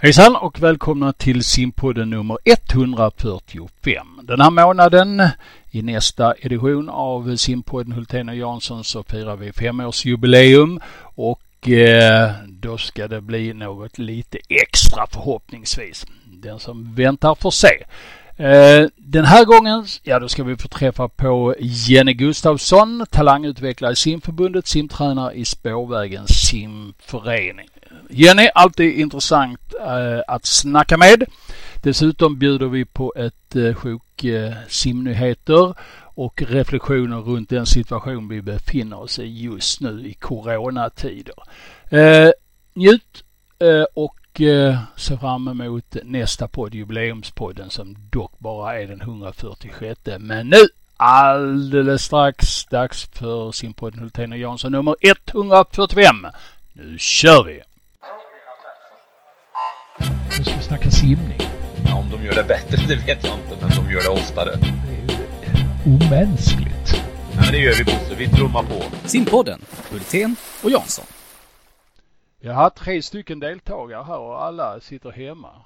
Hejsan 0.00 0.36
och 0.36 0.62
välkomna 0.62 1.12
till 1.12 1.44
simpodden 1.44 2.10
nummer 2.10 2.38
145. 2.44 4.06
Den 4.22 4.40
här 4.40 4.50
månaden 4.50 5.22
i 5.70 5.82
nästa 5.82 6.34
edition 6.40 6.88
av 6.88 7.36
simpodden 7.36 7.92
Hultén 7.92 8.28
och 8.28 8.34
Jansson 8.34 8.84
så 8.84 9.02
firar 9.02 9.36
vi 9.36 9.52
femårsjubileum 9.52 10.80
och 11.00 11.68
eh, 11.68 12.30
då 12.48 12.78
ska 12.78 13.08
det 13.08 13.20
bli 13.20 13.52
något 13.52 13.98
lite 13.98 14.38
extra 14.48 15.06
förhoppningsvis. 15.10 16.06
Den 16.26 16.58
som 16.58 16.94
väntar 16.94 17.34
får 17.34 17.50
se. 17.50 17.84
Eh, 18.36 18.86
den 18.96 19.24
här 19.24 19.44
gången, 19.44 19.86
ja 20.02 20.18
då 20.18 20.28
ska 20.28 20.44
vi 20.44 20.56
få 20.56 20.68
träffa 20.68 21.08
på 21.08 21.54
Jenny 21.60 22.12
Gustafsson, 22.12 23.06
talangutvecklare 23.10 23.92
i 23.92 23.96
simförbundet, 23.96 24.66
simtränare 24.66 25.34
i 25.34 25.44
Spårvägens 25.44 26.30
simförening. 26.30 27.68
Jenny, 28.10 28.48
alltid 28.54 28.98
intressant 28.98 29.74
eh, 29.80 30.20
att 30.26 30.46
snacka 30.46 30.96
med. 30.96 31.24
Dessutom 31.82 32.38
bjuder 32.38 32.66
vi 32.66 32.84
på 32.84 33.12
ett 33.16 33.56
eh, 33.56 33.74
sjok 33.74 34.24
eh, 34.24 34.52
simnyheter 34.68 35.74
och 36.14 36.42
reflektioner 36.42 37.16
runt 37.16 37.48
den 37.48 37.66
situation 37.66 38.28
vi 38.28 38.42
befinner 38.42 39.00
oss 39.00 39.18
i 39.18 39.42
just 39.42 39.80
nu 39.80 40.08
i 40.08 40.14
coronatider. 40.14 41.34
Eh, 41.90 42.30
njut 42.74 43.24
eh, 43.58 43.84
och 43.94 44.40
eh, 44.40 44.78
se 44.96 45.18
fram 45.18 45.48
emot 45.48 45.96
nästa 46.04 46.48
podd, 46.48 46.74
jubileumspodden 46.74 47.70
som 47.70 47.96
dock 48.10 48.38
bara 48.38 48.80
är 48.80 48.86
den 48.86 49.00
146. 49.00 50.00
Men 50.18 50.48
nu 50.48 50.66
alldeles 50.96 52.02
strax 52.02 52.64
dags 52.64 53.08
för 53.12 53.52
simpodden 53.52 54.00
Hultén 54.00 54.32
och 54.32 54.38
Jansson 54.38 54.72
nummer 54.72 54.96
145. 55.00 56.26
Nu 56.72 56.98
kör 56.98 57.44
vi! 57.44 57.62
Nu 60.38 60.44
ska 60.44 60.56
vi 60.56 60.62
snacka 60.62 60.90
simning. 60.90 61.38
Ja, 61.86 61.98
om 61.98 62.10
de 62.10 62.24
gör 62.24 62.34
det 62.34 62.44
bättre, 62.44 62.76
det 62.88 62.96
vet 62.96 63.24
jag 63.24 63.38
inte, 63.38 63.56
men 63.60 63.70
de 63.70 63.92
gör 63.92 64.02
det 64.02 64.08
oftare. 64.08 64.50
Det 64.56 64.94
är 64.94 65.06
ju 65.06 65.94
omänskligt. 65.94 66.92
Ja, 67.32 67.40
men 67.40 67.52
det 67.52 67.58
gör 67.58 67.74
vi 67.74 67.84
Bosse, 67.84 68.14
vi 68.14 68.28
trummar 68.28 68.62
på. 68.62 69.08
Simpodden, 69.08 69.60
Hultén 69.90 70.36
och 70.64 70.70
Jansson. 70.70 71.04
Jag 72.40 72.54
har 72.54 72.70
tre 72.70 73.02
stycken 73.02 73.40
deltagare 73.40 74.04
här 74.04 74.18
och 74.18 74.44
alla 74.44 74.80
sitter 74.80 75.10
hemma. 75.10 75.62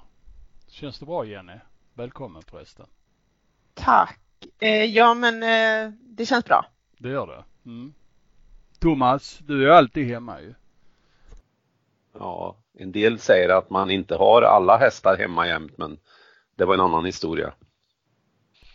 Känns 0.67 0.99
det 0.99 1.05
bra 1.05 1.25
Jenny? 1.25 1.59
Välkommen 1.93 2.43
förresten. 2.47 2.85
Tack. 3.73 4.19
Eh, 4.59 4.85
ja, 4.85 5.13
men 5.13 5.43
eh, 5.43 5.93
det 6.01 6.25
känns 6.25 6.45
bra. 6.45 6.65
Det 6.97 7.09
gör 7.09 7.27
det? 7.27 7.69
Mm. 7.69 7.93
Thomas, 8.79 9.39
du 9.47 9.67
är 9.67 9.69
alltid 9.69 10.07
hemma 10.07 10.41
ju. 10.41 10.53
Ja, 12.13 12.57
en 12.79 12.91
del 12.91 13.19
säger 13.19 13.49
att 13.49 13.69
man 13.69 13.91
inte 13.91 14.15
har 14.15 14.41
alla 14.41 14.77
hästar 14.77 15.17
hemma 15.17 15.47
jämt, 15.47 15.77
men 15.77 15.97
det 16.55 16.65
var 16.65 16.73
en 16.73 16.79
annan 16.79 17.05
historia. 17.05 17.53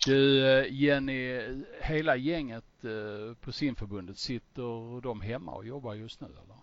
Du 0.07 0.47
eh, 0.47 0.67
Jenny, 0.71 1.41
hela 1.81 2.17
gänget 2.17 2.85
eh, 2.85 3.35
på 3.41 3.53
simförbundet, 3.53 4.19
sitter 4.19 5.01
de 5.01 5.21
hemma 5.21 5.53
och 5.53 5.67
jobbar 5.67 5.95
just 5.95 6.21
nu 6.21 6.27
eller? 6.27 6.57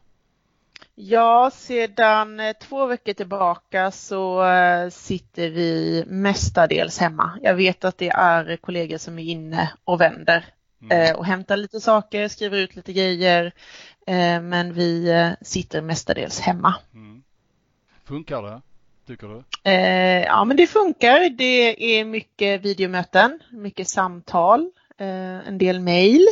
Ja, 0.95 1.51
sedan 1.53 2.39
eh, 2.39 2.53
två 2.53 2.85
veckor 2.85 3.13
tillbaka 3.13 3.91
så 3.91 4.43
sitter 4.91 5.49
vi 5.49 6.03
mestadels 6.07 6.99
hemma. 6.99 7.39
Jag 7.41 7.55
vet 7.55 7.85
att 7.85 7.97
det 7.97 8.09
är 8.09 8.57
kollegor 8.57 8.97
som 8.97 9.19
är 9.19 9.23
inne 9.23 9.73
och 9.83 10.01
vänder 10.01 10.45
Mm. 10.91 11.15
och 11.15 11.25
hämtar 11.25 11.57
lite 11.57 11.79
saker, 11.79 12.27
skriver 12.27 12.57
ut 12.57 12.75
lite 12.75 12.93
grejer. 12.93 13.51
Men 14.41 14.73
vi 14.73 15.11
sitter 15.41 15.81
mestadels 15.81 16.39
hemma. 16.39 16.75
Mm. 16.93 17.14
Funkar 18.05 18.43
det, 18.43 18.61
tycker 19.07 19.27
du? 19.27 19.43
Eh, 19.71 20.23
ja, 20.23 20.45
men 20.45 20.57
det 20.57 20.67
funkar. 20.67 21.29
Det 21.29 21.99
är 21.99 22.05
mycket 22.05 22.61
videomöten, 22.61 23.39
mycket 23.51 23.89
samtal, 23.89 24.71
eh, 24.97 25.47
en 25.47 25.57
del 25.57 25.79
mejl. 25.79 26.25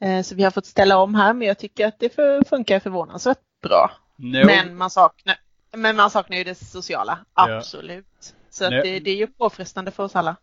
Eh, 0.00 0.22
så 0.22 0.34
vi 0.34 0.42
har 0.42 0.50
fått 0.50 0.66
ställa 0.66 0.98
om 0.98 1.14
här, 1.14 1.32
men 1.32 1.48
jag 1.48 1.58
tycker 1.58 1.86
att 1.86 1.98
det 1.98 2.14
för, 2.14 2.44
funkar 2.44 2.80
förvånansvärt 2.80 3.38
bra. 3.62 3.90
No. 4.16 4.46
Men 4.46 4.76
man 4.76 4.90
saknar, 4.90 5.36
men 5.72 5.96
man 5.96 6.10
saknar 6.10 6.36
ju 6.36 6.44
det 6.44 6.54
sociala, 6.54 7.18
Ja. 7.34 7.56
absolut. 7.56 8.34
Så 8.50 8.64
att 8.64 8.70
Nej. 8.70 8.82
det, 8.82 9.00
det 9.00 9.10
är 9.10 9.16
ju 9.16 9.26
påfrestande 9.26 9.90
för 9.90 10.02
oss 10.02 10.16
alla. 10.16 10.36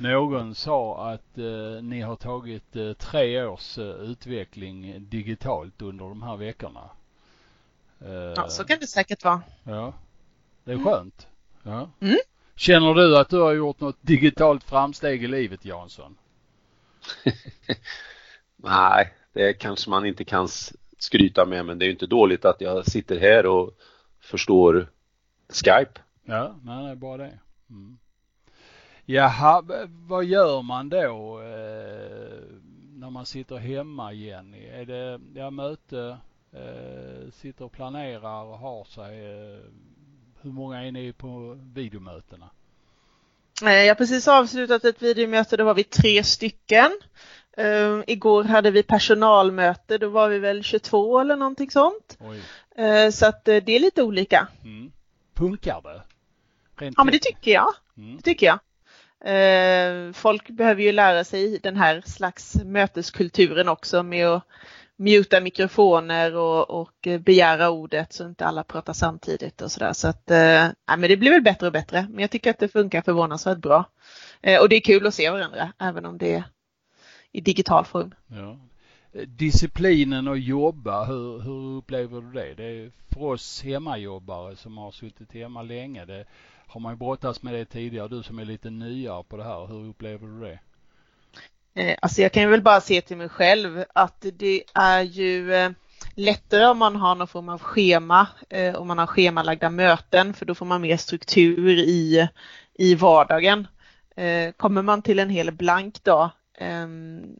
Någon 0.00 0.54
sa 0.54 1.10
att 1.12 1.38
eh, 1.38 1.82
ni 1.82 2.00
har 2.00 2.16
tagit 2.16 2.76
eh, 2.76 2.92
tre 2.92 3.44
års 3.44 3.78
eh, 3.78 3.84
utveckling 3.84 5.08
digitalt 5.08 5.82
under 5.82 6.04
de 6.04 6.22
här 6.22 6.36
veckorna. 6.36 6.90
Eh, 8.00 8.12
Ja, 8.12 8.48
så 8.48 8.64
kan 8.64 8.78
det 8.80 8.86
säkert 8.86 9.24
vara. 9.24 9.42
Ja, 9.64 9.92
det 10.64 10.72
är 10.72 10.78
skönt. 10.78 11.26
Ja. 11.62 11.90
Mm. 12.00 12.18
Känner 12.56 12.94
du 12.94 13.18
att 13.18 13.28
du 13.28 13.40
har 13.40 13.52
gjort 13.52 13.80
något 13.80 13.98
digitalt 14.00 14.64
framsteg 14.64 15.24
i 15.24 15.26
livet 15.26 15.64
Jansson? 15.64 16.16
Nej, 18.56 19.14
det 19.32 19.52
kanske 19.52 19.90
man 19.90 20.06
inte 20.06 20.24
kan 20.24 20.48
skryta 20.98 21.46
med, 21.46 21.66
men 21.66 21.78
det 21.78 21.84
är 21.84 21.86
ju 21.86 21.92
inte 21.92 22.06
dåligt 22.06 22.44
att 22.44 22.60
jag 22.60 22.86
sitter 22.86 23.20
här 23.20 23.46
och 23.46 23.70
förstår 24.20 24.90
Skype. 25.48 26.00
Ja, 26.24 26.56
nej, 26.62 26.84
det 26.84 26.90
är 26.90 26.94
bara 26.94 27.16
det. 27.16 27.38
Mm. 27.70 27.98
Jaha, 29.04 29.62
vad 29.88 30.24
gör 30.24 30.62
man 30.62 30.88
då 30.88 31.40
eh, 31.40 32.42
när 32.94 33.10
man 33.10 33.26
sitter 33.26 33.56
hemma 33.56 34.12
Jenny? 34.12 34.66
Är 34.66 34.84
det 34.84 35.20
ja, 35.34 35.50
möte, 35.50 36.18
eh, 36.52 37.30
sitter 37.30 37.64
och 37.64 37.72
planerar 37.72 38.44
och 38.44 38.58
har 38.58 38.84
sig? 38.84 39.26
Eh, 39.26 39.58
hur 40.42 40.50
många 40.50 40.84
är 40.86 40.92
ni 40.92 41.12
på 41.12 41.58
videomötena? 41.74 42.50
Eh, 43.62 43.72
Jag 43.72 43.88
har 43.90 43.94
precis 43.94 44.28
avslutat 44.28 44.84
ett 44.84 45.02
videomöte, 45.02 45.56
då 45.56 45.64
var 45.64 45.74
vi 45.74 45.84
tre 45.84 46.24
stycken. 46.24 46.90
Eh, 47.56 48.00
igår 48.06 48.44
hade 48.44 48.70
vi 48.70 48.82
personalmöte, 48.82 49.98
då 49.98 50.08
var 50.08 50.28
vi 50.28 50.38
väl 50.38 50.62
22 50.62 51.20
eller 51.20 51.36
någonting 51.36 51.70
sånt. 51.70 52.18
Eh, 52.76 53.10
så 53.10 53.26
att 53.26 53.48
eh, 53.48 53.56
det 53.56 53.72
är 53.72 53.80
lite 53.80 54.02
olika. 54.02 54.48
Mm. 54.64 54.92
Funkar 55.36 55.82
det? 55.82 56.02
Rent 56.76 56.94
Ja, 56.98 57.04
men 57.04 57.12
det 57.12 57.18
tycker 57.22 57.50
jag. 57.50 57.74
mm. 57.96 58.16
Det 58.16 58.22
tycker 58.22 58.46
jag. 58.46 58.58
Folk 60.14 60.48
behöver 60.50 60.82
ju 60.82 60.92
lära 60.92 61.24
sig 61.24 61.58
den 61.62 61.76
här 61.76 62.02
slags 62.06 62.54
möteskulturen 62.64 63.68
också 63.68 64.02
med 64.02 64.28
att 64.28 64.42
muta 65.02 65.40
mikrofoner 65.40 66.36
och, 66.36 66.70
och 66.70 67.08
begära 67.20 67.70
ordet 67.70 68.12
så 68.12 68.26
inte 68.26 68.46
alla 68.46 68.64
pratar 68.64 68.92
samtidigt 68.92 69.62
och 69.62 69.72
sådär. 69.72 69.92
Så 69.92 70.08
att, 70.08 70.30
eh, 70.30 70.68
men 70.86 71.00
det 71.00 71.16
blir 71.16 71.30
väl 71.30 71.42
bättre 71.42 71.66
och 71.66 71.72
bättre. 71.72 72.06
Men 72.10 72.20
jag 72.20 72.30
tycker 72.30 72.50
att 72.50 72.58
det 72.58 72.68
funkar 72.68 73.02
förvånansvärt 73.02 73.58
bra. 73.58 73.84
Eh, 74.40 74.60
och 74.60 74.68
det 74.68 74.76
är 74.76 74.80
kul 74.80 75.06
att 75.06 75.14
se 75.14 75.30
varandra, 75.30 75.72
även 75.78 76.06
om 76.06 76.18
det 76.18 76.34
är 76.34 76.44
i 77.32 77.40
digital 77.40 77.84
form. 77.84 78.14
Ja. 78.26 78.58
Disciplinen 79.26 80.28
att 80.28 80.40
jobba, 80.40 81.04
hur, 81.04 81.40
hur 81.40 81.76
upplever 81.76 82.20
du 82.20 82.32
det? 82.32 82.54
Det 82.54 82.64
är 82.64 82.90
för 83.14 83.22
oss 83.22 83.62
hemmajobbare 83.62 84.56
som 84.56 84.78
har 84.78 84.90
suttit 84.90 85.32
hemma 85.32 85.62
länge, 85.62 86.04
det 86.04 86.24
har 86.66 86.80
man 86.80 86.92
ju 86.92 86.96
brottats 86.96 87.42
med 87.42 87.54
det 87.54 87.64
tidigare. 87.64 88.08
Du 88.08 88.22
som 88.22 88.38
är 88.38 88.44
lite 88.44 88.70
nyare 88.70 89.24
på 89.28 89.36
det 89.36 89.44
här, 89.44 89.66
hur 89.66 89.88
upplever 89.88 90.26
du 90.26 90.40
det? 90.40 90.58
Eh, 91.74 91.96
Alltså 92.02 92.22
jag 92.22 92.32
kan 92.32 92.42
ju 92.42 92.48
väl 92.48 92.62
bara 92.62 92.80
se 92.80 93.00
till 93.00 93.16
mig 93.16 93.28
själv 93.28 93.84
att 93.94 94.26
det 94.32 94.62
är 94.74 95.02
ju 95.02 95.54
eh, 95.54 95.70
lättare 96.14 96.64
om 96.66 96.78
man 96.78 96.96
har 96.96 97.14
någon 97.14 97.28
form 97.28 97.48
av 97.48 97.60
schema, 97.62 98.26
eh, 98.48 98.74
om 98.74 98.88
man 98.88 98.98
har 98.98 99.06
schemalagda 99.06 99.70
möten, 99.70 100.34
för 100.34 100.46
då 100.46 100.54
får 100.54 100.66
man 100.66 100.80
mer 100.80 100.96
struktur 100.96 101.68
i, 101.68 102.28
i 102.74 102.94
vardagen. 102.94 103.66
Kommer 104.56 104.82
man 104.82 105.02
till 105.02 105.18
en 105.18 105.30
hel 105.30 105.52
blank 105.52 106.04
dag, 106.04 106.30
eh, 106.58 106.86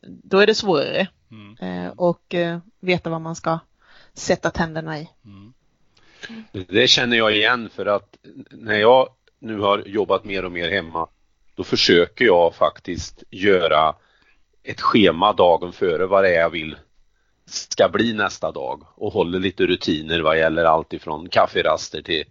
då 0.02 0.38
är 0.38 0.46
det 0.46 0.54
svårare 0.54 1.08
Mm. 1.30 1.90
och 1.96 2.34
veta 2.80 3.10
vad 3.10 3.20
man 3.20 3.34
ska 3.36 3.58
sätta 4.14 4.50
tänderna 4.50 4.98
i. 4.98 5.08
Mm. 5.24 5.52
Det 6.68 6.88
känner 6.88 7.16
jag 7.16 7.36
igen 7.36 7.70
för 7.74 7.86
att 7.86 8.16
när 8.50 8.78
jag 8.78 9.08
nu 9.38 9.58
har 9.58 9.78
jobbat 9.86 10.24
mer 10.24 10.44
och 10.44 10.52
mer 10.52 10.70
hemma, 10.70 11.08
då 11.54 11.64
försöker 11.64 12.24
jag 12.24 12.54
faktiskt 12.54 13.22
göra 13.30 13.94
ett 14.62 14.80
schema 14.80 15.32
dagen 15.32 15.72
före 15.72 16.06
vad 16.06 16.24
det 16.24 16.36
är 16.36 16.40
jag 16.40 16.50
vill 16.50 16.76
ska 17.44 17.88
bli 17.88 18.12
nästa 18.12 18.52
dag 18.52 18.86
och 18.94 19.12
håller 19.12 19.38
lite 19.38 19.66
rutiner 19.66 20.20
vad 20.20 20.38
gäller 20.38 20.64
allt 20.64 20.92
ifrån 20.92 21.28
kafferaster 21.28 22.02
till 22.02 22.24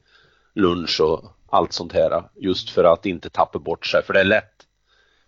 lunch 0.53 1.01
och 1.01 1.23
allt 1.49 1.73
sånt 1.73 1.93
här. 1.93 2.23
Just 2.35 2.69
för 2.69 2.83
att 2.83 3.05
inte 3.05 3.29
tappa 3.29 3.59
bort 3.59 3.85
sig, 3.85 4.03
för 4.03 4.13
det 4.13 4.19
är 4.19 4.23
lätt. 4.23 4.67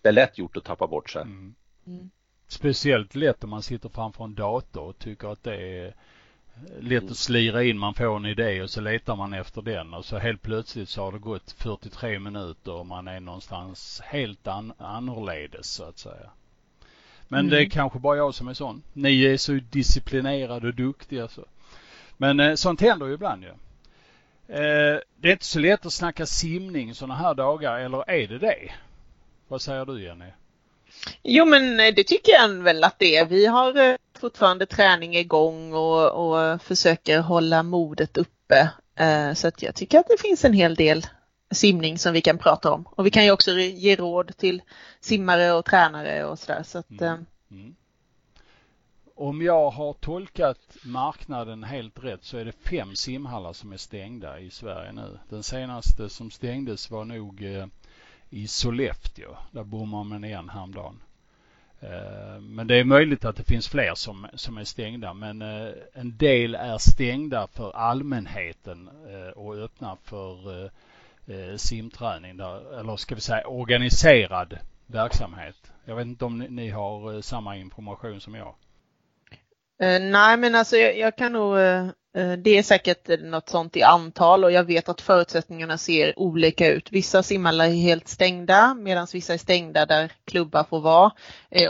Det 0.02 0.08
är 0.08 0.12
lätt 0.12 0.38
gjort 0.38 0.56
att 0.56 0.64
tappa 0.64 0.86
bort 0.86 1.10
sig. 1.10 1.22
Mm. 1.22 1.54
Mm. 1.86 2.10
Speciellt 2.48 3.14
lätt 3.14 3.44
om 3.44 3.50
man 3.50 3.62
sitter 3.62 3.88
framför 3.88 4.24
en 4.24 4.34
dator 4.34 4.82
och 4.82 4.98
tycker 4.98 5.28
att 5.28 5.42
det 5.42 5.56
är 5.56 5.94
lätt 6.80 7.10
att 7.10 7.16
slira 7.16 7.62
in. 7.62 7.78
Man 7.78 7.94
får 7.94 8.16
en 8.16 8.26
idé 8.26 8.62
och 8.62 8.70
så 8.70 8.80
letar 8.80 9.16
man 9.16 9.34
efter 9.34 9.62
den 9.62 9.94
och 9.94 10.04
så 10.04 10.18
helt 10.18 10.42
plötsligt 10.42 10.88
så 10.88 11.02
har 11.02 11.12
det 11.12 11.18
gått 11.18 11.52
43 11.52 12.18
minuter 12.18 12.72
och 12.72 12.86
man 12.86 13.08
är 13.08 13.20
någonstans 13.20 14.00
helt 14.04 14.46
an 14.46 14.72
annorledes 14.78 15.74
så 15.74 15.84
att 15.84 15.98
säga. 15.98 16.30
Men 17.28 17.40
Mm. 17.40 17.50
det 17.50 17.60
är 17.62 17.66
kanske 17.70 17.98
bara 17.98 18.16
jag 18.16 18.34
som 18.34 18.48
är 18.48 18.54
sån. 18.54 18.82
Ni 18.92 19.24
är 19.24 19.36
så 19.36 19.52
disciplinerade 19.70 20.68
och 20.68 20.74
duktiga 20.74 21.28
så. 21.28 21.44
Men 22.16 22.40
eh, 22.40 22.54
sånt 22.54 22.80
händer 22.80 23.06
ju 23.06 23.14
ibland 23.14 23.42
ju. 23.42 23.48
Eh, 24.48 25.00
det 25.16 25.28
är 25.28 25.32
inte 25.32 25.44
så 25.44 25.58
lätt 25.58 25.86
att 25.86 25.92
snacka 25.92 26.26
simning 26.26 26.94
sådana 26.94 27.14
här 27.14 27.34
dagar, 27.34 27.78
eller 27.78 28.10
är 28.10 28.28
det 28.28 28.38
det? 28.38 28.72
Vad 29.48 29.62
säger 29.62 29.84
du 29.84 30.02
Jenny? 30.02 30.24
Jo 31.22 31.44
men 31.44 31.80
eh, 31.80 31.94
det 31.94 32.04
tycker 32.04 32.32
jag 32.32 32.48
väl 32.48 32.84
att 32.84 32.98
det 32.98 33.16
är. 33.16 33.24
Vi 33.26 33.46
har 33.46 33.76
eh, 33.90 33.96
fortfarande 34.20 34.66
träning 34.66 35.16
igång 35.16 35.72
och, 35.72 36.10
och 36.10 36.62
försöker 36.62 37.20
hålla 37.20 37.62
modet 37.62 38.16
uppe. 38.16 38.70
Så 39.34 39.48
att 39.48 39.62
jag 39.62 39.74
tycker 39.74 39.98
att 39.98 40.08
det 40.08 40.20
finns 40.20 40.44
en 40.44 40.52
hel 40.52 40.74
del 40.74 41.06
simning 41.50 41.98
som 41.98 42.12
vi 42.12 42.20
kan 42.20 42.38
prata 42.38 42.72
om. 42.72 42.84
Och 42.90 43.06
vi 43.06 43.10
kan 43.10 43.24
ju 43.24 43.30
också 43.30 43.50
ge 43.52 43.96
råd 43.96 44.36
till 44.36 44.62
simmare 45.00 45.52
och 45.52 45.64
tränare 45.64 46.24
och 46.24 46.38
sådär. 46.38 46.62
Så 46.62 46.78
att, 46.78 46.90
mm. 46.90 47.26
Mm. 47.50 47.74
Om 49.16 49.42
jag 49.42 49.70
har 49.70 49.92
tolkat 49.92 50.76
marknaden 50.84 51.64
helt 51.64 52.04
rätt 52.04 52.24
så 52.24 52.38
är 52.38 52.44
det 52.44 52.52
fem 52.52 52.96
simhallar 52.96 53.52
som 53.52 53.72
är 53.72 53.76
stängda 53.76 54.40
i 54.40 54.50
Sverige 54.50 54.92
nu. 54.92 55.18
Den 55.28 55.42
senaste 55.42 56.08
som 56.08 56.30
stängdes 56.30 56.90
var 56.90 57.04
nog 57.04 57.42
eh, 57.42 57.66
i 58.30 58.48
Sollefteå. 58.48 59.36
Där 59.50 59.64
bommade 59.64 60.04
man 60.04 60.24
igen 60.24 60.48
häromdagen. 60.48 61.02
Eh, 61.80 62.40
men 62.40 62.66
det 62.66 62.76
är 62.76 62.84
möjligt 62.84 63.24
att 63.24 63.36
det 63.36 63.44
finns 63.44 63.68
fler 63.68 63.94
som, 63.94 64.26
som 64.34 64.58
är 64.58 64.64
stängda 64.64 65.14
men 65.14 65.42
eh, 65.42 65.72
en 65.92 66.16
del 66.16 66.54
är 66.54 66.78
stängda 66.78 67.46
för 67.46 67.76
allmänheten 67.76 68.90
och 69.34 69.56
öppna 69.56 69.96
för 70.02 70.70
Eh, 71.26 71.56
simträning 71.56 72.36
där, 72.36 72.80
eller 72.80 72.96
ska 72.96 73.14
vi 73.14 73.20
säga 73.20 73.46
organiserad 73.46 74.58
verksamhet. 74.86 75.56
Jag 75.84 75.96
vet 75.96 76.06
inte 76.06 76.24
om 76.24 76.38
ni, 76.38 76.48
ni 76.48 76.70
har 76.70 77.14
eh, 77.14 77.20
samma 77.20 77.56
information 77.56 78.20
som 78.20 78.34
jag. 78.34 78.54
Eh, 79.80 80.02
nej, 80.02 80.36
men 80.36 80.54
alltså 80.54 80.76
jag, 80.76 80.98
jag 80.98 81.16
kan 81.16 81.32
nog, 81.32 81.58
eh, 81.58 81.86
det 82.38 82.50
är 82.58 82.62
säkert 82.62 83.20
något 83.20 83.48
sånt 83.48 83.76
i 83.76 83.82
antal 83.82 84.44
och 84.44 84.52
jag 84.52 84.64
vet 84.64 84.88
att 84.88 85.00
förutsättningarna 85.00 85.78
ser 85.78 86.18
olika 86.18 86.68
ut. 86.68 86.92
Vissa 86.92 87.22
simhallar 87.22 87.64
är 87.64 87.70
helt 87.70 88.08
stängda 88.08 88.74
medan 88.74 89.06
vissa 89.12 89.34
är 89.34 89.38
stängda 89.38 89.86
där 89.86 90.12
klubbar 90.24 90.64
får 90.64 90.80
vara. 90.80 91.10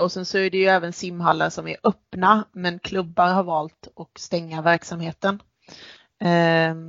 Och 0.01 0.12
sen 0.12 0.25
så 0.25 0.39
är 0.39 0.51
det 0.51 0.59
ju 0.59 0.67
även 0.67 0.93
simhallar 0.93 1.51
som 1.51 1.69
är 1.69 1.77
öppna 1.83 2.45
men 2.53 2.79
klubbar 2.79 3.33
har 3.33 3.43
valt 3.43 3.89
att 3.97 4.19
stänga 4.19 4.62
verksamheten. 4.62 5.43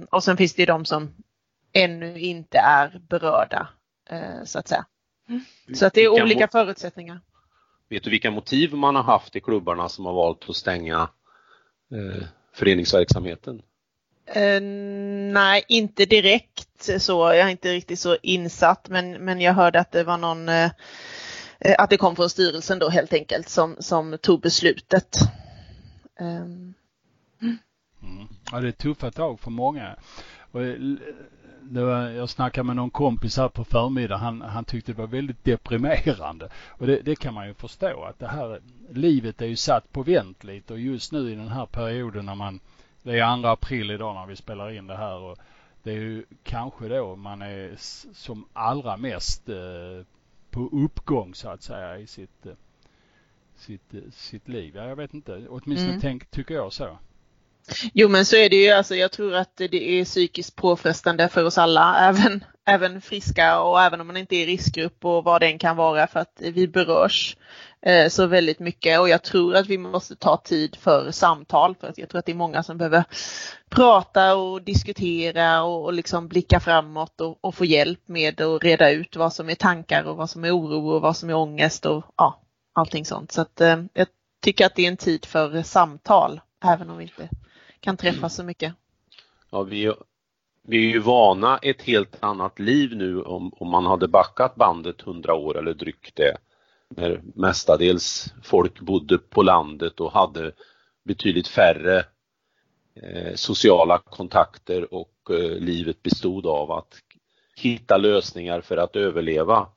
Och 0.09 0.23
sen 0.23 0.37
finns 0.37 0.53
det 0.53 0.61
ju 0.61 0.65
de 0.65 0.85
som 0.85 1.13
ännu 1.75 2.19
inte 2.19 2.57
är 2.57 3.01
berörda 3.09 3.67
så 4.43 4.59
att 4.59 4.67
säga. 4.67 4.85
Mm. 5.29 5.41
Så 5.73 5.85
att 5.85 5.93
det 5.93 6.01
är 6.01 6.23
olika 6.23 6.47
förutsättningar. 6.47 7.21
Vet 7.89 8.03
du 8.03 8.09
vilka 8.09 8.31
motiv 8.31 8.73
man 8.73 8.95
har 8.95 9.03
haft 9.03 9.35
i 9.35 9.39
klubbarna 9.39 9.89
som 9.89 10.05
har 10.05 10.13
valt 10.13 10.49
att 10.49 10.55
stänga 10.55 11.09
eh, 11.91 12.23
föreningsverksamheten? 12.53 13.61
Uh, 14.35 14.61
nej, 15.33 15.65
inte 15.67 16.05
direkt 16.05 17.01
så. 17.01 17.21
Jag 17.21 17.39
är 17.39 17.49
inte 17.49 17.73
riktigt 17.73 17.99
så 17.99 18.17
insatt 18.21 18.89
men, 18.89 19.11
men 19.11 19.41
jag 19.41 19.53
hörde 19.53 19.79
att 19.79 19.91
det 19.91 20.03
var 20.03 20.17
någon 20.17 20.49
uh, 20.49 20.69
att 21.77 21.89
det 21.89 21.97
kom 21.97 22.15
från 22.15 22.29
styrelsen 22.29 22.79
då 22.79 22.89
helt 22.89 23.13
enkelt 23.13 23.49
som, 23.49 23.75
som 23.79 24.17
tog 24.21 24.41
beslutet. 24.41 25.17
Um. 26.19 26.73
Mm. 27.41 27.57
Ja, 28.51 28.59
det 28.59 28.67
är 28.67 28.71
tuffa 28.71 29.11
tag 29.11 29.39
för 29.39 29.51
många. 29.51 29.95
Och 30.51 30.61
var, 31.69 32.09
jag 32.09 32.29
snackade 32.29 32.63
med 32.63 32.75
någon 32.75 32.89
kompis 32.89 33.37
här 33.37 33.49
på 33.49 33.63
förmiddagen. 33.63 34.21
Han, 34.21 34.41
han 34.41 34.65
tyckte 34.65 34.91
det 34.91 34.97
var 34.97 35.07
väldigt 35.07 35.43
deprimerande. 35.43 36.49
Och 36.67 36.87
det, 36.87 37.01
det, 37.01 37.15
kan 37.15 37.33
man 37.33 37.47
ju 37.47 37.53
förstå 37.53 38.03
att 38.03 38.19
det 38.19 38.27
här 38.27 38.61
livet 38.89 39.41
är 39.41 39.45
ju 39.45 39.55
satt 39.55 39.91
på 39.91 40.03
vänt 40.03 40.43
lite 40.43 40.73
och 40.73 40.79
just 40.79 41.11
nu 41.11 41.31
i 41.31 41.35
den 41.35 41.47
här 41.47 41.65
perioden 41.65 42.25
när 42.25 42.35
man, 42.35 42.59
det 43.03 43.19
är 43.19 43.23
andra 43.23 43.51
april 43.51 43.91
idag 43.91 44.15
när 44.15 44.25
vi 44.25 44.35
spelar 44.35 44.71
in 44.71 44.87
det 44.87 44.97
här 44.97 45.17
och 45.17 45.37
det 45.83 45.91
är 45.91 45.95
ju 45.95 46.25
kanske 46.43 46.87
då 46.87 47.15
man 47.15 47.41
är 47.41 47.75
som 48.13 48.45
allra 48.53 48.97
mest 48.97 49.49
eh, 49.49 50.05
på 50.49 50.69
uppgång 50.71 51.35
så 51.35 51.49
att 51.49 51.61
säga 51.61 51.97
i 51.97 52.07
sitt, 52.07 52.45
eh, 52.45 52.53
sitt, 53.55 53.93
eh, 53.93 54.01
sitt 54.11 54.47
liv. 54.47 54.75
Ja, 54.75 54.87
jag 54.87 54.95
vet 54.95 55.13
inte, 55.13 55.47
åtminstone 55.49 55.89
mm. 55.89 56.01
tänk, 56.01 56.31
tycker 56.31 56.53
jag 56.55 56.73
så. 56.73 56.97
Jo 57.93 58.09
men 58.09 58.25
så 58.25 58.35
är 58.35 58.49
det 58.49 58.55
ju, 58.55 58.71
alltså 58.71 58.95
jag 58.95 59.11
tror 59.11 59.35
att 59.35 59.57
det 59.57 59.99
är 59.99 60.05
psykiskt 60.05 60.55
påfrestande 60.55 61.29
för 61.29 61.45
oss 61.45 61.57
alla, 61.57 62.09
även, 62.09 62.43
även 62.65 63.01
friska 63.01 63.59
och 63.59 63.81
även 63.81 64.01
om 64.01 64.07
man 64.07 64.17
inte 64.17 64.35
är 64.35 64.43
i 64.43 64.45
riskgrupp 64.45 65.05
och 65.05 65.23
vad 65.23 65.41
det 65.41 65.47
än 65.47 65.59
kan 65.59 65.75
vara 65.75 66.07
för 66.07 66.19
att 66.19 66.33
vi 66.39 66.67
berörs 66.67 67.37
eh, 67.81 68.09
så 68.09 68.25
väldigt 68.25 68.59
mycket 68.59 68.99
och 68.99 69.09
jag 69.09 69.23
tror 69.23 69.55
att 69.55 69.67
vi 69.67 69.77
måste 69.77 70.15
ta 70.15 70.37
tid 70.37 70.75
för 70.75 71.11
samtal 71.11 71.75
för 71.75 71.87
att 71.87 71.97
jag 71.97 72.09
tror 72.09 72.19
att 72.19 72.25
det 72.25 72.31
är 72.31 72.35
många 72.35 72.63
som 72.63 72.77
behöver 72.77 73.03
prata 73.69 74.35
och 74.35 74.61
diskutera 74.61 75.63
och, 75.63 75.83
och 75.83 75.93
liksom 75.93 76.27
blicka 76.27 76.59
framåt 76.59 77.21
och, 77.21 77.37
och, 77.41 77.55
få 77.55 77.65
hjälp 77.65 78.01
med 78.05 78.41
att 78.41 78.63
reda 78.63 78.91
ut 78.91 79.15
vad 79.15 79.33
som 79.33 79.49
är 79.49 79.55
tankar 79.55 80.03
och 80.03 80.17
vad 80.17 80.29
som 80.29 80.45
är 80.45 80.57
oro 80.57 80.89
och 80.89 81.01
vad 81.01 81.17
som 81.17 81.29
är 81.29 81.35
ångest 81.35 81.85
och 81.85 82.03
ja, 82.17 82.41
allting 82.73 83.05
sånt. 83.05 83.31
Så 83.31 83.41
att 83.41 83.61
eh, 83.61 83.83
jag 83.93 84.07
tycker 84.43 84.65
att 84.65 84.75
det 84.75 84.83
är 84.83 84.87
en 84.87 84.97
tid 84.97 85.25
för 85.25 85.63
samtal 85.63 86.41
även 86.63 86.89
om 86.89 86.97
vi 86.97 87.03
inte 87.03 87.29
kan 87.85 87.97
träffas 87.97 88.35
så 88.35 88.43
mycket. 88.43 88.73
Ja, 89.49 89.63
vi, 89.63 89.93
vi 90.67 90.77
är 90.77 90.91
ju 90.91 90.99
vana 90.99 91.57
ett 91.57 91.81
helt 91.81 92.23
annat 92.23 92.59
liv 92.59 92.95
nu 92.95 93.21
om, 93.21 93.53
om 93.53 93.69
man 93.69 93.85
hade 93.85 94.07
backat 94.07 94.55
bandet 94.55 95.01
hundra 95.01 95.33
år 95.33 95.57
eller 95.57 95.73
drygt 95.73 96.15
det. 96.15 96.37
När 96.89 97.21
mestadels 97.35 98.33
folk 98.43 98.79
bodde 98.79 99.17
på 99.17 99.41
landet 99.41 99.99
och 99.99 100.11
hade 100.11 100.51
betydligt 101.03 101.47
färre 101.47 102.05
eh, 102.95 103.35
sociala 103.35 103.97
kontakter 103.97 104.93
och 104.93 105.29
eh, 105.29 105.59
livet 105.59 106.03
bestod 106.03 106.45
av 106.45 106.71
att 106.71 106.93
hitta 107.55 107.97
lösningar 107.97 108.61
för 108.61 108.77
att 108.77 108.95
överleva. 108.95 109.67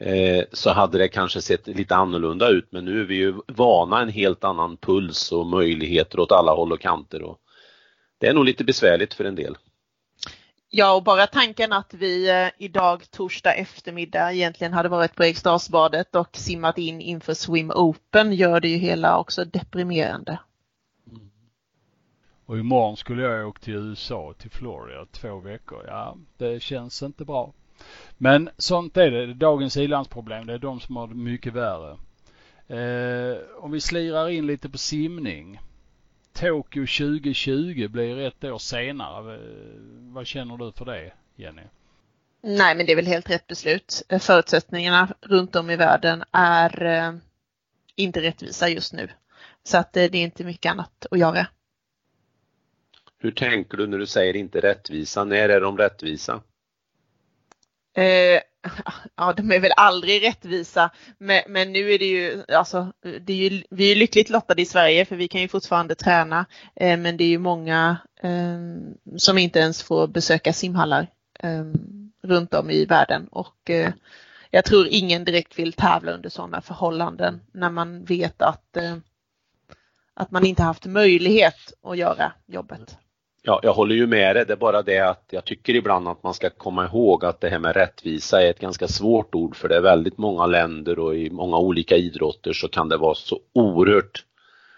Eh, 0.00 0.44
så 0.52 0.70
hade 0.70 0.98
det 0.98 1.08
kanske 1.08 1.42
sett 1.42 1.66
lite 1.66 1.96
annorlunda 1.96 2.48
ut 2.48 2.66
men 2.70 2.84
nu 2.84 3.00
är 3.00 3.04
vi 3.04 3.14
ju 3.14 3.34
vana 3.46 4.00
en 4.00 4.08
helt 4.08 4.44
annan 4.44 4.76
puls 4.76 5.32
och 5.32 5.46
möjligheter 5.46 6.20
åt 6.20 6.32
alla 6.32 6.52
håll 6.52 6.72
och 6.72 6.80
kanter. 6.80 7.22
Och 7.22 7.38
det 8.18 8.26
är 8.26 8.34
nog 8.34 8.44
lite 8.44 8.64
besvärligt 8.64 9.14
för 9.14 9.24
en 9.24 9.34
del. 9.34 9.56
Ja, 10.70 10.94
och 10.94 11.02
bara 11.02 11.26
tanken 11.26 11.72
att 11.72 11.94
vi 11.94 12.30
eh, 12.30 12.48
idag 12.58 13.10
torsdag 13.10 13.54
eftermiddag 13.54 14.32
egentligen 14.32 14.72
hade 14.72 14.88
varit 14.88 15.14
på 15.14 15.24
Eriksdalsbadet 15.24 16.14
och 16.14 16.36
simmat 16.36 16.78
in 16.78 17.00
inför 17.00 17.34
Swim 17.34 17.70
Open 17.70 18.32
gör 18.32 18.60
det 18.60 18.68
ju 18.68 18.76
hela 18.76 19.18
också 19.18 19.44
deprimerande. 19.44 20.38
Mm. 21.10 21.30
Och 22.46 22.58
imorgon 22.58 22.96
skulle 22.96 23.22
jag 23.22 23.48
åka 23.48 23.60
till 23.60 23.74
USA, 23.74 24.34
till 24.38 24.50
Florida, 24.50 25.06
två 25.06 25.40
veckor. 25.40 25.84
Ja, 25.86 26.16
det 26.36 26.62
känns 26.62 27.02
inte 27.02 27.24
bra. 27.24 27.52
Men 28.16 28.50
sånt 28.58 28.96
är 28.96 29.10
det. 29.10 29.34
Dagens 29.34 29.76
ilandsproblem, 29.76 30.46
det 30.46 30.54
är 30.54 30.58
de 30.58 30.80
som 30.80 30.96
har 30.96 31.08
det 31.08 31.14
mycket 31.14 31.52
värre. 31.52 31.96
Eh, 32.68 33.38
om 33.56 33.70
vi 33.70 33.80
slirar 33.80 34.28
in 34.28 34.46
lite 34.46 34.68
på 34.68 34.78
simning. 34.78 35.60
Tokyo 36.32 36.86
2020 36.86 37.88
blir 37.88 38.18
ett 38.18 38.44
år 38.44 38.58
senare. 38.58 39.40
Vad 39.98 40.26
känner 40.26 40.56
du 40.56 40.72
för 40.72 40.84
det, 40.84 41.12
Jenny? 41.36 41.62
Nej, 42.42 42.74
men 42.76 42.86
det 42.86 42.92
är 42.92 42.96
väl 42.96 43.06
helt 43.06 43.30
rätt 43.30 43.46
beslut. 43.46 44.02
Förutsättningarna 44.20 45.14
runt 45.20 45.56
om 45.56 45.70
i 45.70 45.76
världen 45.76 46.24
är 46.32 46.84
eh, 46.84 47.14
inte 47.96 48.22
rättvisa 48.22 48.68
just 48.68 48.92
nu. 48.92 49.08
Så 49.62 49.78
att 49.78 49.96
eh, 49.96 50.04
det 50.04 50.18
är 50.18 50.22
inte 50.22 50.44
mycket 50.44 50.72
annat 50.72 51.06
att 51.10 51.18
göra. 51.18 51.46
Hur 53.18 53.30
tänker 53.30 53.76
du 53.76 53.86
när 53.86 53.98
du 53.98 54.06
säger 54.06 54.36
inte 54.36 54.60
rättvisa? 54.60 55.24
När 55.24 55.48
är 55.48 55.60
de 55.60 55.78
rättvisa? 55.78 56.40
Eh, 57.94 58.40
ja, 59.16 59.32
de 59.32 59.52
är 59.52 59.60
väl 59.60 59.72
aldrig 59.76 60.22
rättvisa, 60.22 60.90
men, 61.18 61.42
men 61.48 61.72
nu 61.72 61.92
är 61.92 61.98
det 61.98 62.04
ju, 62.04 62.44
alltså, 62.48 62.92
det 63.20 63.32
är 63.32 63.50
ju, 63.50 63.62
vi 63.70 63.92
är 63.92 63.96
lyckligt 63.96 64.30
lottade 64.30 64.62
i 64.62 64.66
Sverige 64.66 65.04
för 65.04 65.16
vi 65.16 65.28
kan 65.28 65.40
ju 65.40 65.48
fortfarande 65.48 65.94
träna, 65.94 66.46
eh, 66.76 66.98
men 66.98 67.16
det 67.16 67.24
är 67.24 67.28
ju 67.28 67.38
många 67.38 67.96
eh, 68.22 68.58
som 69.16 69.38
inte 69.38 69.58
ens 69.58 69.82
får 69.82 70.06
besöka 70.06 70.52
simhallar 70.52 71.06
eh, 71.38 71.64
runt 72.22 72.54
om 72.54 72.70
i 72.70 72.84
världen 72.84 73.28
och 73.28 73.70
eh, 73.70 73.92
jag 74.50 74.64
tror 74.64 74.86
ingen 74.90 75.24
direkt 75.24 75.58
vill 75.58 75.72
tävla 75.72 76.12
under 76.12 76.30
sådana 76.30 76.60
förhållanden 76.60 77.40
när 77.52 77.70
man 77.70 78.04
vet 78.04 78.42
att, 78.42 78.76
eh, 78.76 78.96
att 80.14 80.30
man 80.30 80.46
inte 80.46 80.62
haft 80.62 80.86
möjlighet 80.86 81.72
att 81.82 81.98
göra 81.98 82.32
jobbet. 82.46 82.98
Ja, 83.46 83.60
jag 83.62 83.74
håller 83.74 83.94
ju 83.94 84.06
med 84.06 84.36
dig. 84.36 84.46
Det 84.46 84.52
är 84.52 84.56
bara 84.56 84.82
det 84.82 84.98
att 84.98 85.24
jag 85.30 85.44
tycker 85.44 85.74
ibland 85.74 86.08
att 86.08 86.22
man 86.22 86.34
ska 86.34 86.50
komma 86.50 86.84
ihåg 86.84 87.24
att 87.24 87.40
det 87.40 87.48
här 87.48 87.58
med 87.58 87.76
rättvisa 87.76 88.42
är 88.42 88.50
ett 88.50 88.58
ganska 88.58 88.88
svårt 88.88 89.34
ord 89.34 89.56
för 89.56 89.68
det 89.68 89.76
är 89.76 89.80
väldigt 89.80 90.18
många 90.18 90.46
länder 90.46 90.98
och 90.98 91.16
i 91.16 91.30
många 91.30 91.58
olika 91.58 91.96
idrotter 91.96 92.52
så 92.52 92.68
kan 92.68 92.88
det 92.88 92.96
vara 92.96 93.14
så 93.14 93.40
oerhört 93.52 94.24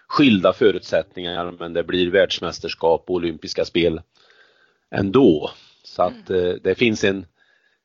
skilda 0.08 0.52
förutsättningar 0.52 1.52
men 1.58 1.72
det 1.72 1.84
blir 1.84 2.10
världsmästerskap 2.10 3.04
och 3.06 3.14
olympiska 3.14 3.64
spel 3.64 4.00
ändå. 4.90 5.50
Så 5.84 6.02
att 6.02 6.30
mm. 6.30 6.46
eh, 6.46 6.54
det 6.62 6.74
finns 6.74 7.04
en, 7.04 7.26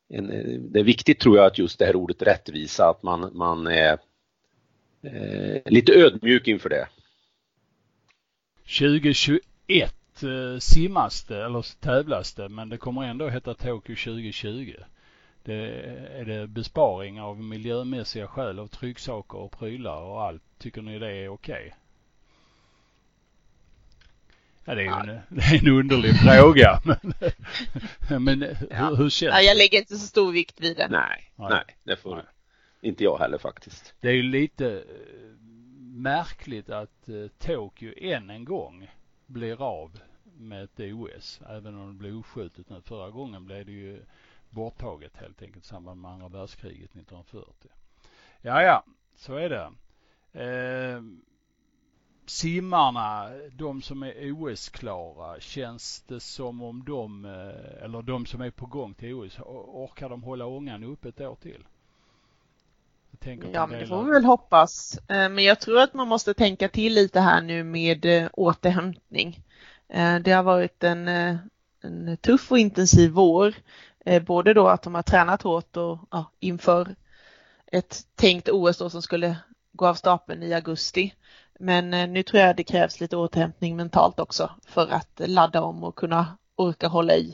en, 0.09 0.27
det 0.71 0.79
är 0.79 0.83
viktigt 0.83 1.19
tror 1.19 1.38
jag 1.38 1.45
att 1.45 1.57
just 1.57 1.79
det 1.79 1.85
här 1.85 1.95
ordet 1.95 2.21
rättvisa, 2.21 2.89
att 2.89 3.03
man, 3.03 3.29
man 3.33 3.67
är 3.67 3.97
eh, 5.03 5.61
lite 5.65 5.93
ödmjuk 5.93 6.47
inför 6.47 6.69
det. 6.69 6.88
2021 8.79 10.00
eh, 10.24 10.60
simmas 10.60 11.24
det 11.24 11.46
eller 11.46 11.80
tävlas 11.80 12.34
det 12.34 12.50
men 12.50 12.70
det 12.70 12.78
kommer 12.78 13.04
ändå 13.04 13.30
heta 13.30 13.54
Tokyo 13.54 13.96
2020. 13.96 14.75
Det, 15.44 15.54
är 16.20 16.25
det 16.25 16.48
besparing 16.48 17.22
av 17.22 17.40
miljömässiga 17.44 18.28
skäl 18.28 18.60
av 18.60 18.68
trycksaker 18.68 19.38
och 19.38 19.60
prylar 19.60 20.01
och 20.01 20.24
allt? 20.24 20.44
Tycker 20.58 20.82
ni 20.82 21.00
det 21.00 21.12
är 21.12 21.30
okej? 21.30 21.66
Okay? 21.66 21.72
Ja, 24.66 24.75
det 24.75 24.82
är 24.82 24.86
ju 24.86 25.12
en, 25.12 25.20
det 25.30 25.42
är 25.42 25.68
en 25.68 25.78
underlig 25.80 26.16
fråga. 26.20 26.82
Men, 28.10 28.24
men 28.24 28.42
hur, 28.42 28.96
hur 28.96 29.10
känns 29.10 29.36
det? 29.36 29.42
Jag 29.42 29.58
lägger 29.58 29.80
inte 29.80 29.98
så 29.98 30.08
stor 30.08 30.32
vikt 30.32 30.62
vid 30.62 30.78
det. 30.78 30.88
Nej, 30.88 31.32
nej, 31.36 31.50
nej 31.50 31.63
det 31.84 31.96
får 31.96 32.16
nej. 32.16 32.25
inte 32.82 33.04
jag 33.04 33.18
heller 33.18 33.38
faktiskt. 33.38 33.94
Det 34.00 34.10
är 34.10 34.13
ju 34.13 34.24
lite 34.24 34.68
eh, 34.68 34.82
märkligt 35.80 36.70
att 36.70 37.10
uh, 37.10 37.28
Tokyo 37.28 37.94
än 37.98 38.30
en 38.30 38.46
gång 38.46 38.92
blir 39.25 39.62
av 39.62 40.00
med 40.38 40.63
ett 40.63 40.79
OS. 40.79 41.41
Även 41.50 41.75
om 41.75 41.88
det 41.88 41.93
blev 41.93 42.13
uppskjutet 42.13 42.69
nu. 42.69 42.81
Förra 42.81 43.09
gången 43.09 43.45
blev 43.45 43.65
det 43.65 43.71
ju 43.71 44.01
borttaget 44.50 45.17
helt 45.17 45.41
enkelt 45.41 45.65
i 45.65 45.67
samband 45.67 46.01
med 46.01 46.11
andra 46.11 46.27
världskriget 46.27 46.89
1940. 46.89 47.71
Ja, 48.41 48.61
ja, 48.61 48.83
så 49.15 49.35
är 49.35 49.50
det. 49.50 49.71
Eh, 50.33 51.01
simmarna, 52.25 53.29
de 53.51 53.81
som 53.81 54.03
är 54.03 54.31
OS-klara, 54.31 55.39
känns 55.39 56.01
det 56.01 56.19
som 56.19 56.61
om 56.61 56.83
de, 56.85 57.25
eh, 57.25 57.83
eller 57.83 58.01
de 58.01 58.25
som 58.25 58.41
är 58.41 58.51
på 58.51 58.65
gång 58.65 58.93
till 58.93 59.13
OS, 59.13 59.39
orkar 59.39 60.09
de 60.09 60.23
hålla 60.23 60.45
ångan 60.45 60.83
uppe 60.83 61.09
ett 61.09 61.21
år 61.21 61.35
till? 61.35 61.63
Ja, 63.53 63.67
men 63.67 63.79
det 63.79 63.88
får 63.88 64.03
vi 64.03 64.11
väl 64.11 64.25
hoppas. 64.25 64.97
Eh, 65.07 65.29
men 65.29 65.43
jag 65.43 65.59
tror 65.59 65.79
att 65.79 65.93
man 65.93 66.07
måste 66.07 66.33
tänka 66.33 66.69
till 66.69 66.93
lite 66.93 67.19
här 67.19 67.41
nu 67.41 67.63
med 67.63 68.05
eh, 68.05 68.29
återhämtning. 68.33 69.43
Det 70.21 70.31
har 70.31 70.43
varit 70.43 70.83
en, 70.83 71.07
en 71.81 72.17
tuff 72.21 72.51
och 72.51 72.60
intensiv 72.60 73.12
vår. 73.12 73.53
Både 74.25 74.53
då 74.53 74.67
att 74.67 74.83
de 74.83 74.95
har 74.95 75.01
tränat 75.01 75.41
hårt 75.41 75.77
och 75.77 76.00
ja, 76.12 76.31
inför 76.39 76.95
ett 77.71 78.05
tänkt 78.15 78.50
OS 78.50 78.77
då 78.77 78.89
som 78.89 79.01
skulle 79.01 79.38
gå 79.71 79.88
av 79.88 79.93
stapeln 79.93 80.43
i 80.43 80.53
augusti. 80.53 81.13
Men 81.60 81.93
eh, 81.93 82.10
nu 82.10 82.24
tror 82.24 82.41
jag 82.41 82.55
det 82.55 82.63
krävs 82.63 83.00
lite 83.00 83.17
återhämtning 83.17 83.75
mentalt 83.75 84.19
också 84.19 84.51
för 84.65 84.88
att 84.88 85.21
ladda 85.25 85.62
om 85.62 85.83
och 85.83 85.95
kunna 85.95 86.38
orka 86.55 86.88
hålla 86.88 87.15
i 87.15 87.33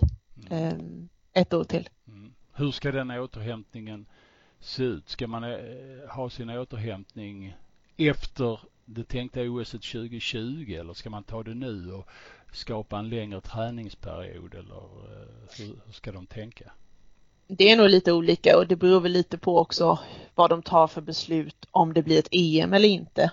mm. 0.49 1.09
Ett 1.33 1.53
år 1.53 1.63
till. 1.63 1.89
Mm. 2.07 2.33
Hur 2.53 2.71
ska 2.71 2.91
den 2.91 3.11
återhämtningen 3.11 4.05
se 4.59 4.83
ut? 4.83 5.09
Ska 5.09 5.27
man 5.27 5.43
eh, 5.43 5.59
ha 6.09 6.29
sin 6.29 6.49
återhämtning 6.49 7.55
efter 7.97 8.59
det 8.85 9.03
tänkta 9.03 9.41
OS 9.41 9.71
2020 9.71 10.77
eller 10.79 10.93
ska 10.93 11.09
man 11.09 11.23
ta 11.23 11.43
det 11.43 11.53
nu 11.53 11.91
och 11.91 12.07
skapa 12.57 12.99
en 12.99 13.09
längre 13.09 13.41
träningsperiod 13.41 14.53
eller 14.53 14.75
eh, 14.75 15.57
hur 15.57 15.93
ska 15.93 16.11
de 16.11 16.25
tänka? 16.25 16.71
Det 17.47 17.71
är 17.71 17.77
nog 17.77 17.89
lite 17.89 18.11
olika 18.13 18.57
och 18.57 18.67
det 18.67 18.75
beror 18.75 18.99
väl 18.99 19.11
lite 19.11 19.37
på 19.37 19.59
också 19.59 19.99
vad 20.35 20.49
de 20.49 20.61
tar 20.61 20.87
för 20.87 21.01
beslut 21.01 21.67
om 21.71 21.93
det 21.93 22.03
blir 22.03 22.19
ett 22.19 22.27
EM 22.31 22.73
eller 22.73 22.89
inte 22.89 23.31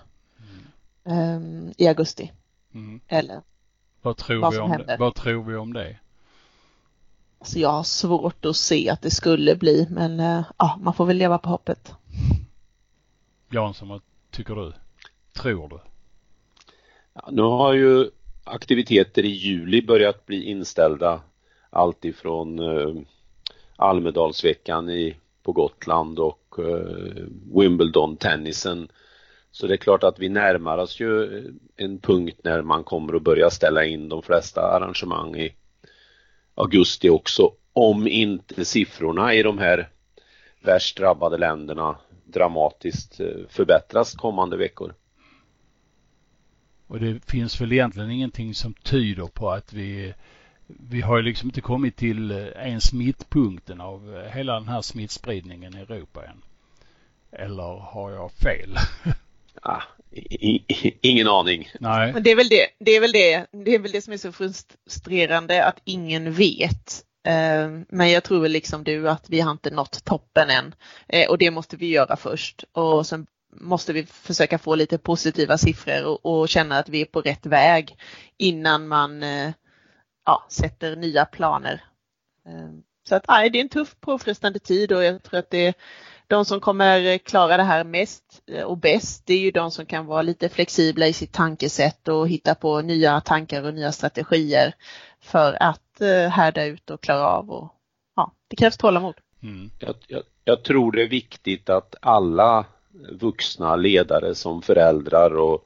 um, 1.05 1.73
i 1.77 1.89
augusti. 1.89 2.33
Mm. 2.75 3.01
Eller 3.09 3.43
vad 4.03 4.17
tror, 4.17 4.41
vad, 4.41 4.53
vi 4.53 4.59
om 4.59 4.71
det? 4.71 4.97
vad 4.99 5.15
tror 5.15 5.45
vi 5.45 5.57
om 5.57 5.73
det? 5.73 5.97
Alltså 7.39 7.59
jag 7.59 7.73
har 7.73 7.83
svårt 7.83 8.45
att 8.45 8.57
se 8.57 8.91
att 8.91 9.03
det 9.03 9.11
skulle 9.11 9.57
bli 9.57 9.87
men 9.91 10.21
uh, 10.21 10.45
ja, 10.59 10.79
man 10.81 10.95
får 10.95 11.07
väl 11.07 11.17
leva 11.17 11.39
på 11.39 11.49
hoppet. 11.49 11.95
Jansson, 13.51 13.89
vad 13.89 14.03
tycker 14.31 14.55
du? 14.55 14.73
Tror 15.33 15.69
du? 15.69 15.79
Ja, 17.13 17.29
nu 17.31 17.43
har 17.43 17.73
ju 17.73 18.11
aktiviteter 18.45 19.25
i 19.25 19.29
juli 19.29 19.83
börjat 19.83 20.27
bli 20.27 20.45
inställda 20.45 21.21
alltifrån 21.71 22.59
eh, 22.59 22.95
Almedalsveckan 23.77 24.91
i, 24.91 25.17
på 25.43 25.53
Gotland 25.53 26.19
och 26.19 26.57
eh, 26.59 27.25
Wimbledon-tennisen 27.55 28.89
så 29.55 29.67
det 29.67 29.75
är 29.75 29.79
klart 29.79 30.05
att 30.05 30.19
vi 30.19 30.29
närmar 30.29 30.79
oss 30.79 31.01
ju 31.01 31.39
eh, 31.39 31.45
en 31.77 31.99
punkt 31.99 32.41
när 32.45 32.63
man 32.63 32.85
kommer 32.85 33.17
att 33.17 33.23
börja 33.23 33.51
ställa 33.51 33.85
in 33.85 34.09
de 34.09 34.23
flesta 34.23 34.61
arrangemang 34.61 35.37
i 35.37 35.55
augusti 36.55 37.09
också. 37.09 37.53
Om 37.73 38.09
inte 38.09 38.65
siffrorna 38.65 39.35
i 39.35 39.43
de 39.43 39.59
här 39.59 39.89
värst 40.61 40.97
drabbade 40.97 41.39
länderna 41.39 41.97
dramatiskt 42.25 43.21
eh, 43.21 43.27
förbättras 43.49 44.15
kommande 44.15 44.57
veckor. 44.57 44.95
Och 46.95 47.01
det 47.01 47.31
finns 47.31 47.61
väl 47.61 47.73
egentligen 47.73 48.11
ingenting 48.11 48.55
som 48.55 48.75
tyder 48.75 49.27
på 49.27 49.51
att 49.51 49.73
vi 49.73 50.15
vi 50.67 51.01
har 51.01 51.17
ju 51.17 51.23
liksom 51.23 51.49
inte 51.49 51.61
kommit 51.61 51.97
till 51.97 52.31
eh, 52.31 52.47
ens 52.47 52.93
mittpunkten 52.93 53.81
av 53.81 54.17
eh, 54.17 54.37
hela 54.37 54.55
den 54.55 54.69
här 54.69 54.83
smittspridningen 54.83 55.77
i 55.77 55.81
Europa 55.81 56.25
än. 56.25 56.43
Eller 57.33 57.79
har 57.81 58.11
jag 58.11 58.33
fel? 58.33 58.77
Ah, 59.63 59.83
i, 60.11 60.55
i, 60.55 60.99
ingen 61.01 61.29
aning. 61.29 61.69
Nej. 61.81 62.13
Men 62.13 62.23
det 62.23 62.31
är 62.31 62.37
väl 62.37 62.49
det, 62.49 62.67
det 62.79 62.91
är 62.91 63.01
väl 63.01 63.13
det, 63.13 63.47
det 63.65 63.75
är 63.75 63.79
väl 63.79 63.93
det 63.93 64.01
som 64.01 64.13
är 64.13 64.17
så 64.17 64.33
frustrerande 64.33 65.65
att 65.65 65.81
ingen 65.85 66.33
vet. 66.33 67.05
Eh, 67.27 67.69
men 67.89 68.11
jag 68.11 68.25
tror 68.25 68.41
väl 68.41 68.53
liksom 68.53 68.85
du 68.85 69.09
att 69.09 69.31
vi 69.31 69.41
har 69.41 69.51
inte 69.51 69.71
nått 69.71 70.05
toppen 70.05 70.51
än 70.51 70.75
och 71.29 71.39
det 71.39 71.51
måste 71.51 71.77
vi 71.77 71.87
göra 71.87 72.17
först 72.17 72.65
och 72.73 73.07
sen 73.07 73.27
måste 73.61 73.93
vi 73.93 74.07
försöka 74.07 74.59
få 74.59 74.75
lite 74.75 74.99
positiva 74.99 75.59
siffror 75.59 76.05
och, 76.05 76.27
och 76.27 76.49
känna 76.49 76.79
att 76.79 76.89
vi 76.89 77.01
är 77.01 77.05
på 77.05 77.21
rätt 77.21 77.47
väg 77.47 77.97
innan 78.37 78.89
man 78.89 79.23
eh, 79.23 79.53
ja, 80.27 80.47
sätter 80.51 80.97
nya 80.97 81.25
planer. 81.25 81.85
Eh, 82.47 82.71
så 83.09 83.15
att 83.15 83.25
nej, 83.29 83.51
det 83.51 83.59
är 83.59 83.63
en 83.63 83.69
tuff 83.69 83.97
påfrestande 84.01 84.59
tid 84.59 84.93
och 84.93 85.05
jag 85.05 85.23
tror 85.23 85.39
att 85.39 85.51
det 85.51 85.77
de 86.27 86.45
som 86.45 86.61
kommer 86.61 87.19
klara 87.19 87.57
det 87.57 87.63
här 87.63 87.85
mest 87.85 88.43
eh, 88.47 88.63
och 88.63 88.79
bäst, 88.79 89.27
det 89.27 89.35
är 89.35 89.39
ju 89.39 89.51
de 89.51 89.71
som 89.71 89.87
kan 89.87 90.07
vara 90.07 90.23
lite 90.23 90.49
flexibla 90.49 91.07
i 91.07 91.13
sitt 91.13 91.33
tankesätt 91.33 92.09
och 92.09 92.29
hitta 92.29 92.55
på 92.55 92.81
nya 92.81 93.21
tankar 93.21 93.63
och 93.63 93.75
nya 93.75 93.93
strategier 93.93 94.75
för 95.21 95.63
att 95.63 96.01
eh, 96.01 96.29
härda 96.29 96.65
ut 96.65 96.91
och 96.91 97.01
klara 97.01 97.27
av. 97.27 97.51
Och, 97.51 97.69
ja, 98.17 98.33
det 98.49 98.57
krävs 98.57 98.77
tålamod. 98.77 99.15
Mm. 99.43 99.71
Jag, 99.79 99.95
jag, 100.09 100.23
jag 100.45 100.65
tror 100.65 100.93
det 100.93 101.03
är 101.03 101.09
viktigt 101.09 101.71
att 101.71 101.95
alla 102.01 102.65
vuxna 103.21 103.77
ledare 103.77 104.35
som 104.35 104.63
föräldrar 104.63 105.37
och 105.37 105.65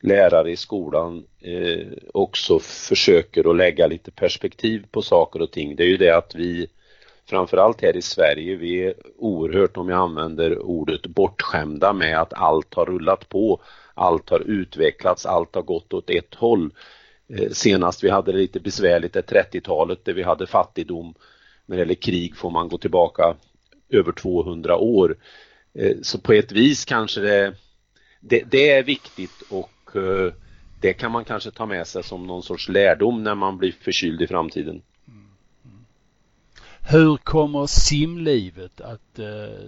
lärare 0.00 0.50
i 0.50 0.56
skolan 0.56 1.24
eh, 1.40 1.86
också 2.14 2.58
försöker 2.58 3.50
att 3.50 3.56
lägga 3.56 3.86
lite 3.86 4.10
perspektiv 4.10 4.86
på 4.90 5.02
saker 5.02 5.42
och 5.42 5.50
ting. 5.50 5.76
Det 5.76 5.82
är 5.82 5.88
ju 5.88 5.96
det 5.96 6.16
att 6.16 6.34
vi 6.34 6.66
framförallt 7.26 7.82
här 7.82 7.96
i 7.96 8.02
Sverige, 8.02 8.56
vi 8.56 8.84
är 8.84 8.94
oerhört, 9.18 9.76
om 9.76 9.88
jag 9.88 9.98
använder 9.98 10.58
ordet, 10.58 11.06
bortskämda 11.06 11.92
med 11.92 12.20
att 12.20 12.32
allt 12.34 12.74
har 12.74 12.86
rullat 12.86 13.28
på, 13.28 13.60
allt 13.94 14.30
har 14.30 14.40
utvecklats, 14.40 15.26
allt 15.26 15.54
har 15.54 15.62
gått 15.62 15.92
åt 15.92 16.10
ett 16.10 16.34
håll. 16.34 16.70
Eh, 17.28 17.50
senast 17.50 18.04
vi 18.04 18.10
hade 18.10 18.32
det 18.32 18.38
lite 18.38 18.60
besvärligt 18.60 19.16
är 19.16 19.22
30-talet 19.22 20.04
där 20.04 20.12
vi 20.12 20.22
hade 20.22 20.46
fattigdom. 20.46 21.14
När 21.66 21.76
det 21.76 21.80
gäller 21.80 21.94
krig 21.94 22.36
får 22.36 22.50
man 22.50 22.68
gå 22.68 22.78
tillbaka 22.78 23.34
över 23.90 24.12
200 24.12 24.76
år. 24.76 25.16
Eh, 25.74 25.96
så 26.02 26.18
på 26.18 26.32
ett 26.32 26.52
vis 26.52 26.84
kanske 26.84 27.20
det, 27.20 27.54
det, 28.20 28.42
det 28.50 28.70
är 28.70 28.82
viktigt 28.82 29.42
och 29.50 29.96
eh, 29.96 30.32
det 30.80 30.92
kan 30.92 31.12
man 31.12 31.24
kanske 31.24 31.50
ta 31.50 31.66
med 31.66 31.86
sig 31.86 32.02
som 32.02 32.26
någon 32.26 32.42
sorts 32.42 32.68
lärdom 32.68 33.22
när 33.22 33.34
man 33.34 33.58
blir 33.58 33.72
förkyld 33.80 34.22
i 34.22 34.26
framtiden. 34.26 34.82
Hur 36.90 37.16
kommer 37.16 37.66
simlivet 37.66 38.80
att 38.80 39.18
eh, 39.18 39.64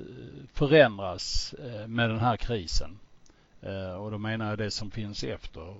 förändras 0.53 1.55
med 1.87 2.11
den 2.11 2.19
här 2.19 2.37
krisen? 2.37 2.99
Och 3.99 4.11
då 4.11 4.19
menar 4.19 4.49
jag 4.49 4.59
det 4.59 4.71
som 4.71 4.91
finns 4.91 5.25
efter 5.25 5.75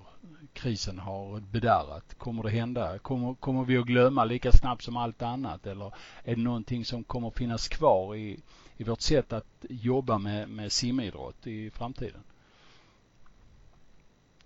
krisen 0.53 0.99
har 0.99 1.39
bedarrat. 1.39 2.15
Kommer 2.17 2.43
det 2.43 2.49
hända? 2.49 2.99
Kommer, 2.99 3.33
kommer 3.33 3.63
vi 3.63 3.77
att 3.77 3.85
glömma 3.85 4.25
lika 4.25 4.51
snabbt 4.51 4.83
som 4.83 4.97
allt 4.97 5.21
annat 5.21 5.67
eller 5.67 5.93
är 6.23 6.35
det 6.35 6.41
någonting 6.41 6.85
som 6.85 7.03
kommer 7.03 7.29
finnas 7.29 7.67
kvar 7.67 8.15
i, 8.15 8.39
i 8.81 8.83
vårt 8.83 9.01
sätt 9.01 9.33
att 9.33 9.65
jobba 9.69 10.17
med, 10.17 10.49
med 10.49 10.71
simidrott 10.71 11.47
i 11.47 11.71
framtiden? 11.71 12.23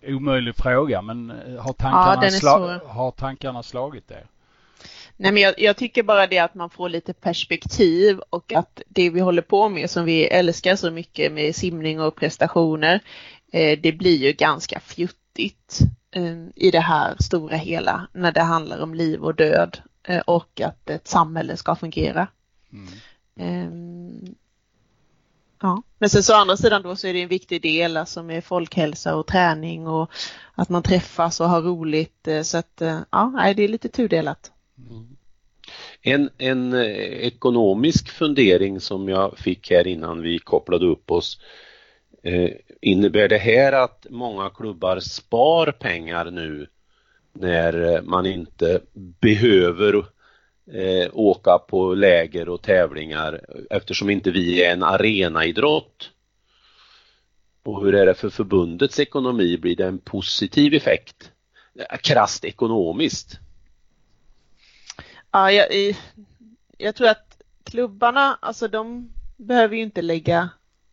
Omöjlig 0.08 0.56
fråga 0.56 1.02
men 1.02 1.30
har 1.60 1.74
tankarna, 1.74 2.26
ja, 2.26 2.32
sla, 2.32 2.82
har 2.86 3.12
tankarna 3.12 3.64
slagit 3.64 4.12
er? 4.12 4.26
Nej, 5.18 5.32
men 5.32 5.44
jag, 5.44 5.54
jag, 5.58 5.78
tycker 5.78 6.04
bara 6.04 6.28
det 6.28 6.40
att 6.40 6.56
man 6.56 6.70
får 6.70 6.90
lite 6.90 7.14
perspektiv 7.14 8.20
och 8.30 8.54
att 8.54 8.82
det 8.88 9.10
vi 9.10 9.20
håller 9.20 9.42
på 9.42 9.70
med 9.70 9.90
som 9.90 10.06
vi 10.06 10.26
älskar 10.26 10.76
så 10.76 10.92
mycket 10.92 11.32
med 11.32 11.56
simning 11.56 12.02
och 12.02 12.16
prestationer, 12.16 13.00
eh, 13.52 13.80
det 13.80 13.92
blir 13.92 14.18
ju 14.18 14.32
ganska 14.32 14.80
fjuttigt 14.80 15.80
eh, 16.12 16.46
i 16.56 16.72
det 16.72 16.80
här 16.80 17.16
stora 17.20 17.58
hela 17.58 18.08
när 18.14 18.32
det 18.32 18.42
handlar 18.42 18.80
om 18.80 18.94
liv 18.94 19.24
och 19.24 19.36
död 19.36 19.78
eh, 20.04 20.20
och 20.20 20.62
att 20.62 20.90
ett 20.90 21.08
samhälle 21.08 21.58
ska 21.58 21.76
fungera. 21.76 22.28
Mm. 22.74 22.88
Ehm, 23.40 24.36
Ja, 25.62 25.84
men 26.00 26.10
sen 26.10 26.24
så 26.24 26.34
å 26.34 26.38
andra 26.38 26.58
sidan 26.58 26.82
då 26.82 26.96
så 26.96 27.08
är 27.08 27.14
det 27.14 27.22
en 27.22 27.28
viktig 27.28 27.62
del 27.62 27.98
alltså 27.98 28.24
med 28.24 28.44
folkhälsa 28.44 29.16
och 29.16 29.28
träning 29.28 29.88
och 29.88 30.12
att 30.56 30.70
man 30.70 30.84
träffas 30.84 31.40
och 31.40 31.50
har 31.50 31.62
roligt 31.62 32.28
eh, 32.28 32.42
så 32.42 32.58
att 32.58 32.82
eh, 32.82 33.00
ja, 33.12 33.54
det 33.56 33.64
är 33.64 33.68
lite 33.68 33.90
tudelat. 33.90 34.52
Mm. 34.90 35.18
En, 36.02 36.30
en 36.38 36.74
eh, 36.74 36.82
ekonomisk 37.28 38.10
fundering 38.10 38.80
som 38.80 39.10
jag 39.10 39.38
fick 39.38 39.72
här 39.72 39.88
innan 39.88 40.22
vi 40.22 40.40
kopplade 40.40 40.86
upp 40.86 41.12
oss. 41.12 41.40
Eh, 42.24 42.52
innebär 42.82 43.28
det 43.28 43.38
här 43.38 43.72
att 43.72 44.08
många 44.10 44.50
klubbar 44.50 45.00
spar 45.00 45.72
pengar 45.72 46.32
nu 46.32 46.68
när 47.34 48.02
man 48.02 48.26
inte 48.26 48.82
behöver 49.22 50.06
eh, 50.74 51.10
åka 51.14 51.58
på 51.58 51.94
läger 51.94 52.50
och 52.50 52.62
tävlingar 52.62 53.42
eftersom 53.70 54.10
inte 54.10 54.32
vi 54.32 54.64
är 54.64 54.74
en 54.74 54.84
arenaidrott? 54.84 56.12
Och 57.64 57.86
hur 57.86 57.96
är 57.96 58.06
det 58.06 58.14
för 58.14 58.30
förbundets 58.30 59.00
ekonomi? 59.00 59.58
Blir 59.58 59.76
det 59.76 59.86
en 59.86 60.00
positiv 60.00 60.74
effekt? 60.74 61.32
Eh, 61.80 61.98
Krasst 61.98 62.46
ekonomiskt? 62.46 63.40
Ja, 65.32 65.52
jag, 65.52 65.96
jag 66.78 66.96
tror 66.96 67.08
att 67.08 67.42
klubbarna, 67.64 68.38
alltså 68.42 68.68
de 68.68 69.14
behöver 69.38 69.76
ju 69.76 69.82
inte 69.82 70.02
lägga 70.02 70.50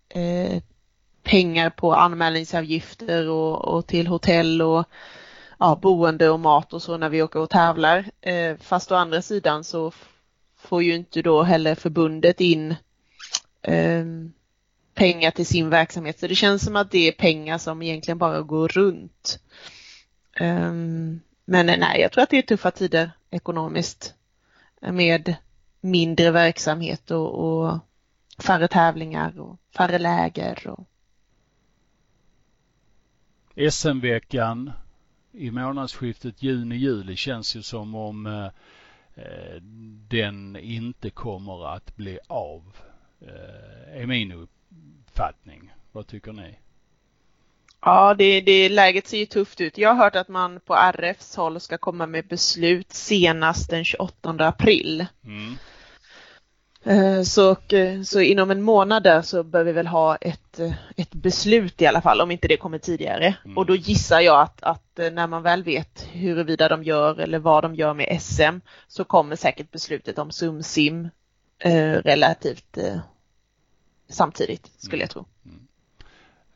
eh, 0.08 0.62
pengar 1.22 1.70
på 1.70 1.94
anmälningsavgifter 1.94 3.28
och, 3.28 3.64
och, 3.64 3.86
till 3.86 4.06
hotell 4.06 4.62
och 4.62 4.84
ja, 5.62 5.78
boende 5.82 6.30
och 6.30 6.40
mat 6.40 6.72
och 6.72 6.82
så 6.82 6.96
när 6.96 7.08
vi 7.08 7.22
åker 7.22 7.40
och 7.40 7.50
tävlar. 7.50 8.10
Eh, 8.20 8.56
fast 8.56 8.92
å 8.92 8.94
andra 8.94 9.22
sidan 9.22 9.64
så 9.64 9.92
får 10.56 10.82
ju 10.82 10.94
inte 10.94 11.22
då 11.22 11.42
heller 11.42 11.74
förbundet 11.74 12.40
in 12.40 12.74
eh, 13.62 14.04
pengar 14.94 15.30
till 15.30 15.46
sin 15.46 15.70
verksamhet. 15.70 16.18
Så 16.18 16.26
det 16.26 16.34
känns 16.34 16.64
som 16.64 16.76
att 16.76 16.90
det 16.90 17.08
är 17.08 17.12
pengar 17.12 17.58
som 17.58 17.82
egentligen 17.82 18.18
bara 18.18 18.40
går 18.40 18.68
runt. 18.68 19.38
Eh, 20.36 20.72
men 21.44 21.66
nej, 21.66 22.00
jag 22.00 22.12
tror 22.12 22.22
att 22.22 22.30
det 22.30 22.38
är 22.38 22.42
tuffa 22.42 22.70
tider 22.70 23.10
ekonomiskt 23.30 24.14
med 24.80 25.34
mindre 25.80 26.30
verksamhet 26.30 27.10
och, 27.10 27.34
och 27.34 27.78
färre 28.38 28.68
tävlingar 28.68 29.40
och 29.40 29.58
färre 29.76 29.98
läger. 29.98 30.66
Och... 30.66 30.86
SM-veckan 33.72 34.72
i 35.32 35.50
månadsskiftet 35.50 36.42
juni-juli 36.42 37.16
känns 37.16 37.56
ju 37.56 37.62
som 37.62 37.94
om 37.94 38.26
eh, 38.26 38.46
eh, 39.24 39.62
den 40.08 40.56
inte 40.56 41.10
kommer 41.10 41.74
att 41.74 41.96
bli 41.96 42.18
av. 42.26 42.62
Eh, 43.20 44.00
är 44.00 44.06
min 44.06 44.32
uppfattning. 44.32 45.72
Vad 45.92 46.06
tycker 46.06 46.32
ni? 46.32 46.58
Ja, 47.84 48.14
det, 48.14 48.40
det, 48.40 48.68
läget 48.68 49.06
ser 49.06 49.18
ju 49.18 49.26
tufft 49.26 49.60
ut. 49.60 49.78
Jag 49.78 49.94
har 49.94 50.04
hört 50.04 50.16
att 50.16 50.28
man 50.28 50.60
på 50.60 50.74
RFs 50.74 51.36
håll 51.36 51.60
ska 51.60 51.78
komma 51.78 52.06
med 52.06 52.26
beslut 52.26 52.92
senast 52.92 53.70
den 53.70 53.84
28 53.84 54.30
april. 54.38 55.06
Mm. 55.24 55.56
Eh, 56.84 57.22
så, 57.22 57.50
eh, 57.50 58.02
så 58.02 58.20
inom 58.20 58.50
en 58.50 58.62
månad 58.62 59.02
där 59.02 59.22
så 59.22 59.42
bör 59.42 59.64
vi 59.64 59.72
väl 59.72 59.86
ha 59.86 60.16
ett, 60.16 60.60
eh, 60.60 60.72
ett 60.96 61.14
beslut 61.14 61.82
i 61.82 61.86
alla 61.86 62.02
fall, 62.02 62.20
om 62.20 62.30
inte 62.30 62.48
det 62.48 62.56
kommer 62.56 62.78
tidigare. 62.78 63.34
Mm. 63.44 63.58
Och 63.58 63.66
då 63.66 63.76
gissar 63.76 64.20
jag 64.20 64.40
att, 64.40 64.62
att 64.62 64.98
när 65.12 65.26
man 65.26 65.42
väl 65.42 65.62
vet 65.62 66.08
huruvida 66.12 66.68
de 66.68 66.84
gör 66.84 67.20
eller 67.20 67.38
vad 67.38 67.64
de 67.64 67.74
gör 67.74 67.94
med 67.94 68.22
SM 68.22 68.58
så 68.88 69.04
kommer 69.04 69.36
säkert 69.36 69.70
beslutet 69.70 70.18
om 70.18 70.30
SumSim 70.30 71.08
eh, 71.58 71.92
relativt 71.92 72.78
eh, 72.78 72.98
samtidigt, 74.08 74.70
skulle 74.76 74.96
mm. 74.96 75.04
jag 75.04 75.10
tro. 75.10 75.24
Mm. 75.44 75.66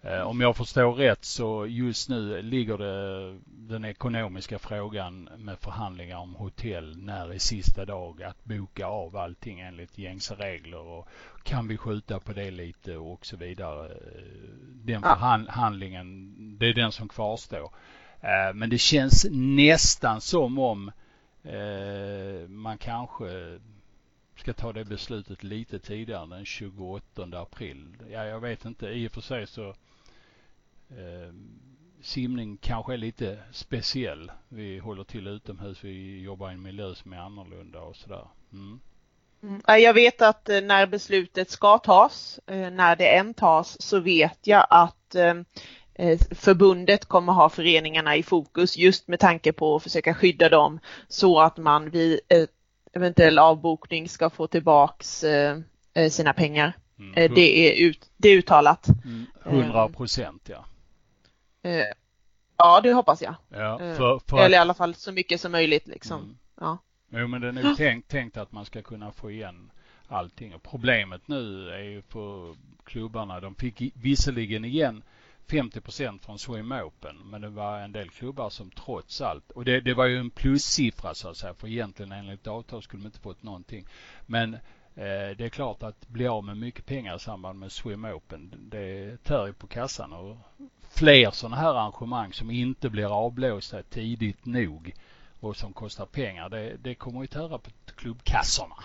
Eh, 0.08 0.22
om 0.22 0.40
jag 0.40 0.56
förstår 0.56 0.92
rätt 0.92 1.24
så 1.24 1.66
just 1.66 2.08
nu 2.08 2.42
ligger 2.42 2.78
det 2.78 3.38
den 3.46 3.84
ekonomiska 3.84 4.58
frågan 4.58 5.28
med 5.36 5.58
förhandlingar 5.58 6.16
om 6.16 6.34
hotell 6.34 6.96
när 6.98 7.32
är 7.32 7.38
sista 7.38 7.84
dag 7.84 8.22
att 8.22 8.44
boka 8.44 8.86
av 8.86 9.16
allting 9.16 9.60
enligt 9.60 9.98
gängse 9.98 10.34
regler 10.34 10.78
och 10.78 11.08
kan 11.42 11.68
vi 11.68 11.76
skjuta 11.76 12.20
på 12.20 12.32
det 12.32 12.50
lite 12.50 12.96
och 12.96 13.26
så 13.26 13.36
vidare. 13.36 13.96
Den 14.84 15.02
förhandlingen, 15.02 16.34
det 16.58 16.66
är 16.66 16.74
den 16.74 16.92
som 16.92 17.08
kvarstår. 17.08 17.70
Eh, 18.20 18.54
men 18.54 18.70
det 18.70 18.78
känns 18.78 19.26
nästan 19.30 20.20
som 20.20 20.58
om 20.58 20.92
eh, 21.42 22.48
man 22.48 22.78
kanske 22.78 23.58
ska 24.36 24.52
ta 24.52 24.72
det 24.72 24.84
beslutet 24.84 25.44
lite 25.44 25.78
tidigare 25.78 26.26
den 26.26 26.44
28 26.44 27.22
april. 27.32 27.96
Ja, 28.10 28.24
jag 28.24 28.40
vet 28.40 28.64
inte. 28.64 28.86
I 28.86 29.08
och 29.08 29.12
för 29.12 29.20
sig 29.20 29.46
så 29.46 29.74
simning 32.02 32.56
kanske 32.56 32.92
är 32.92 32.96
lite 32.96 33.38
speciell. 33.52 34.32
Vi 34.48 34.78
håller 34.78 35.04
till 35.04 35.26
utomhus, 35.26 35.84
vi 35.84 36.22
jobbar 36.22 36.50
i 36.50 36.52
en 36.52 36.62
miljö 36.62 36.94
som 36.94 37.12
är 37.12 37.16
annorlunda 37.16 37.80
och 37.80 37.96
sådär. 37.96 38.28
Mm. 38.52 38.80
Mm. 39.42 39.82
Jag 39.82 39.94
vet 39.94 40.22
att 40.22 40.48
eh, 40.48 40.60
när 40.60 40.86
beslutet 40.86 41.50
ska 41.50 41.78
tas, 41.78 42.40
eh, 42.46 42.70
när 42.70 42.96
det 42.96 43.16
än 43.16 43.34
tas, 43.34 43.82
så 43.82 44.00
vet 44.00 44.38
jag 44.42 44.66
att 44.70 45.14
eh, 45.14 45.34
förbundet 46.30 47.04
kommer 47.04 47.32
ha 47.32 47.48
föreningarna 47.48 48.16
i 48.16 48.22
fokus 48.22 48.76
just 48.76 49.08
med 49.08 49.20
tanke 49.20 49.52
på 49.52 49.76
att 49.76 49.82
försöka 49.82 50.14
skydda 50.14 50.48
dem 50.48 50.78
så 51.08 51.40
att 51.40 51.56
man 51.56 51.90
vid 51.90 52.20
eventuell 52.92 53.38
avbokning 53.38 54.08
ska 54.08 54.30
få 54.30 54.46
tillbaks 54.46 55.24
sina 56.10 56.32
pengar. 56.32 56.72
Mm. 56.98 57.34
Det, 57.34 57.80
är 57.80 57.86
ut, 57.88 58.10
det 58.16 58.28
är 58.28 58.36
uttalat. 58.36 58.86
100 59.44 59.82
mm. 59.82 59.92
procent 59.92 60.42
ja. 60.44 60.64
Eh, 61.66 61.86
ja, 62.56 62.80
det 62.80 62.92
hoppas 62.92 63.22
jag. 63.22 63.34
Ja, 63.48 63.80
eh, 63.80 63.96
för, 63.96 64.20
för 64.26 64.38
Eller 64.38 64.58
i 64.58 64.60
alla 64.60 64.74
fall 64.74 64.94
så 64.94 65.12
mycket 65.12 65.40
som 65.40 65.52
möjligt 65.52 65.86
liksom. 65.86 66.20
Mm. 66.22 66.38
Ja. 66.60 66.78
Jo, 67.08 67.26
men 67.26 67.40
det 67.40 67.48
är 67.48 67.52
nog 67.52 67.76
tänkt, 67.76 68.10
tänkt 68.10 68.36
att 68.36 68.52
man 68.52 68.64
ska 68.64 68.82
kunna 68.82 69.12
få 69.12 69.30
igen 69.30 69.70
allting. 70.08 70.54
Och 70.54 70.62
problemet 70.62 71.28
nu 71.28 71.70
är 71.70 71.82
ju 71.82 72.02
för 72.02 72.56
klubbarna. 72.84 73.40
De 73.40 73.54
fick 73.54 73.82
visserligen 73.94 74.64
igen 74.64 75.02
50% 75.46 76.18
från 76.18 76.38
Swim 76.38 76.72
Open, 76.72 77.16
men 77.16 77.40
det 77.40 77.48
var 77.48 77.78
en 77.78 77.92
del 77.92 78.10
klubbar 78.10 78.50
som 78.50 78.70
trots 78.70 79.20
allt, 79.20 79.50
och 79.50 79.64
det, 79.64 79.80
det 79.80 79.94
var 79.94 80.06
ju 80.06 80.18
en 80.18 80.30
plussiffra 80.30 81.14
så 81.14 81.28
att 81.28 81.36
säga, 81.36 81.54
för 81.54 81.68
egentligen 81.68 82.12
enligt 82.12 82.46
avtal 82.46 82.82
skulle 82.82 83.02
de 83.02 83.06
inte 83.06 83.20
fått 83.20 83.42
någonting. 83.42 83.86
Men 84.26 84.54
eh, 84.94 85.30
det 85.36 85.40
är 85.40 85.48
klart 85.48 85.82
att 85.82 86.08
bli 86.08 86.26
av 86.26 86.44
med 86.44 86.56
mycket 86.56 86.86
pengar 86.86 87.16
i 87.16 87.18
samband 87.18 87.58
med 87.58 87.72
Swim 87.72 88.04
Open, 88.04 88.54
det 88.58 89.16
tär 89.24 89.46
ju 89.46 89.52
på 89.52 89.66
kassan 89.66 90.12
och 90.12 90.36
fler 90.90 91.30
sådana 91.30 91.56
här 91.56 91.68
arrangemang 91.68 92.32
som 92.32 92.50
inte 92.50 92.90
blir 92.90 93.26
avblåsta 93.26 93.82
tidigt 93.82 94.46
nog 94.46 94.94
och 95.40 95.56
som 95.56 95.72
kostar 95.72 96.06
pengar, 96.06 96.48
det, 96.48 96.76
det 96.82 96.94
kommer 96.94 97.20
ju 97.20 97.26
tära 97.26 97.58
på 97.58 97.70
klubbkassorna. 97.96 98.76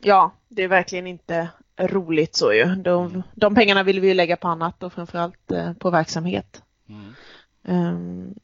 Ja, 0.00 0.32
det 0.48 0.62
är 0.62 0.68
verkligen 0.68 1.06
inte 1.06 1.48
roligt 1.78 2.34
så 2.34 2.52
ju. 2.52 2.64
De, 2.64 3.06
mm. 3.06 3.22
de 3.34 3.54
pengarna 3.54 3.82
vill 3.82 4.00
vi 4.00 4.08
ju 4.08 4.14
lägga 4.14 4.36
på 4.36 4.48
annat 4.48 4.82
och 4.82 4.92
framförallt 4.92 5.50
eh, 5.50 5.72
på 5.72 5.90
verksamhet. 5.90 6.62
Mm. 6.88 7.14
Um, 7.62 8.34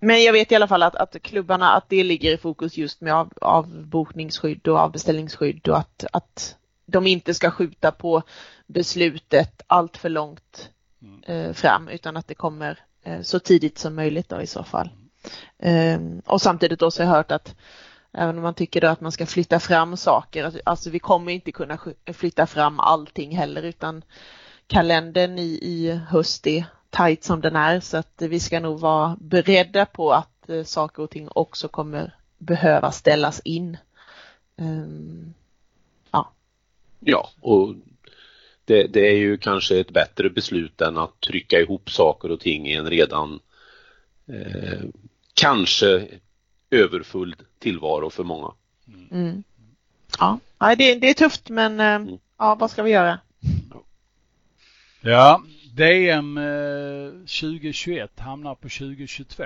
men 0.00 0.22
jag 0.22 0.32
vet 0.32 0.52
i 0.52 0.54
alla 0.54 0.68
fall 0.68 0.82
att, 0.82 0.96
att 0.96 1.22
klubbarna, 1.22 1.72
att 1.72 1.88
det 1.88 2.04
ligger 2.04 2.32
i 2.32 2.36
fokus 2.36 2.76
just 2.76 3.00
med 3.00 3.14
av, 3.14 3.32
avbokningsskydd 3.40 4.68
och 4.68 4.78
avbeställningsskydd 4.78 5.68
och 5.68 5.78
att, 5.78 6.04
att 6.12 6.56
de 6.86 7.06
inte 7.06 7.34
ska 7.34 7.50
skjuta 7.50 7.92
på 7.92 8.22
beslutet 8.66 9.62
allt 9.66 9.96
för 9.96 10.08
långt 10.08 10.70
eh, 11.26 11.52
fram 11.52 11.88
utan 11.88 12.16
att 12.16 12.28
det 12.28 12.34
kommer 12.34 12.78
eh, 13.02 13.20
så 13.20 13.38
tidigt 13.38 13.78
som 13.78 13.94
möjligt 13.94 14.28
då 14.28 14.40
i 14.40 14.46
så 14.46 14.64
fall. 14.64 14.90
Eh, 15.58 16.00
och 16.26 16.42
samtidigt 16.42 16.82
också 16.82 17.02
har 17.02 17.08
jag 17.08 17.16
hört 17.16 17.32
att 17.32 17.54
även 18.12 18.36
om 18.36 18.42
man 18.42 18.54
tycker 18.54 18.80
då 18.80 18.88
att 18.88 19.00
man 19.00 19.12
ska 19.12 19.26
flytta 19.26 19.60
fram 19.60 19.96
saker, 19.96 20.60
alltså 20.64 20.90
vi 20.90 20.98
kommer 20.98 21.32
inte 21.32 21.52
kunna 21.52 21.78
flytta 22.12 22.46
fram 22.46 22.80
allting 22.80 23.36
heller 23.36 23.62
utan 23.62 24.04
kalendern 24.66 25.38
i, 25.38 25.58
i 25.62 26.00
höst 26.08 26.46
är 26.46 26.64
tajt 26.90 27.24
som 27.24 27.40
den 27.40 27.56
är 27.56 27.80
så 27.80 27.96
att 27.96 28.22
vi 28.22 28.40
ska 28.40 28.60
nog 28.60 28.80
vara 28.80 29.16
beredda 29.20 29.86
på 29.86 30.12
att 30.12 30.48
eh, 30.48 30.64
saker 30.64 31.02
och 31.02 31.10
ting 31.10 31.28
också 31.34 31.68
kommer 31.68 32.16
behöva 32.38 32.92
ställas 32.92 33.40
in. 33.40 33.76
Um, 34.56 35.34
ja. 36.10 36.32
Ja, 37.00 37.28
och 37.40 37.74
det, 38.64 38.86
det, 38.86 39.08
är 39.08 39.16
ju 39.16 39.36
kanske 39.36 39.80
ett 39.80 39.90
bättre 39.90 40.30
beslut 40.30 40.80
än 40.80 40.98
att 40.98 41.20
trycka 41.20 41.60
ihop 41.60 41.90
saker 41.90 42.30
och 42.30 42.40
ting 42.40 42.68
i 42.68 42.74
en 42.74 42.90
redan 42.90 43.40
eh, 44.26 44.82
kanske 45.34 46.08
överfull 46.70 47.36
tillvaro 47.58 48.10
för 48.10 48.24
många. 48.24 48.52
Mm. 49.10 49.42
Ja, 50.18 50.38
det, 50.58 50.94
det, 50.94 51.10
är 51.10 51.14
tufft 51.14 51.48
men 51.48 51.80
eh, 51.80 51.86
mm. 51.86 52.18
ja, 52.38 52.54
vad 52.54 52.70
ska 52.70 52.82
vi 52.82 52.90
göra? 52.90 53.20
Ja, 55.00 55.42
DM 55.72 56.38
2021 57.26 58.10
eh, 58.18 58.24
hamnar 58.24 58.54
på 58.54 58.68
2022. 58.68 59.44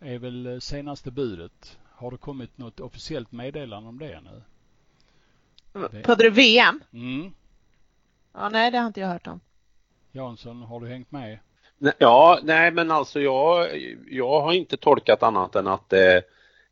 Är 0.00 0.18
väl 0.18 0.46
eh, 0.46 0.58
senaste 0.58 1.10
budet. 1.10 1.78
Har 1.90 2.10
det 2.10 2.16
kommit 2.16 2.58
något 2.58 2.80
officiellt 2.80 3.32
meddelande 3.32 3.88
om 3.88 3.98
det 3.98 4.20
nu? 4.20 4.42
Pratar 6.02 6.16
du 6.24 6.30
VM? 6.30 6.80
Mm. 6.92 7.32
Ja, 8.34 8.48
nej, 8.48 8.70
det 8.70 8.78
har 8.78 8.86
inte 8.86 9.00
jag 9.00 9.08
hört 9.08 9.26
om. 9.26 9.40
Jansson, 10.12 10.62
har 10.62 10.80
du 10.80 10.88
hängt 10.88 11.12
med? 11.12 11.38
Ja, 11.98 12.38
nej 12.42 12.70
men 12.70 12.90
alltså 12.90 13.20
jag, 13.20 13.68
jag 14.10 14.40
har 14.40 14.52
inte 14.52 14.76
tolkat 14.76 15.22
annat 15.22 15.54
än 15.56 15.66
att 15.66 15.88
det 15.88 16.22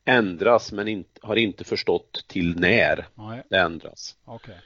ändras 0.05 0.73
men 0.73 0.88
inte, 0.88 1.21
har 1.23 1.37
inte 1.37 1.64
förstått 1.64 2.25
till 2.29 2.61
när 2.61 3.07
Nej, 3.14 3.43
det 3.51 3.57
ändras. 3.59 4.17
okej. 4.25 4.57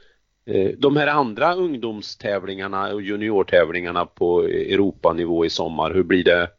Eh, 0.45 0.71
De 0.79 0.97
här 0.97 1.07
andra 1.07 1.55
ungdomstävlingarna 1.55 2.93
och 2.95 3.03
juniortävlingarna 3.03 4.07
på 4.07 4.43
Europanivå 4.43 5.45
i 5.45 5.51
sommar, 5.51 5.95
hur 5.95 6.03
blir 6.03 6.25
det, 6.25 6.51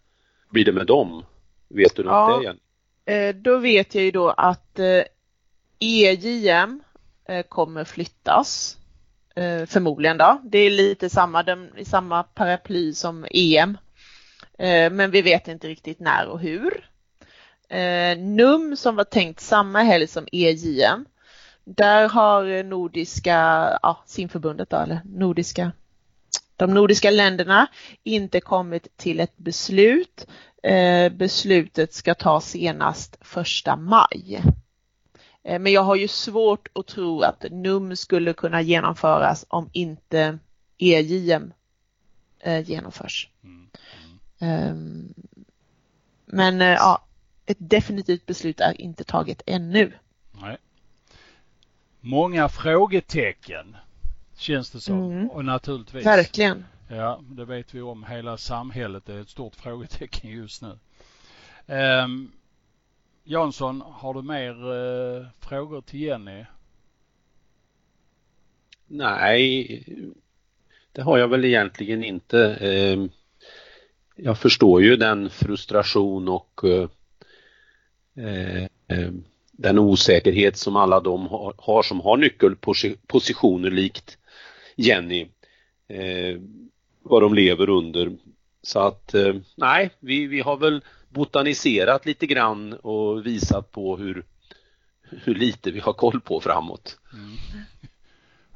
blir 0.49 0.65
det 0.65 0.71
med 0.71 0.85
dem? 0.87 1.23
Vet 1.67 1.95
du 1.95 2.03
något 2.03 2.11
Ja. 2.11 2.37
det 2.37 2.43
igen? 2.43 2.59
Eh, 3.05 3.35
då 3.35 3.57
vet 3.57 3.95
jag 3.95 4.03
ju 4.03 4.11
då 4.11 4.29
att 4.29 4.79
EJM 5.79 6.49
eh, 6.51 6.88
Eh, 7.29 7.43
kommer 7.43 7.83
flyttas. 7.83 8.77
Eh, 9.35 9.65
förmodligen 9.65 10.17
då. 10.17 10.41
Det 10.43 10.57
är 10.57 10.69
lite 10.69 11.09
samma, 11.09 11.43
de, 11.43 11.69
i 11.77 11.85
samma 11.85 12.23
paraply 12.23 12.93
som 12.93 13.25
EM. 13.31 13.77
Eh, 14.57 14.91
men 14.91 15.11
vi 15.11 15.21
vet 15.21 15.47
inte 15.47 15.67
riktigt 15.67 15.99
när 15.99 16.27
och 16.27 16.39
hur. 16.39 16.85
NUM 18.17 18.77
som 18.77 18.95
var 18.95 19.03
tänkt 19.03 19.39
samma 19.39 19.81
helg 19.81 20.07
som 20.07 20.27
EJM. 20.31 21.05
Där 21.63 22.09
har 22.09 22.63
nordiska, 22.63 23.33
ja 23.81 24.03
simförbundet 24.05 24.69
då, 24.69 24.77
eller 24.77 25.01
nordiska, 25.05 25.71
de 26.55 26.73
nordiska 26.73 27.11
länderna 27.11 27.67
inte 28.03 28.41
kommit 28.41 28.97
till 28.97 29.19
ett 29.19 29.37
beslut. 29.37 30.27
Beslutet 31.11 31.93
ska 31.93 32.13
tas 32.15 32.49
senast 32.49 33.17
första 33.21 33.75
maj. 33.75 34.41
Eh, 35.43 35.59
Men 35.59 35.71
jag 35.71 35.83
har 35.83 35.95
ju 35.95 36.07
svårt 36.07 36.67
att 36.73 36.87
tro 36.87 37.21
att 37.21 37.45
NUM 37.51 37.95
skulle 37.95 38.33
kunna 38.33 38.61
genomföras 38.61 39.45
om 39.49 39.69
inte 39.73 40.39
EJM 40.77 41.53
eh, 42.39 42.69
genomförs. 42.69 43.29
Mm. 43.43 43.69
Ehm, 44.39 45.13
Men 46.25 46.61
eh, 46.61 46.67
ja, 46.67 47.05
ett 47.45 47.57
definitivt 47.59 48.25
beslut 48.25 48.59
är 48.59 48.81
inte 48.81 49.03
taget 49.03 49.41
ännu. 49.45 49.93
Nej. 50.31 50.57
Många 52.01 52.49
frågetecken 52.49 53.75
känns 54.37 54.71
det 54.71 54.79
som. 54.79 55.11
Mm. 55.11 55.29
Och 55.29 55.45
naturligtvis. 55.45 56.05
Verkligen. 56.05 56.65
Ja, 56.87 57.19
det 57.21 57.45
vet 57.45 57.73
vi 57.73 57.81
om. 57.81 58.03
Hela 58.03 58.37
samhället 58.37 59.09
är 59.09 59.21
ett 59.21 59.29
stort 59.29 59.55
frågetecken 59.55 60.31
just 60.31 60.61
nu. 60.61 60.79
Um, 61.75 62.31
Jansson, 63.23 63.81
har 63.85 64.13
du 64.13 64.21
mer 64.21 64.49
eh, 65.19 65.27
frågor 65.39 65.81
till 65.81 66.01
Jenny? 66.01 66.45
Nej, 68.87 69.83
det 70.91 71.01
har 71.01 71.17
jag 71.17 71.27
väl 71.27 71.45
egentligen 71.45 72.03
inte. 72.03 72.53
Eh, 72.55 73.05
Jag 74.15 74.37
förstår 74.37 74.81
ju 74.81 74.95
den 74.95 75.29
frustration 75.29 76.27
och 76.27 76.61
eh, 76.63 76.89
eh, 78.87 79.11
den 79.51 79.79
osäkerhet 79.79 80.57
som 80.57 80.75
alla 80.75 80.99
de 80.99 81.27
har, 81.27 81.53
har 81.57 81.83
som 81.83 82.01
har 82.01 82.17
nyckelpositioner 82.17 83.71
likt 83.71 84.17
Jenny. 84.75 85.27
Eh, 85.87 86.41
vad 87.01 87.21
de 87.21 87.33
lever 87.33 87.69
under. 87.69 88.17
Så 88.61 88.79
att 88.79 89.13
eh, 89.13 89.33
nej, 89.55 89.89
vi, 89.99 90.27
vi 90.27 90.41
har 90.41 90.57
väl 90.57 90.83
botaniserat 91.09 92.05
lite 92.05 92.27
grann 92.27 92.73
och 92.73 93.25
visat 93.25 93.71
på 93.71 93.97
hur, 93.97 94.25
hur 95.01 95.35
lite 95.35 95.71
vi 95.71 95.79
har 95.79 95.93
koll 95.93 96.21
på 96.21 96.41
framåt. 96.41 96.97
Mm. 97.13 97.37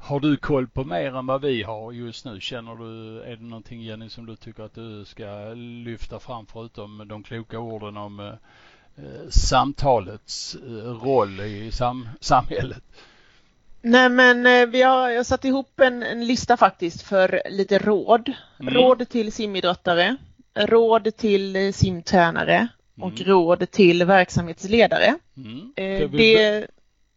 Har 0.04 0.20
du 0.20 0.36
koll 0.36 0.68
på 0.68 0.84
mer 0.84 1.16
än 1.16 1.26
vad 1.26 1.42
vi 1.42 1.62
har 1.62 1.92
just 1.92 2.24
nu? 2.24 2.40
Känner 2.40 2.74
du, 2.74 3.22
är 3.22 3.36
det 3.36 3.42
någonting 3.44 3.82
Jenny 3.82 4.08
som 4.08 4.26
du 4.26 4.36
tycker 4.36 4.62
att 4.62 4.74
du 4.74 5.04
ska 5.04 5.54
lyfta 5.54 6.20
fram 6.20 6.46
förutom 6.46 7.08
de 7.08 7.22
kloka 7.22 7.58
orden 7.58 7.96
om 7.96 8.20
eh, 8.20 9.28
samtalets 9.30 10.54
eh, 10.54 11.04
roll 11.04 11.40
i 11.40 11.70
sam 11.72 12.08
samhället? 12.20 12.82
Nej 13.82 14.08
men 14.08 14.46
eh, 14.46 14.66
vi 14.66 14.82
har 14.82 15.10
jag 15.10 15.18
har 15.18 15.24
satt 15.24 15.44
ihop 15.44 15.80
en, 15.80 16.02
en 16.02 16.26
lista 16.26 16.56
faktiskt 16.56 17.02
för 17.02 17.42
lite 17.50 17.78
råd. 17.78 18.32
Mm. 18.60 18.74
Råd 18.74 19.08
till 19.08 19.32
simidrottare, 19.32 20.16
råd 20.54 21.16
till 21.16 21.74
simtränare 21.74 22.68
och 23.00 23.20
Mm. 23.20 23.24
råd 23.24 23.70
till 23.70 24.04
verksamhetsledare. 24.04 25.14
Mm. 25.36 25.72
Eh, 25.76 26.10
Det 26.10 26.42
är 26.42 26.66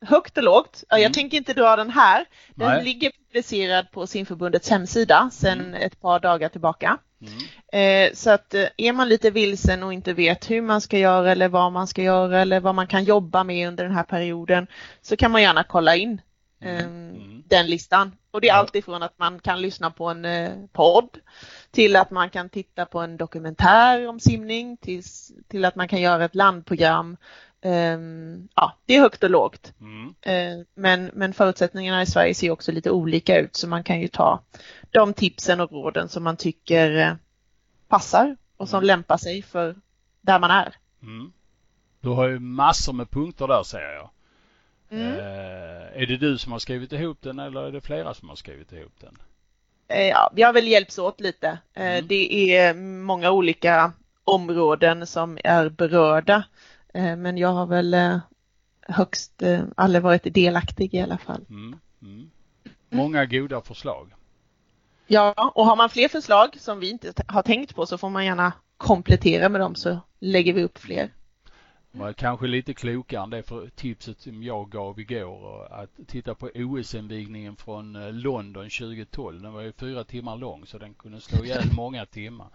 högt 0.01 0.37
och 0.37 0.43
lågt. 0.43 0.83
Ja, 0.89 0.95
Mm. 0.95 1.03
Jag 1.03 1.13
tänker 1.13 1.37
inte 1.37 1.53
dra 1.53 1.75
den 1.75 1.89
här. 1.89 2.25
Den 2.55 2.67
Nej. 2.67 2.83
ligger 2.83 3.11
publicerad 3.27 3.91
på 3.91 4.07
simförbundets 4.07 4.69
hemsida 4.69 5.29
sedan 5.33 5.59
Mm. 5.59 5.73
ett 5.73 6.01
par 6.01 6.19
dagar 6.19 6.49
tillbaka. 6.49 6.97
Mm. 7.21 8.07
Eh, 8.07 8.13
Så 8.13 8.29
att 8.29 8.53
eh, 8.53 8.65
är 8.77 8.93
man 8.93 9.09
lite 9.09 9.29
vilsen 9.31 9.83
och 9.83 9.93
inte 9.93 10.13
vet 10.13 10.49
hur 10.49 10.61
man 10.61 10.81
ska 10.81 10.97
göra 10.97 11.31
eller 11.31 11.47
vad 11.47 11.71
man 11.71 11.87
ska 11.87 12.01
göra 12.03 12.41
eller 12.41 12.59
vad 12.59 12.75
man 12.75 12.87
kan 12.87 13.03
jobba 13.03 13.43
med 13.43 13.67
under 13.67 13.83
den 13.83 13.93
här 13.93 14.03
perioden 14.03 14.67
så 15.01 15.15
kan 15.17 15.31
man 15.31 15.41
gärna 15.41 15.63
kolla 15.63 15.95
in 15.95 16.21
Mm. 16.61 17.43
den 17.47 17.67
listan. 17.67 18.11
Och 18.31 18.41
det 18.41 18.47
är 18.47 18.53
Ja. 18.53 18.55
allt 18.55 18.75
ifrån 18.75 19.03
att 19.03 19.19
man 19.19 19.39
kan 19.39 19.61
lyssna 19.61 19.91
på 19.91 20.05
en 20.09 20.25
eh, 20.25 20.51
podd 20.71 21.09
till 21.71 21.95
att 21.95 22.11
man 22.11 22.29
kan 22.29 22.49
titta 22.49 22.85
på 22.85 22.99
en 22.99 23.17
dokumentär 23.17 24.07
om 24.07 24.19
simning 24.19 24.77
till, 24.77 25.03
till 25.47 25.65
att 25.65 25.75
man 25.75 25.87
kan 25.87 26.01
göra 26.01 26.25
ett 26.25 26.35
landprogram. 26.35 27.17
Ehm, 27.61 28.47
ja, 28.55 28.73
det 28.85 28.95
är 28.95 29.01
högt 29.01 29.23
och 29.23 29.29
lågt. 29.29 29.73
Mm. 29.79 30.15
Eh, 30.21 30.65
Men, 30.75 31.11
men 31.13 31.33
förutsättningarna 31.33 32.01
i 32.01 32.05
Sverige 32.05 32.33
ser 32.35 32.51
också 32.51 32.71
lite 32.71 32.91
olika 32.91 33.39
ut 33.39 33.55
så 33.55 33.67
man 33.67 33.83
kan 33.83 34.01
ju 34.01 34.07
ta 34.07 34.41
de 34.91 35.13
tipsen 35.13 35.59
och 35.61 35.71
råden 35.71 36.09
som 36.09 36.23
man 36.23 36.37
tycker 36.37 36.97
eh, 36.97 37.13
passar 37.87 38.37
och 38.57 38.69
som 38.69 38.83
lämpar 38.83 39.17
sig 39.17 39.41
för 39.41 39.75
där 40.21 40.39
man 40.39 40.51
är. 40.51 40.75
Mm. 41.01 41.31
Du 42.01 42.09
har 42.09 42.27
ju 42.27 42.39
massor 42.39 42.93
med 42.93 43.09
punkter 43.09 43.47
där 43.47 43.63
ser 43.63 43.93
jag. 43.93 44.09
Mm. 44.89 45.11
Eh, 45.11 46.01
är 46.01 46.05
det 46.07 46.17
du 46.17 46.37
som 46.37 46.51
har 46.51 46.59
skrivit 46.59 46.91
ihop 46.91 47.21
den 47.21 47.39
eller 47.39 47.61
är 47.61 47.71
det 47.71 47.81
flera 47.81 48.13
som 48.13 48.29
har 48.29 48.35
skrivit 48.35 48.71
ihop 48.71 48.93
den? 48.99 49.17
Eh, 49.87 50.07
Ja, 50.07 50.31
vi 50.35 50.41
har 50.43 50.53
väl 50.53 50.67
hjälpts 50.67 50.99
åt 50.99 51.19
lite. 51.19 51.47
Eh, 51.73 51.85
Mm. 51.87 52.07
Det 52.07 52.55
är 52.57 52.73
många 53.03 53.31
olika 53.31 53.91
områden 54.23 55.07
som 55.07 55.37
är 55.43 55.69
berörda. 55.69 56.43
Men 56.93 57.37
jag 57.37 57.49
har 57.49 57.65
väl 57.65 58.19
högst 58.81 59.43
aldrig 59.75 60.03
varit 60.03 60.33
delaktig 60.33 60.93
i 60.93 60.99
alla 61.01 61.17
fall. 61.17 61.45
Mm. 61.49 61.79
Mm. 62.01 62.29
Många 62.89 63.25
goda 63.25 63.61
förslag. 63.61 64.13
Ja, 65.07 65.51
och 65.55 65.65
har 65.65 65.75
man 65.75 65.89
fler 65.89 66.07
förslag 66.07 66.57
som 66.59 66.79
vi 66.79 66.89
inte 66.89 67.13
har 67.27 67.41
tänkt 67.41 67.75
på 67.75 67.85
så 67.85 67.97
får 67.97 68.09
man 68.09 68.25
gärna 68.25 68.53
komplettera 68.77 69.49
med 69.49 69.61
dem 69.61 69.75
så 69.75 69.99
lägger 70.19 70.53
vi 70.53 70.63
upp 70.63 70.77
fler. 70.77 71.11
Var 71.91 72.13
kanske 72.13 72.47
lite 72.47 72.73
klokare 72.73 73.23
än 73.23 73.29
det 73.29 73.43
för 73.43 73.69
tipset 73.75 74.19
som 74.19 74.43
jag 74.43 74.69
gav 74.69 74.99
igår 74.99 75.43
och 75.43 75.79
att 75.81 75.89
titta 76.07 76.35
på 76.35 76.49
OS-invigningen 76.55 77.55
från 77.55 77.95
eh, 77.95 78.13
London 78.13 78.69
2012. 78.69 79.41
Den 79.41 79.53
var 79.53 79.61
ju 79.61 79.71
fyra 79.71 80.03
timmar 80.03 80.37
lång 80.37 80.65
så 80.65 80.77
den 80.77 80.93
kunde 80.93 81.21
slå 81.21 81.45
ihjäl 81.45 81.63
många 81.75 82.05
timmar. 82.05 82.47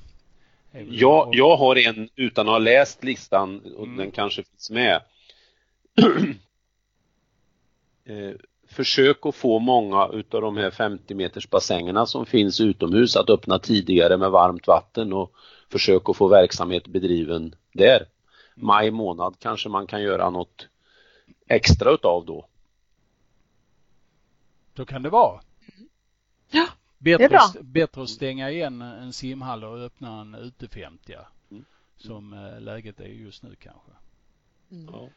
Jag, 0.89 1.36
jag 1.36 1.58
har 1.58 1.75
en 1.75 2.10
utan 2.15 2.47
att 2.47 2.52
ha 2.52 2.60
läst 2.60 3.04
listan 3.04 3.62
och 3.78 3.84
Mm. 3.86 3.97
den 3.97 4.12
kanske 4.12 4.43
finns 4.43 4.69
med. 4.69 5.02
eh, 8.06 8.32
försök 8.69 9.25
att 9.25 9.36
få 9.36 9.60
många 9.60 10.08
utav 10.13 10.41
de 10.41 10.58
här 10.58 10.71
50 10.71 11.13
meters 11.15 11.49
bassängerna 11.49 12.05
som 12.05 12.25
finns 12.25 12.62
utomhus 12.62 13.15
att 13.15 13.29
öppna 13.29 13.60
tidigare 13.60 14.17
med 14.17 14.32
varmt 14.32 14.67
vatten 14.67 15.13
och 15.13 15.32
försök 15.69 16.10
att 16.10 16.17
få 16.17 16.27
verksamhet 16.27 16.88
bedriven 16.88 17.55
där. 17.73 18.05
Maj 18.55 18.91
månad 18.91 19.36
kanske 19.39 19.69
man 19.69 19.88
kan 19.88 20.01
göra 20.01 20.29
något 20.29 20.67
extra 21.47 21.91
utav 21.91 22.25
då. 22.25 22.45
Så 24.77 24.86
kan 24.86 25.03
det 25.03 25.10
vara. 25.10 25.41
Ja, 26.51 26.65
Bättre, 26.97 27.17
det 27.17 27.23
är 27.23 27.29
bra. 27.29 27.39
att- 27.39 27.62
bättre 27.62 28.01
att 28.03 28.10
stänga 28.10 28.49
igen 28.51 28.82
en 28.82 29.13
simhall 29.13 29.63
och 29.63 29.77
öppna 29.79 30.21
en 30.21 30.36
ute 30.36 30.67
50 30.67 31.15
Mm. 31.51 31.65
som 31.97 32.34
eh, 32.34 32.62
läget 32.62 32.99
är 32.99 33.05
just 33.08 33.43
nu 33.43 33.55
kanske. 33.60 33.91
Ja. 34.91 35.10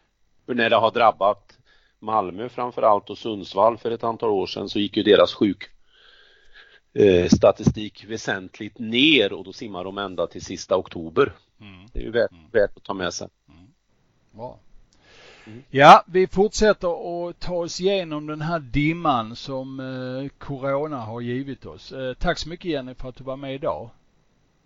För 0.46 0.54
när 0.54 0.70
det 0.70 0.76
har 0.76 0.90
drabbat 0.90 1.58
Malmö 2.02 2.48
framförallt 2.48 3.10
och 3.10 3.18
Sundsvall 3.18 3.78
för 3.78 3.90
ett 3.90 4.04
antal 4.04 4.30
år 4.30 4.46
sedan 4.46 4.68
så 4.68 4.78
gick 4.78 4.96
ju 4.96 5.02
deras 5.02 5.34
sjuk 5.34 5.64
eh, 6.94 7.28
statistik 7.28 8.04
väsentligt 8.08 8.78
ner 8.78 9.32
och 9.32 9.44
då 9.44 9.52
simmar 9.52 9.84
de 9.84 9.98
ända 9.98 10.26
till 10.26 10.44
sista 10.44 10.76
oktober. 10.76 11.32
Mm. 11.60 11.86
Det 11.92 11.98
är 12.00 12.04
ju 12.04 12.10
värt, 12.10 12.30
Mm. 12.32 12.44
värt 12.52 12.76
att 12.76 12.84
ta 12.84 12.94
med 12.94 13.12
sig. 13.14 13.28
Bra. 14.30 14.58
Mm. 15.46 15.62
Ja, 15.70 16.04
vi 16.06 16.26
fortsätter 16.26 16.88
att 17.28 17.40
ta 17.40 17.54
oss 17.54 17.80
igenom 17.80 18.26
den 18.26 18.40
här 18.40 18.58
dimman 18.58 19.36
som 19.36 19.80
eh, 19.80 20.28
Corona 20.38 20.96
har 20.98 21.20
givit 21.20 21.66
oss. 21.66 21.92
Eh, 21.92 22.14
tack 22.14 22.38
så 22.38 22.48
mycket 22.48 22.70
Jenny 22.70 22.94
för 22.94 23.08
att 23.08 23.16
du 23.16 23.24
var 23.24 23.36
med 23.36 23.54
idag. 23.54 23.90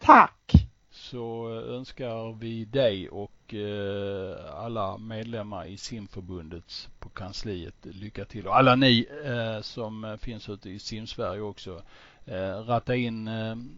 Tack! 0.00 0.52
Så 0.90 1.48
önskar 1.50 2.38
vi 2.38 2.64
dig 2.64 3.08
och 3.08 3.32
eh, 3.54 4.54
alla 4.54 4.98
medlemmar 4.98 5.66
i 5.66 5.76
simförbundet 5.76 6.88
på 6.98 7.08
kansliet 7.08 7.74
lycka 7.82 8.24
till. 8.24 8.46
Och 8.46 8.56
alla 8.56 8.74
ni 8.74 9.06
eh, 9.24 9.62
som 9.62 10.18
finns 10.20 10.48
ute 10.48 10.70
i 10.70 10.78
simsverige 10.78 11.40
också. 11.40 11.82
Ratta 12.66 12.96
in 12.96 13.30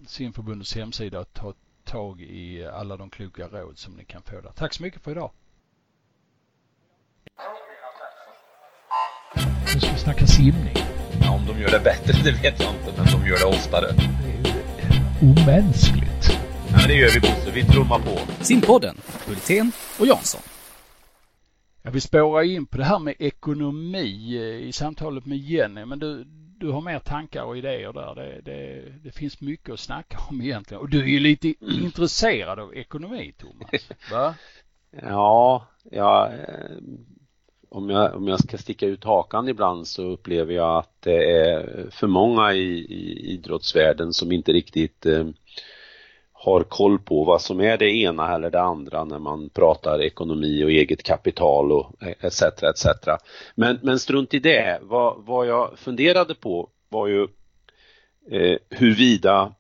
simförbundets 0.06 0.74
hemsida 0.74 1.20
och 1.20 1.32
ta 1.32 1.54
tag 1.84 2.20
i 2.20 2.66
alla 2.66 2.96
de 2.96 3.10
kloka 3.10 3.48
råd 3.48 3.78
som 3.78 3.94
ni 3.94 4.04
kan 4.04 4.22
få 4.22 4.40
där. 4.40 4.52
Tack 4.56 4.74
så 4.74 4.82
mycket 4.82 5.02
för 5.02 5.10
idag! 5.10 5.30
Nu 9.74 9.80
ska 9.80 9.92
vi 9.92 9.98
snacka 9.98 10.26
simning. 10.26 10.74
Ja, 11.22 11.30
om 11.30 11.46
de 11.46 11.60
gör 11.60 11.70
det 11.70 11.80
bättre, 11.84 12.12
det 12.24 12.42
vet 12.42 12.60
jag 12.60 12.74
inte, 12.74 12.92
men 12.96 13.06
de 13.06 13.28
gör 13.28 13.38
det 13.38 13.44
oftare. 13.44 13.86
Det 13.92 14.40
är 14.40 14.62
omänskligt. 15.22 16.17
Ja, 16.78 16.82
men 16.82 16.96
det 16.96 17.00
gör 17.00 17.10
vi 17.14 17.20
Bosse, 17.20 17.50
vi 17.50 17.64
trummar 17.64 17.98
på. 17.98 18.44
Simpodden, 18.44 18.96
Hultén 19.26 19.72
och 20.00 20.06
Jansson. 20.06 20.40
Jag 21.82 21.90
vill 21.90 22.02
spåra 22.02 22.44
in 22.44 22.66
på 22.66 22.76
det 22.76 22.84
här 22.84 22.98
med 22.98 23.14
ekonomi 23.18 24.36
eh, 24.36 24.68
i 24.68 24.72
samtalet 24.72 25.26
med 25.26 25.38
Jenny, 25.38 25.84
men 25.84 25.98
du, 25.98 26.24
du 26.58 26.70
har 26.70 26.80
mer 26.80 26.98
tankar 26.98 27.42
och 27.42 27.58
idéer 27.58 27.92
där. 27.92 28.14
Det, 28.14 28.40
det, 28.44 28.82
det 29.04 29.10
finns 29.10 29.40
mycket 29.40 29.72
att 29.72 29.80
snacka 29.80 30.18
om 30.30 30.40
egentligen. 30.42 30.80
Och 30.80 30.88
du 30.88 31.02
är 31.02 31.06
ju 31.06 31.20
lite 31.20 31.54
mm. 31.60 31.84
intresserad 31.84 32.58
av 32.58 32.74
ekonomi, 32.74 33.34
Thomas. 33.38 33.88
Va? 34.12 34.34
ja, 35.02 35.66
ja 35.90 36.32
eh, 36.32 36.76
om 37.68 37.90
jag, 37.90 38.14
om 38.14 38.28
jag 38.28 38.40
ska 38.40 38.58
sticka 38.58 38.86
ut 38.86 39.04
hakan 39.04 39.48
ibland 39.48 39.86
så 39.86 40.02
upplever 40.02 40.54
jag 40.54 40.78
att 40.78 40.92
det 41.00 41.40
är 41.40 41.86
för 41.90 42.06
många 42.06 42.52
i, 42.52 42.78
i 42.78 43.32
idrottsvärlden 43.32 44.12
som 44.12 44.32
inte 44.32 44.52
riktigt 44.52 45.06
eh, 45.06 45.26
har 46.40 46.62
koll 46.62 46.98
på 46.98 47.24
vad 47.24 47.42
som 47.42 47.60
är 47.60 47.76
det 47.76 47.90
ena 47.90 48.34
eller 48.34 48.50
det 48.50 48.60
andra 48.60 49.04
när 49.04 49.18
man 49.18 49.50
pratar 49.50 50.02
ekonomi 50.02 50.64
och 50.64 50.70
eget 50.70 51.02
kapital 51.02 51.72
och 51.72 51.92
etc. 52.00 52.42
etc. 52.42 52.86
Men, 53.54 53.78
men 53.82 53.98
strunt 53.98 54.34
i 54.34 54.38
det. 54.38 54.78
Vad, 54.82 55.24
vad 55.24 55.46
jag 55.46 55.78
funderade 55.78 56.34
på 56.34 56.68
var 56.88 57.06
ju 57.06 57.22
eh, 58.30 58.58
huruvida, 58.70 59.52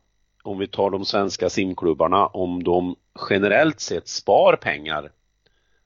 om 0.42 0.58
vi 0.58 0.66
tar 0.66 0.90
de 0.90 1.04
svenska 1.04 1.50
simklubbarna, 1.50 2.26
om 2.26 2.64
de 2.64 2.96
generellt 3.30 3.80
sett 3.80 4.08
spar 4.08 4.56
pengar 4.56 5.10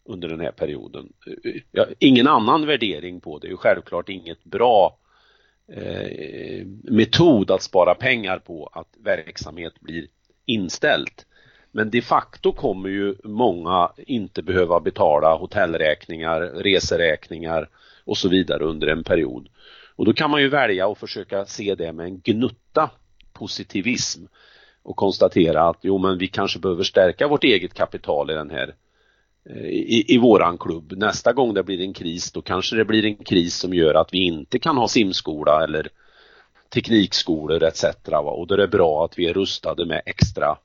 under 0.04 0.28
den 0.28 0.40
här 0.40 0.52
perioden. 0.52 1.12
Ja, 1.72 1.86
ingen 1.98 2.26
annan 2.26 2.66
värdering 2.66 3.20
på 3.20 3.38
det, 3.38 3.46
är 3.46 3.50
ju 3.50 3.56
självklart 3.56 4.08
inget 4.08 4.44
bra 4.44 4.98
eh, 5.68 6.66
metod 6.82 7.50
att 7.50 7.62
spara 7.62 7.94
pengar 7.94 8.38
på 8.38 8.70
att 8.72 8.88
verksamhet 9.04 9.80
blir 9.80 10.06
inställt. 10.46 11.26
Men 11.72 11.90
de 11.90 12.02
facto 12.02 12.52
kommer 12.52 12.88
ju 12.88 13.14
många 13.24 13.92
inte 13.96 14.42
behöva 14.42 14.80
betala 14.80 15.36
hotellräkningar, 15.36 16.40
reseräkningar 16.40 17.68
och 18.04 18.18
så 18.18 18.28
vidare 18.28 18.64
under 18.64 18.86
en 18.86 19.04
period. 19.04 19.48
Och 19.96 20.04
då 20.04 20.12
kan 20.12 20.30
man 20.30 20.40
ju 20.40 20.48
välja 20.48 20.88
att 20.88 20.98
försöka 20.98 21.44
se 21.44 21.74
det 21.74 21.92
med 21.92 22.06
en 22.06 22.20
gnutta 22.20 22.90
positivism 23.32 24.24
och 24.82 24.96
konstatera 24.96 25.68
att 25.68 25.78
jo 25.82 25.98
men 25.98 26.18
vi 26.18 26.28
kanske 26.28 26.58
behöver 26.58 26.82
stärka 26.82 27.28
vårt 27.28 27.44
eget 27.44 27.74
kapital 27.74 28.30
i 28.30 28.34
den 28.34 28.50
här 28.50 28.74
eh, 29.50 29.66
i, 29.66 30.04
i 30.08 30.18
våran 30.18 30.58
klubb. 30.58 30.92
Nästa 30.96 31.32
gång 31.32 31.54
det 31.54 31.62
blir 31.62 31.80
en 31.80 31.94
kris 31.94 32.32
då 32.32 32.42
kanske 32.42 32.76
det 32.76 32.84
blir 32.84 33.04
en 33.04 33.16
kris 33.16 33.56
som 33.56 33.74
gör 33.74 33.94
att 33.94 34.14
vi 34.14 34.18
inte 34.18 34.58
kan 34.58 34.76
ha 34.76 34.88
simskola 34.88 35.64
eller 35.64 35.88
teknikskolor 36.72 37.62
etc. 37.62 37.84
Och 38.12 38.46
då 38.46 38.54
är 38.54 38.58
det 38.58 38.68
bra 38.68 39.04
att 39.04 39.18
vi 39.18 39.26
är 39.26 39.34
rustade 39.34 39.86
med 39.86 40.02
extra 40.06 40.58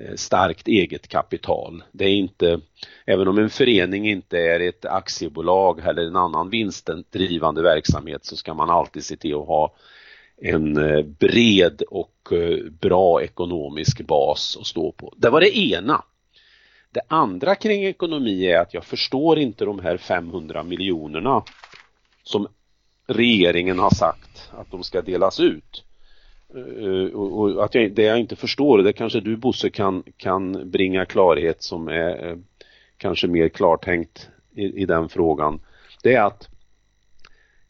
eh, 0.00 0.14
starkt 0.14 0.68
eget 0.68 1.08
kapital. 1.08 1.82
Det 1.92 2.04
är 2.04 2.14
inte, 2.14 2.60
även 3.06 3.28
om 3.28 3.38
en 3.38 3.50
förening 3.50 4.08
inte 4.08 4.38
är 4.38 4.60
ett 4.60 4.84
aktiebolag 4.84 5.80
eller 5.86 6.02
en 6.02 6.16
annan 6.16 6.50
vinstdrivande 6.50 7.62
verksamhet 7.62 8.24
så 8.24 8.36
ska 8.36 8.54
man 8.54 8.70
alltid 8.70 9.04
se 9.04 9.16
till 9.16 9.34
att 9.34 9.46
ha 9.46 9.74
en 10.42 10.76
eh, 10.76 11.02
bred 11.02 11.82
och 11.90 12.32
eh, 12.32 12.70
bra 12.70 13.22
ekonomisk 13.22 14.06
bas 14.06 14.56
att 14.60 14.66
stå 14.66 14.92
på. 14.92 15.14
Det 15.16 15.30
var 15.30 15.40
det 15.40 15.58
ena. 15.58 16.04
Det 16.90 17.00
andra 17.08 17.54
kring 17.54 17.84
ekonomi 17.84 18.46
är 18.46 18.60
att 18.60 18.74
jag 18.74 18.84
förstår 18.84 19.38
inte 19.38 19.64
de 19.64 19.78
här 19.78 19.96
500 19.96 20.62
miljonerna 20.62 21.42
som 22.22 22.48
regeringen 23.08 23.78
har 23.78 23.90
sagt 23.90 24.50
att 24.52 24.70
de 24.70 24.82
ska 24.82 25.02
delas 25.02 25.40
ut. 25.40 25.84
Eh, 26.54 27.14
och, 27.14 27.64
att 27.64 27.74
jag, 27.74 27.92
det 27.92 28.02
jag 28.02 28.18
inte 28.18 28.36
förstår, 28.36 28.78
det 28.78 28.92
kanske 28.92 29.20
du 29.20 29.36
Bosse 29.36 29.70
kan, 29.70 30.02
kan 30.16 30.70
bringa 30.70 31.04
klarhet 31.04 31.62
som 31.62 31.88
är 31.88 32.28
eh, 32.28 32.36
kanske 32.96 33.26
mer 33.26 33.48
klartänkt 33.48 34.28
i, 34.54 34.82
i 34.82 34.86
den 34.86 35.08
frågan. 35.08 35.60
Det 36.02 36.14
är 36.14 36.22
att 36.22 36.48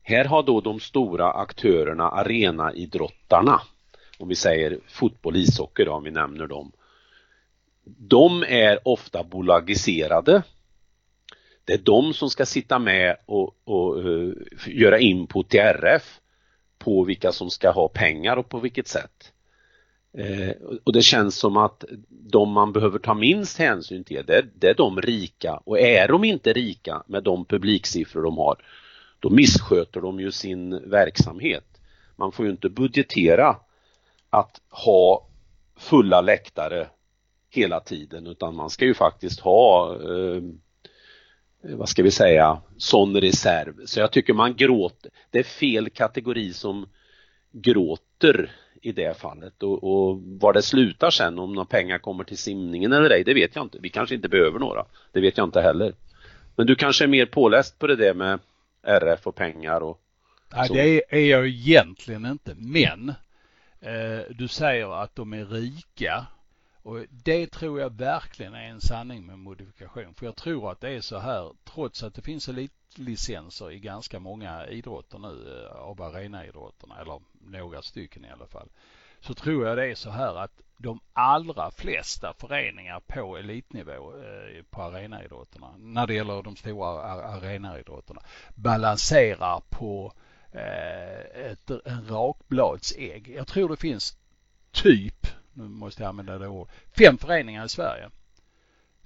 här 0.03 0.25
har 0.25 0.43
då 0.43 0.61
de 0.61 0.81
stora 0.81 1.33
aktörerna, 1.33 2.09
arenaidrottarna, 2.09 3.61
om 4.19 4.29
vi 4.29 4.35
säger 4.35 4.79
fotboll, 4.89 5.37
ishockey 5.37 5.85
då, 5.85 5.93
om 5.93 6.05
vi 6.05 6.11
nämner 6.11 6.47
dem. 6.47 6.73
De 7.85 8.43
är 8.49 8.89
ofta 8.89 9.25
bolagiserade 9.25 10.43
det 11.69 11.75
är 11.75 11.79
de 11.79 12.15
som 12.15 12.31
ska 12.31 12.47
sitta 12.47 12.79
med 12.79 13.17
och, 13.27 13.57
och 13.65 14.07
uh, 14.07 14.33
göra 14.67 14.99
input 14.99 15.49
till 15.49 15.61
RF 15.61 16.21
på 16.79 17.05
vilka 17.05 17.33
som 17.33 17.51
ska 17.51 17.71
ha 17.71 17.89
pengar 17.89 18.37
och 18.37 18.49
på 18.49 18.59
vilket 18.59 18.89
sätt. 18.89 19.33
Eh, 20.13 20.51
och 20.85 20.93
det 20.93 21.03
känns 21.03 21.37
som 21.37 21.57
att 21.57 21.85
de 22.09 22.53
man 22.53 22.73
behöver 22.73 22.99
ta 22.99 23.15
minst 23.15 23.59
hänsyn 23.59 24.05
till 24.05 24.25
det, 24.27 24.45
det 24.55 24.69
är 24.69 24.75
de 24.75 25.01
rika 25.01 25.57
och 25.65 25.81
är 25.81 26.09
de 26.09 26.25
inte 26.25 26.53
rika 26.53 27.03
med 27.07 27.23
de 27.23 27.45
publiksiffror 27.45 28.23
de 28.23 28.39
har 28.39 28.57
då 29.21 29.31
missköter 29.31 30.01
de 30.01 30.21
ju 30.21 30.33
sin 30.33 30.91
verksamhet. 30.91 31.81
Man 32.17 32.33
får 32.33 32.45
ju 32.45 32.51
inte 32.51 32.69
budgetera 32.69 33.57
att 34.31 34.61
ha 34.71 35.27
fulla 35.77 36.21
läktare 36.21 36.89
hela 37.51 37.81
tiden 37.81 38.27
utan 38.27 38.55
man 38.57 38.71
ska 38.71 38.85
ju 38.85 38.95
faktiskt 38.95 39.41
ha 39.41 39.95
eh, 39.95 40.43
vad 41.63 41.89
ska 41.89 42.03
vi 42.03 42.11
säga, 42.11 42.61
sån 42.77 43.21
reserv. 43.21 43.87
Så 43.87 44.01
jag 44.01 44.13
tycker 44.13 44.33
man 44.33 44.57
gråter, 44.57 45.11
det 45.31 45.39
är 45.39 45.43
fel 45.43 45.91
kategori 45.91 46.53
som 46.53 46.89
gråter 47.53 48.51
i 48.83 48.93
det 48.93 49.19
fallet 49.19 49.63
och, 49.63 49.85
och 49.85 50.21
var 50.23 50.53
det 50.53 50.63
slutar 50.63 51.11
sen 51.11 51.39
om 51.39 51.55
några 51.55 51.67
pengar 51.67 51.99
kommer 51.99 52.25
till 52.25 52.39
simningen 52.39 52.93
eller 52.93 53.11
ej, 53.11 53.25
det 53.25 53.35
vet 53.35 53.57
jag 53.57 53.65
inte. 53.65 53.79
Vi 53.81 53.89
kanske 53.89 54.15
inte 54.15 54.29
behöver 54.29 54.59
några, 54.59 54.85
det 55.13 55.21
vet 55.21 55.39
jag 55.39 55.45
inte 55.45 55.61
heller. 55.61 55.95
Men 56.57 56.67
du 56.67 56.75
kanske 56.75 57.05
är 57.05 57.09
mer 57.09 57.27
påläst 57.27 57.79
på 57.79 57.87
det 57.87 57.97
där 57.97 58.15
med 58.15 58.39
RF 58.83 59.27
och 59.27 59.35
pengar 59.35 59.81
och 59.81 60.01
Nej, 60.55 60.69
det 60.69 61.03
är 61.09 61.31
jag 61.31 61.47
egentligen 61.47 62.27
inte, 62.27 62.55
men 62.57 63.09
eh, 63.81 64.21
du 64.31 64.49
säger 64.49 65.03
att 65.03 65.17
de 65.17 65.33
är 65.33 65.45
rika 65.45 66.27
och 66.89 67.05
det 67.11 67.47
tror 67.47 67.81
jag 67.81 67.93
verkligen 67.93 68.55
är 68.55 68.69
en 68.69 68.81
sanning 68.81 69.27
med 69.27 69.39
modifikation. 69.39 70.15
För 70.15 70.27
jag 70.27 70.37
tror 70.37 70.73
att 70.73 70.81
det 70.81 70.91
är 70.91 71.01
så 71.01 71.19
här, 71.19 71.53
trots 71.65 72.03
att 72.03 72.15
det 72.15 72.23
finns 72.23 72.49
elitlicenser 72.49 73.73
i 73.73 73.79
ganska 73.79 74.21
många 74.21 74.67
idrotter 74.67 75.19
nu 75.19 75.65
eh, 75.65 75.77
av 75.77 76.03
arenaidrotterna, 76.03 77.01
eller 77.01 77.21
några 77.41 77.83
stycken 77.83 78.25
i 78.25 78.31
alla 78.31 78.47
fall, 78.47 78.69
så 79.21 79.35
tror 79.35 79.67
jag 79.67 79.77
det 79.77 79.91
är 79.91 79.95
så 79.95 80.11
här 80.11 80.35
att 80.35 80.61
de 80.77 81.01
allra 81.13 81.71
flesta 81.71 82.35
föreningar 82.39 83.01
på 83.01 83.37
elitnivå 83.37 84.15
eh, 84.17 84.63
på 84.71 84.83
arenaidrotterna, 84.83 85.75
när 85.79 86.07
det 86.07 86.15
gäller 86.15 86.43
de 86.43 86.57
stora 86.57 87.03
arenaidrotterna, 87.23 88.23
balanserar 88.55 89.63
på 89.71 90.13
eh, 90.53 91.51
ett, 91.51 91.71
en 91.71 92.09
rakbladsägg. 92.09 93.29
Jag 93.29 93.47
tror 93.47 93.69
det 93.69 93.77
finns 93.77 94.17
typ 94.73 95.27
nu 95.59 95.69
måste 95.69 96.03
jag 96.03 96.09
använda 96.09 96.39
det 96.39 96.49
ordet, 96.49 96.75
fem 96.99 97.19
föreningar 97.19 97.65
i 97.65 97.69
Sverige 97.69 98.11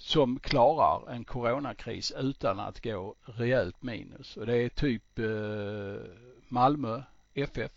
som 0.02 0.38
klarar 0.38 1.12
en 1.12 1.24
coronakris 1.24 2.12
utan 2.16 2.60
att 2.60 2.82
gå 2.82 3.14
rejält 3.24 3.82
minus. 3.82 4.36
Och 4.36 4.46
det 4.46 4.56
är 4.56 4.68
typ 4.68 5.18
eh, 5.18 6.10
Malmö 6.48 7.02
FF, 7.34 7.72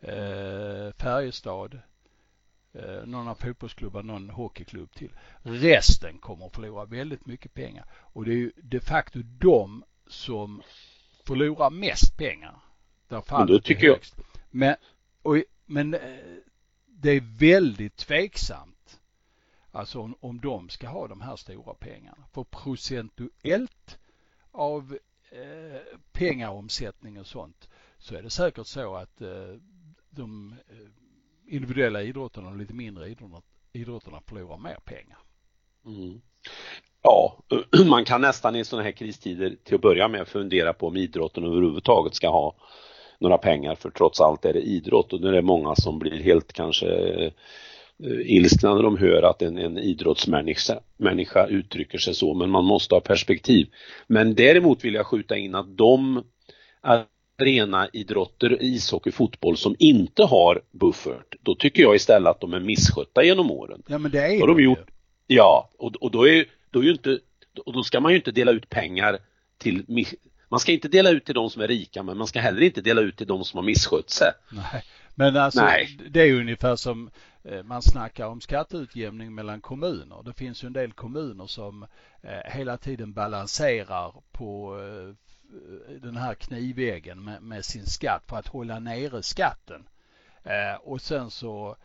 eh, 0.00 0.92
Färjestad, 0.96 1.78
eh, 2.72 3.04
någon 3.04 3.28
av 3.28 3.34
fotbollsklubbar, 3.34 4.02
någon 4.02 4.30
hockeyklubb 4.30 4.92
till. 4.92 5.10
Resten 5.42 6.18
kommer 6.18 6.46
att 6.46 6.54
förlora 6.54 6.84
väldigt 6.84 7.26
mycket 7.26 7.54
pengar 7.54 7.84
och 7.92 8.24
det 8.24 8.30
är 8.30 8.36
ju 8.36 8.52
de 8.56 8.80
facto 8.80 9.20
de 9.22 9.84
som 10.06 10.62
förlorar 11.24 11.70
mest 11.70 12.16
pengar. 12.16 12.60
Där 13.08 13.20
fallet 13.20 13.70
är 13.70 13.74
högst. 13.74 14.14
Jag... 14.16 14.26
Men, 14.50 14.76
och, 15.22 15.36
men 15.66 15.96
det 17.00 17.10
är 17.10 17.38
väldigt 17.38 17.96
tveksamt 17.96 19.00
alltså 19.72 20.00
om, 20.00 20.14
om 20.20 20.40
de 20.40 20.68
ska 20.68 20.88
ha 20.88 21.08
de 21.08 21.20
här 21.20 21.36
stora 21.36 21.74
pengarna. 21.74 22.24
För 22.32 22.44
procentuellt 22.44 23.98
av 24.50 24.98
eh, 25.30 25.98
pengaomsättning 26.12 27.20
och 27.20 27.26
sånt 27.26 27.68
så 27.98 28.14
är 28.14 28.22
det 28.22 28.30
säkert 28.30 28.66
så 28.66 28.96
att 28.96 29.20
eh, 29.20 29.54
de 30.10 30.54
eh, 30.68 31.54
individuella 31.54 32.02
idrotterna 32.02 32.48
och 32.48 32.56
lite 32.56 32.74
mindre 32.74 33.14
idrotterna 33.72 34.20
förlorar 34.26 34.58
mer 34.58 34.78
pengar. 34.84 35.18
Mm. 35.84 36.20
Ja, 37.02 37.38
man 37.86 38.04
kan 38.04 38.20
nästan 38.20 38.56
i 38.56 38.64
sådana 38.64 38.84
här 38.84 38.92
kristider 38.92 39.56
till 39.64 39.74
att 39.74 39.80
börja 39.80 40.08
med 40.08 40.28
fundera 40.28 40.72
på 40.72 40.86
om 40.86 40.96
idrotten 40.96 41.44
överhuvudtaget 41.44 42.14
ska 42.14 42.28
ha 42.28 42.54
några 43.20 43.38
pengar 43.38 43.74
för 43.74 43.90
trots 43.90 44.20
allt 44.20 44.44
är 44.44 44.52
det 44.52 44.60
idrott 44.60 45.12
och 45.12 45.20
nu 45.20 45.28
är 45.28 45.32
det 45.32 45.42
många 45.42 45.74
som 45.74 45.98
blir 45.98 46.22
helt 46.22 46.52
kanske 46.52 46.86
eh, 46.86 47.32
ilskna 48.24 48.74
när 48.74 48.82
de 48.82 48.96
hör 48.96 49.22
att 49.22 49.42
en, 49.42 49.58
en 49.58 49.78
idrottsmänniska 49.78 50.80
människa 50.96 51.46
uttrycker 51.46 51.98
sig 51.98 52.14
så 52.14 52.34
men 52.34 52.50
man 52.50 52.64
måste 52.64 52.94
ha 52.94 53.00
perspektiv. 53.00 53.66
Men 54.06 54.34
däremot 54.34 54.84
vill 54.84 54.94
jag 54.94 55.06
skjuta 55.06 55.36
in 55.36 55.54
att 55.54 55.76
de 55.76 56.22
arenaidrotter, 57.40 58.62
ishockey, 58.62 59.10
fotboll 59.10 59.56
som 59.56 59.76
inte 59.78 60.24
har 60.24 60.62
buffert, 60.70 61.34
då 61.40 61.54
tycker 61.54 61.82
jag 61.82 61.96
istället 61.96 62.30
att 62.30 62.40
de 62.40 62.54
är 62.54 62.60
misskötta 62.60 63.24
genom 63.24 63.50
åren. 63.50 63.82
Ja 63.86 63.98
men 63.98 64.10
det 64.10 64.18
är 64.18 64.46
de 64.46 64.62
gjort, 64.62 64.90
Ja, 65.26 65.70
och, 65.78 65.96
och 66.00 66.10
då 66.10 66.28
är 66.28 66.44
då 66.70 66.80
är 66.80 66.84
ju 66.84 66.92
inte, 66.92 67.18
och 67.64 67.72
då 67.72 67.82
ska 67.82 68.00
man 68.00 68.12
ju 68.12 68.16
inte 68.16 68.30
dela 68.30 68.52
ut 68.52 68.68
pengar 68.68 69.18
till 69.58 69.84
man 70.48 70.60
ska 70.60 70.72
inte 70.72 70.88
dela 70.88 71.10
ut 71.10 71.24
till 71.24 71.34
de 71.34 71.50
som 71.50 71.62
är 71.62 71.68
rika 71.68 72.02
men 72.02 72.18
man 72.18 72.26
ska 72.26 72.40
heller 72.40 72.62
inte 72.62 72.80
dela 72.80 73.00
ut 73.00 73.16
till 73.16 73.26
de 73.26 73.44
som 73.44 73.58
har 73.58 73.64
misskött 73.64 74.10
sig. 74.10 74.32
Nej, 74.50 74.84
men 75.14 75.36
alltså 75.36 75.62
Nej. 75.64 75.98
det 76.10 76.20
är 76.20 76.34
ungefär 76.34 76.76
som 76.76 77.10
eh, 77.44 77.62
man 77.62 77.82
snackar 77.82 78.26
om 78.26 78.40
skatteutjämning 78.40 79.34
mellan 79.34 79.60
kommuner. 79.60 80.22
Det 80.24 80.32
finns 80.32 80.64
ju 80.64 80.66
en 80.66 80.72
del 80.72 80.92
kommuner 80.92 81.46
som 81.46 81.86
eh, 82.22 82.52
hela 82.52 82.76
tiden 82.76 83.12
balanserar 83.12 84.14
på 84.32 84.80
eh, 84.80 85.14
den 86.02 86.16
här 86.16 86.34
knivväggen 86.34 87.24
med, 87.24 87.42
med 87.42 87.64
sin 87.64 87.86
skatt 87.86 88.22
för 88.26 88.36
att 88.36 88.48
hålla 88.48 88.78
nere 88.78 89.22
skatten. 89.22 89.88
Och 90.80 91.00
sen 91.00 91.30
så 91.30 91.76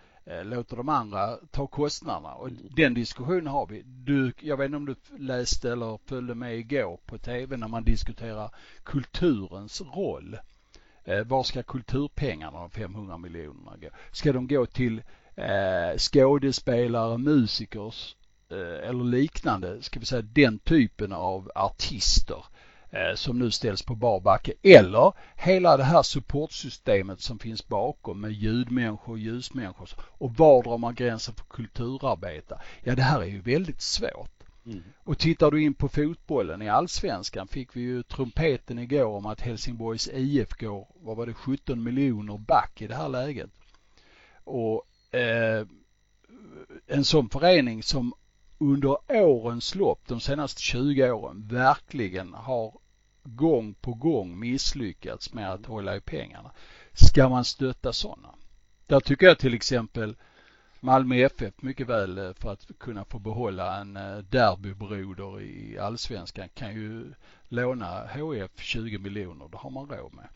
låter 0.44 0.78
de 0.78 0.90
andra 0.90 1.38
ta 1.52 1.68
kostnaderna. 1.68 2.34
Och 2.34 2.50
den 2.52 2.94
diskussionen 2.94 3.48
har 3.48 3.68
vi. 3.68 3.82
Du, 3.86 4.34
jag 4.40 4.58
vet 4.58 4.66
inte 4.66 4.78
om 4.78 4.86
du 4.86 4.96
läste 5.18 5.72
eller 5.72 6.00
följde 6.06 6.36
med 6.36 6.58
igår 6.58 7.00
på 7.06 7.18
tv 7.18 7.58
när 7.58 7.68
man 7.68 7.84
diskuterar 7.84 8.50
kulturens 8.84 9.82
roll. 9.82 10.38
Eh, 11.04 11.24
var 11.24 11.44
ska 11.44 11.64
kulturpengarna, 11.64 12.60
de 12.60 12.70
500 12.70 13.18
miljonerna 13.18 13.78
gå? 13.78 13.88
Ska 14.12 14.34
de 14.34 14.48
gå 14.48 14.66
till 14.66 15.02
eh, 15.36 15.98
skådespelare, 15.98 17.18
musikers 17.18 18.16
eh, 18.50 18.90
eller 18.90 19.04
liknande, 19.04 19.82
ska 19.82 20.00
vi 20.00 20.06
säga 20.06 20.22
den 20.22 20.60
typen 20.60 21.14
av 21.14 21.52
artister? 21.56 22.46
Eh, 22.94 23.16
som 23.16 23.40
nu 23.40 23.52
ställs 23.52 23.82
på 23.82 23.96
bar 23.96 24.20
backe 24.20 24.54
eller 24.64 25.14
hela 25.36 25.78
det 25.78 25.84
här 25.84 26.04
supportsystemet 26.04 27.22
som 27.22 27.40
finns 27.40 27.68
bakom 27.68 28.22
med 28.22 28.32
ljudmänniskor, 28.32 29.20
ljusmänniskor 29.20 29.90
och 30.00 30.34
var 30.34 30.64
drar 30.64 30.78
man 30.78 30.96
gränsen 30.96 31.36
för 31.36 31.46
kulturarbetare? 31.46 32.62
Ja, 32.84 32.96
det 32.96 33.02
här 33.02 33.22
är 33.22 33.26
ju 33.26 33.42
väldigt 33.42 33.82
svårt. 33.82 34.44
Mm. 34.66 34.84
Och 35.04 35.18
tittar 35.18 35.52
du 35.52 35.64
in 35.64 35.74
på 35.74 35.90
fotbollen 35.90 36.62
i 36.62 36.70
allsvenskan 36.70 37.48
fick 37.48 37.76
vi 37.76 37.82
ju 37.82 38.04
trumpeten 38.04 38.80
igår 38.80 39.06
om 39.06 39.26
att 39.26 39.42
Helsingborgs 39.42 40.10
IF 40.14 40.50
går, 40.50 40.88
vad 40.96 41.18
var 41.18 41.26
det, 41.26 41.34
17 41.34 41.84
miljoner 41.84 42.38
back 42.38 42.82
i 42.82 42.88
det 42.88 42.96
här 42.96 43.10
läget. 43.10 43.50
Och 44.44 44.84
eh, 45.16 45.68
en 46.88 47.06
sån 47.06 47.30
förening 47.30 47.84
som 47.84 48.14
under 48.58 48.98
årens 49.10 49.76
lopp, 49.76 50.08
de 50.08 50.20
senaste 50.20 50.62
20 50.62 51.12
åren, 51.12 51.48
verkligen 51.48 52.34
har 52.34 52.83
gång 53.24 53.74
på 53.74 53.94
gång 53.94 54.40
misslyckats 54.40 55.34
med 55.34 55.52
att 55.52 55.66
hålla 55.66 55.96
i 55.96 56.02
pengarna. 56.02 56.52
Ska 56.94 57.30
man 57.30 57.46
stötta 57.46 57.94
sådana? 57.94 58.30
Där 58.88 59.00
tycker 59.00 59.26
jag 59.26 59.40
till 59.40 59.54
exempel 59.54 60.16
Malmö 60.80 61.16
FF 61.16 61.54
mycket 61.62 61.88
väl 61.88 62.18
eh, 62.18 62.34
för 62.34 62.52
att 62.52 62.68
kunna 62.80 63.06
få 63.06 63.20
behålla 63.20 63.78
en 63.78 63.98
eh, 63.98 64.18
derbybroder 64.18 65.42
i 65.42 65.80
allsvenskan 65.80 66.50
kan 66.54 66.74
ju 66.74 67.14
låna 67.48 68.08
HF 68.08 68.52
20 68.62 68.98
miljoner. 68.98 69.48
Det 69.52 69.58
har 69.58 69.70
man 69.70 69.90
råd 69.90 70.14
med. 70.14 70.28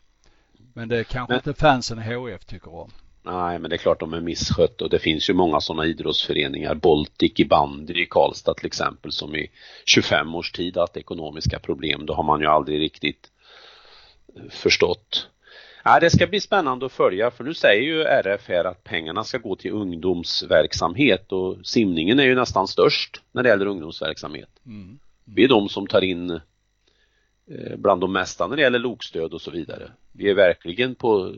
Men 0.74 0.88
det 0.88 1.04
kanske 1.04 1.32
Men... 1.32 1.38
inte 1.38 1.54
fansen 1.60 1.98
i 1.98 2.14
HF 2.14 2.44
tycker 2.44 2.74
om. 2.74 2.90
Nej, 3.22 3.58
men 3.58 3.70
det 3.70 3.76
är 3.76 3.78
klart 3.78 4.00
de 4.00 4.14
är 4.14 4.20
misskött 4.20 4.82
och 4.82 4.90
det 4.90 4.98
finns 4.98 5.30
ju 5.30 5.34
många 5.34 5.60
sådana 5.60 5.86
idrottsföreningar. 5.86 6.74
Baltic 6.74 7.32
i 7.36 7.44
bandy 7.44 8.02
i 8.02 8.06
Karlstad 8.06 8.54
till 8.54 8.66
exempel 8.66 9.12
som 9.12 9.36
i 9.36 9.50
25 9.84 10.34
års 10.34 10.52
tid 10.52 10.76
haft 10.76 10.96
ekonomiska 10.96 11.58
problem. 11.58 12.06
Då 12.06 12.14
har 12.14 12.22
man 12.22 12.40
ju 12.40 12.46
aldrig 12.46 12.80
riktigt 12.80 13.30
eh, 14.36 14.42
förstått. 14.50 15.28
Ja, 15.84 16.00
det 16.00 16.10
ska 16.10 16.26
bli 16.26 16.40
spännande 16.40 16.86
att 16.86 16.92
följa 16.92 17.30
för 17.30 17.44
nu 17.44 17.54
säger 17.54 17.82
ju 17.82 18.02
RF 18.02 18.48
här 18.48 18.64
att 18.64 18.84
pengarna 18.84 19.24
ska 19.24 19.38
gå 19.38 19.56
till 19.56 19.72
ungdomsverksamhet 19.72 21.32
och 21.32 21.56
simningen 21.62 22.18
är 22.18 22.24
ju 22.24 22.34
nästan 22.34 22.68
störst 22.68 23.22
när 23.32 23.42
det 23.42 23.48
gäller 23.48 23.66
ungdomsverksamhet. 23.66 24.50
Mm. 24.66 24.98
Vi 25.24 25.44
är 25.44 25.48
de 25.48 25.68
som 25.68 25.86
tar 25.86 26.00
in 26.00 26.30
eh, 26.30 27.76
bland 27.76 28.00
de 28.00 28.12
mesta 28.12 28.46
när 28.46 28.56
det 28.56 28.62
gäller 28.62 28.78
lokstöd 28.78 29.34
och 29.34 29.40
så 29.40 29.50
vidare. 29.50 29.92
Vi 30.12 30.30
är 30.30 30.34
verkligen 30.34 30.94
på 30.94 31.34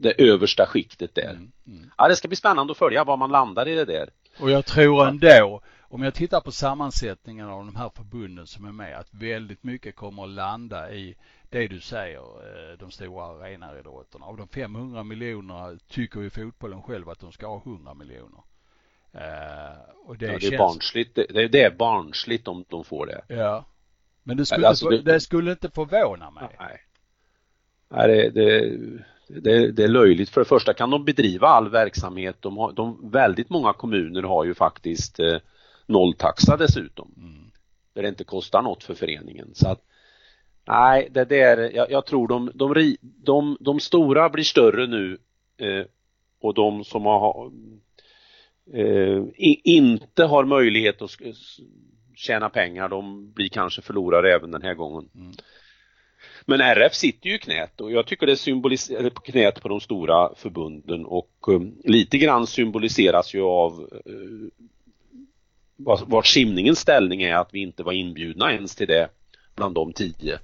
det 0.00 0.22
översta 0.22 0.66
skiktet 0.66 1.14
där. 1.14 1.30
Mm, 1.30 1.52
mm. 1.66 1.90
Ja, 1.98 2.08
det 2.08 2.16
ska 2.16 2.28
bli 2.28 2.36
spännande 2.36 2.70
att 2.70 2.78
följa 2.78 3.04
var 3.04 3.16
man 3.16 3.30
landar 3.30 3.68
i 3.68 3.74
det 3.74 3.84
där. 3.84 4.10
Och 4.40 4.50
jag 4.50 4.66
tror 4.66 5.08
ändå, 5.08 5.60
om 5.80 6.02
jag 6.02 6.14
tittar 6.14 6.40
på 6.40 6.52
sammansättningen 6.52 7.48
av 7.48 7.64
de 7.64 7.76
här 7.76 7.90
förbunden 7.94 8.46
som 8.46 8.64
är 8.64 8.72
med, 8.72 8.98
att 8.98 9.08
väldigt 9.14 9.62
mycket 9.62 9.96
kommer 9.96 10.24
att 10.24 10.30
landa 10.30 10.92
i 10.92 11.16
det 11.50 11.68
du 11.68 11.80
säger, 11.80 12.18
eh, 12.18 12.78
de 12.78 12.90
stora 12.90 13.24
arenaidrotterna. 13.24 14.26
Av 14.26 14.36
de 14.36 14.48
500 14.48 15.02
miljonerna 15.02 15.78
tycker 15.88 16.20
ju 16.20 16.30
fotbollen 16.30 16.82
själv 16.82 17.08
att 17.08 17.20
de 17.20 17.32
ska 17.32 17.46
ha 17.46 17.62
100 17.66 17.94
miljoner. 17.94 18.42
Uh, 19.14 19.78
och 20.04 20.18
det, 20.18 20.26
ja, 20.26 20.32
det 20.32 20.40
känns... 20.40 20.52
är 20.52 20.58
barnsligt. 20.58 21.14
Det, 21.14 21.48
det 21.48 21.62
är 21.62 21.70
barnsligt 21.70 22.48
om 22.48 22.64
de 22.68 22.84
får 22.84 23.06
det. 23.06 23.34
Ja. 23.34 23.64
Men 24.22 24.36
det 24.36 24.46
skulle, 24.46 24.68
alltså, 24.68 24.92
inte, 24.92 25.12
det... 25.12 25.20
skulle 25.20 25.50
inte 25.50 25.70
förvåna 25.70 26.30
mig. 26.30 26.56
Nej. 26.58 26.80
Nej, 27.88 28.08
det, 28.08 28.30
det, 28.30 28.78
det, 29.28 29.72
det, 29.72 29.84
är 29.84 29.88
löjligt. 29.88 30.30
För 30.30 30.40
det 30.40 30.44
första 30.44 30.74
kan 30.74 30.90
de 30.90 31.04
bedriva 31.04 31.48
all 31.48 31.68
verksamhet. 31.68 32.36
De 32.40 32.56
har, 32.56 32.72
de, 32.72 33.10
väldigt 33.10 33.50
många 33.50 33.72
kommuner 33.72 34.22
har 34.22 34.44
ju 34.44 34.54
faktiskt 34.54 35.20
eh, 35.20 35.36
nolltaxa 35.86 36.56
dessutom. 36.56 37.14
Mm. 37.16 37.50
Där 37.94 38.02
det 38.02 38.08
inte 38.08 38.24
kostar 38.24 38.62
något 38.62 38.84
för 38.84 38.94
föreningen. 38.94 39.50
Så 39.54 39.68
att, 39.68 39.80
nej, 40.66 41.08
det 41.10 41.24
där, 41.24 41.76
jag, 41.76 41.90
jag 41.90 42.06
tror 42.06 42.28
de, 42.28 42.50
de, 42.54 42.96
de, 43.02 43.56
de, 43.60 43.80
stora 43.80 44.28
blir 44.28 44.44
större 44.44 44.86
nu 44.86 45.18
eh, 45.56 45.86
och 46.40 46.54
de 46.54 46.84
som 46.84 47.06
har 47.06 47.50
eh, 48.74 49.22
inte 49.64 50.24
har 50.24 50.44
möjlighet 50.44 51.02
att 51.02 51.10
tjäna 52.14 52.48
pengar, 52.48 52.88
de 52.88 53.32
blir 53.32 53.48
kanske 53.48 53.82
förlorare 53.82 54.34
även 54.34 54.50
den 54.50 54.62
här 54.62 54.74
gången. 54.74 55.08
Mm. 55.14 55.32
Men 56.50 56.60
RF 56.60 56.94
sitter 56.94 57.28
ju 57.28 57.34
i 57.34 57.38
knät 57.38 57.80
och 57.80 57.92
jag 57.92 58.06
tycker 58.06 58.26
det 58.26 58.36
symboliserar 58.36 59.10
knät 59.10 59.62
på 59.62 59.68
de 59.68 59.80
stora 59.80 60.34
förbunden 60.34 61.04
och 61.04 61.48
um, 61.48 61.76
lite 61.84 62.18
grann 62.18 62.46
symboliseras 62.46 63.34
ju 63.34 63.42
av 63.42 63.80
uh, 64.06 64.48
vart 66.06 66.26
simningens 66.26 66.78
ställning 66.78 67.22
är 67.22 67.34
att 67.34 67.48
vi 67.52 67.60
inte 67.60 67.82
var 67.82 67.92
inbjudna 67.92 68.52
ens 68.52 68.76
till 68.76 68.88
det 68.88 69.08
bland 69.54 69.74
de 69.74 69.92
tio. 69.92 70.38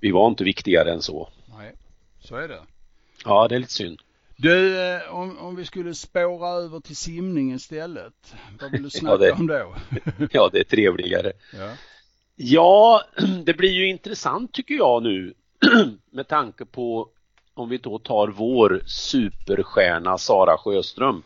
Vi 0.00 0.10
var 0.10 0.28
inte 0.28 0.44
viktigare 0.44 0.92
än 0.92 1.02
så. 1.02 1.28
Nej, 1.58 1.72
så 2.20 2.36
är 2.36 2.48
det. 2.48 2.60
Ja, 3.24 3.48
det 3.48 3.54
är 3.54 3.58
lite 3.58 3.72
synd. 3.72 4.00
Du, 4.36 4.80
eh, 4.80 5.14
om, 5.14 5.38
om 5.38 5.56
vi 5.56 5.64
skulle 5.64 5.94
spåra 5.94 6.48
över 6.48 6.80
till 6.80 6.96
simning 6.96 7.54
istället, 7.54 8.34
vad 8.60 8.70
vill 8.70 8.82
du 8.82 8.90
snacka 8.90 9.12
ja, 9.12 9.16
det, 9.18 9.32
om 9.32 9.46
då? 9.46 9.74
ja, 10.30 10.50
det 10.52 10.58
är 10.60 10.64
trevligare. 10.64 11.32
Ja. 11.58 11.70
Ja, 12.40 13.02
det 13.44 13.54
blir 13.54 13.72
ju 13.72 13.88
intressant 13.88 14.52
tycker 14.52 14.74
jag 14.74 15.02
nu 15.02 15.34
med 16.10 16.28
tanke 16.28 16.64
på 16.64 17.08
om 17.54 17.68
vi 17.68 17.78
då 17.78 17.98
tar 17.98 18.28
vår 18.28 18.82
superstjärna 18.86 20.18
Sara 20.18 20.58
Sjöström 20.58 21.22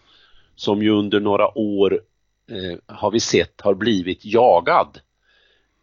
som 0.56 0.82
ju 0.82 0.90
under 0.90 1.20
några 1.20 1.58
år 1.58 2.00
eh, 2.50 2.78
har 2.96 3.10
vi 3.10 3.20
sett 3.20 3.60
har 3.60 3.74
blivit 3.74 4.24
jagad. 4.24 5.00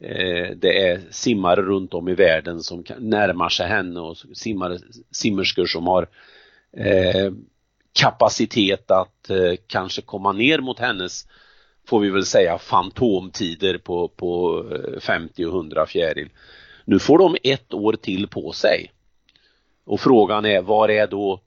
Eh, 0.04 0.50
det 0.56 0.88
är 0.88 1.02
simmare 1.12 1.62
runt 1.62 1.94
om 1.94 2.08
i 2.08 2.14
världen 2.14 2.64
som 2.64 2.84
närmar 3.00 3.50
sig 3.50 3.68
henne 3.68 4.00
och 4.00 4.18
simmare, 4.34 4.78
simmerskor 5.12 5.66
som 5.66 5.88
har 5.88 6.08
eh, 6.78 7.32
kapacitet 7.94 8.92
att 8.92 9.30
eh, 9.30 9.54
kanske 9.68 10.02
komma 10.02 10.32
ner 10.32 10.60
mot 10.60 10.80
hennes 10.80 11.28
får 11.90 12.00
vi 12.00 12.10
väl 12.10 12.26
säga 12.26 12.58
fantomtider 12.58 13.78
på, 13.78 14.08
på 14.08 14.64
50 15.00 15.46
och 15.46 15.54
100 15.54 15.86
fjäril. 15.86 16.30
Nu 16.86 17.00
får 17.00 17.18
de 17.18 17.38
ett 17.44 17.74
år 17.74 17.94
till 17.94 18.28
på 18.28 18.52
sig. 18.52 18.92
Och 19.86 20.00
frågan 20.00 20.46
är, 20.46 20.62
var 20.62 20.90
är 20.90 21.08
då, 21.08 21.42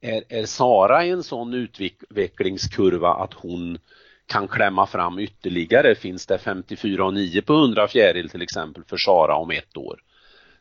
är, 0.00 0.24
är 0.28 0.46
Sara 0.46 1.04
i 1.04 1.10
en 1.10 1.22
sån 1.22 1.54
utvecklingskurva 1.54 3.14
att 3.14 3.34
hon 3.34 3.78
kan 4.26 4.48
klämma 4.48 4.86
fram 4.86 5.18
ytterligare? 5.18 5.94
Finns 5.94 6.26
det 6.26 6.38
54 6.38 7.04
och 7.04 7.14
9 7.14 7.42
på 7.42 7.52
100 7.52 7.88
fjäril 7.88 8.28
till 8.28 8.42
exempel 8.42 8.84
för 8.86 8.96
Sara 8.96 9.36
om 9.36 9.50
ett 9.50 9.76
år? 9.76 10.00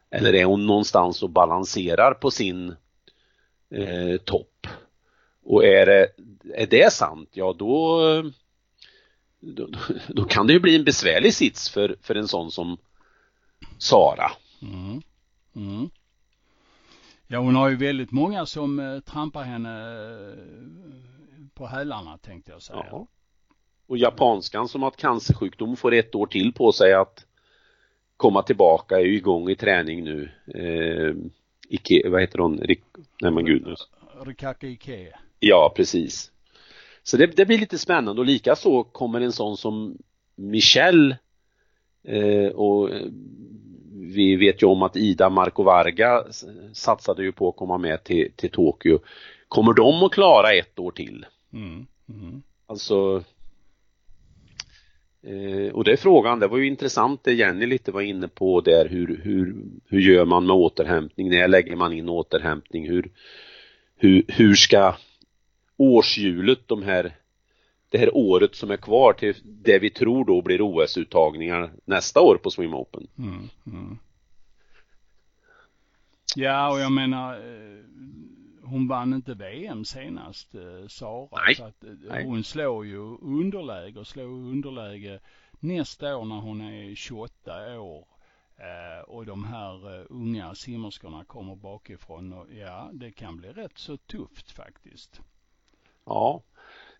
Eller 0.10 0.34
är 0.34 0.46
hon 0.46 0.66
någonstans 0.66 1.24
och 1.24 1.30
balanserar 1.30 2.14
på 2.14 2.32
sin 2.32 2.76
eh, 3.76 4.18
topp? 4.26 4.68
Och 5.44 5.66
är 5.66 5.86
det, 5.86 6.08
är 6.54 6.68
det 6.68 6.94
sant, 6.94 7.30
ja 7.34 7.56
då, 7.60 8.02
då, 9.42 9.68
då 10.08 10.24
kan 10.24 10.48
det 10.48 10.54
ju 10.54 10.60
bli 10.60 10.76
en 10.76 10.84
besvärlig 10.84 11.34
sits 11.34 11.70
för, 11.70 11.96
för 12.02 12.16
en 12.16 12.28
sån 12.28 12.52
som 12.52 12.78
Sara. 13.78 14.32
Mm. 14.62 15.02
Mm. 15.56 15.90
Ja, 17.28 17.40
hon 17.40 17.56
har 17.56 17.70
ju 17.70 17.76
väldigt 17.76 18.12
många 18.12 18.46
som 18.46 18.80
eh, 18.80 19.00
trampar 19.00 19.44
henne 19.44 19.80
eh, 20.30 20.38
på 21.54 21.68
hälarna 21.68 22.18
tänkte 22.18 22.52
jag 22.52 22.62
säga. 22.62 22.86
Ja. 22.92 23.08
Och 23.88 23.98
japanskan 23.98 24.68
som 24.68 24.82
har 24.82 24.88
haft 24.88 25.00
cancersjukdom 25.00 25.76
får 25.76 25.94
ett 25.94 26.16
år 26.16 26.28
till 26.28 26.54
på 26.54 26.72
sig 26.72 26.94
att 26.94 27.26
komma 28.18 28.44
tillbaka, 28.44 28.96
är 28.96 29.06
ju 29.06 29.16
igång 29.16 29.50
i 29.50 29.56
träning 29.56 30.04
nu. 30.04 30.32
Eh, 30.56 31.16
Ike, 31.70 32.10
vad 32.10 32.22
heter 32.22 32.40
hon? 32.40 32.58
Rik, 32.58 32.84
nej 33.22 33.32
men 33.32 33.46
gud. 33.46 33.78
Rikaka 34.26 34.68
Ike. 34.68 35.20
Ja, 35.40 35.74
precis. 35.76 36.31
Så 37.04 37.18
det, 37.18 37.26
det 37.26 37.46
blir 37.46 37.58
lite 37.58 37.78
spännande 37.78 38.22
och 38.22 38.28
likaså 38.28 38.84
kommer 38.84 39.22
en 39.22 39.32
sån 39.32 39.58
som 39.58 39.98
Michelle 40.36 41.18
eh, 42.04 42.48
och 42.48 42.90
vi 43.94 44.36
vet 44.36 44.64
ju 44.64 44.68
om 44.68 44.84
att 44.84 44.96
Ida 44.96 45.30
Marco 45.30 45.64
Varga 45.64 46.24
satsade 46.74 47.24
ju 47.24 47.32
på 47.32 47.50
att 47.50 47.56
komma 47.56 47.78
med 47.78 48.04
till, 48.04 48.32
till 48.36 48.50
Tokyo. 48.50 49.00
Kommer 49.48 49.74
de 49.74 50.04
att 50.04 50.12
klara 50.12 50.54
ett 50.54 50.80
år 50.80 50.92
till? 50.92 51.26
Mm. 51.54 51.88
Mm. 52.10 52.42
Alltså 52.66 53.24
eh, 55.24 55.74
och 55.74 55.84
det 55.84 55.92
är 55.92 55.98
frågan, 55.98 56.40
det 56.40 56.48
var 56.48 56.58
ju 56.58 56.68
intressant 56.68 57.24
det 57.24 57.34
Jenny 57.34 57.66
lite 57.66 57.92
var 57.92 58.02
inne 58.02 58.28
på 58.28 58.62
där 58.62 58.88
hur, 58.90 59.22
hur, 59.24 59.56
hur 59.88 60.00
gör 60.00 60.26
man 60.26 60.46
med 60.46 60.56
återhämtning, 60.56 61.30
när 61.30 61.48
lägger 61.48 61.76
man 61.76 61.94
in 61.94 62.10
återhämtning, 62.10 62.90
hur, 62.90 63.12
hur, 63.96 64.24
hur 64.28 64.56
ska 64.56 64.96
årshjulet, 65.82 66.68
de 66.68 66.84
här 66.84 67.16
det 67.90 67.98
här 67.98 68.16
året 68.16 68.56
som 68.56 68.72
är 68.72 68.78
kvar 68.78 69.14
till 69.14 69.36
det 69.44 69.80
vi 69.80 69.90
tror 69.90 70.26
då 70.26 70.42
blir 70.42 70.62
OS-uttagningar 70.62 71.72
nästa 71.86 72.22
år 72.22 72.36
på 72.36 72.50
Swim 72.50 72.74
Open. 72.74 73.08
Mm, 73.18 73.50
mm. 73.66 73.98
Ja, 76.36 76.72
och 76.72 76.80
jag 76.80 76.92
menar, 76.92 77.34
eh, 77.34 77.84
hon 78.64 78.88
vann 78.88 79.14
inte 79.14 79.34
VM 79.34 79.86
senast, 79.86 80.56
eh, 80.56 80.88
Sara. 80.88 81.30
Nej. 81.46 81.56
Så 81.56 81.64
att 81.64 81.84
eh, 81.84 82.26
hon 82.26 82.44
slår 82.44 82.86
ju 82.86 83.18
underläge 83.22 84.00
och 84.00 84.08
slår 84.08 84.24
underläge 84.24 85.20
nästa 85.60 86.18
år 86.18 86.26
när 86.26 86.40
hon 86.40 86.62
är 86.62 86.96
28 86.96 87.80
år. 87.80 88.06
och 89.08 89.26
de 89.26 89.44
här 89.44 90.06
unga 90.12 90.56
simmerskorna 90.56 91.26
kommer 91.26 91.56
bakifrån 91.56 92.34
och 92.34 92.48
ja, 92.54 92.90
det 92.94 93.12
kan 93.12 93.38
bli 93.38 93.50
rätt 93.50 93.78
så 93.78 93.98
tufft 93.98 94.52
faktiskt. 94.52 95.22
Ja, 96.06 96.44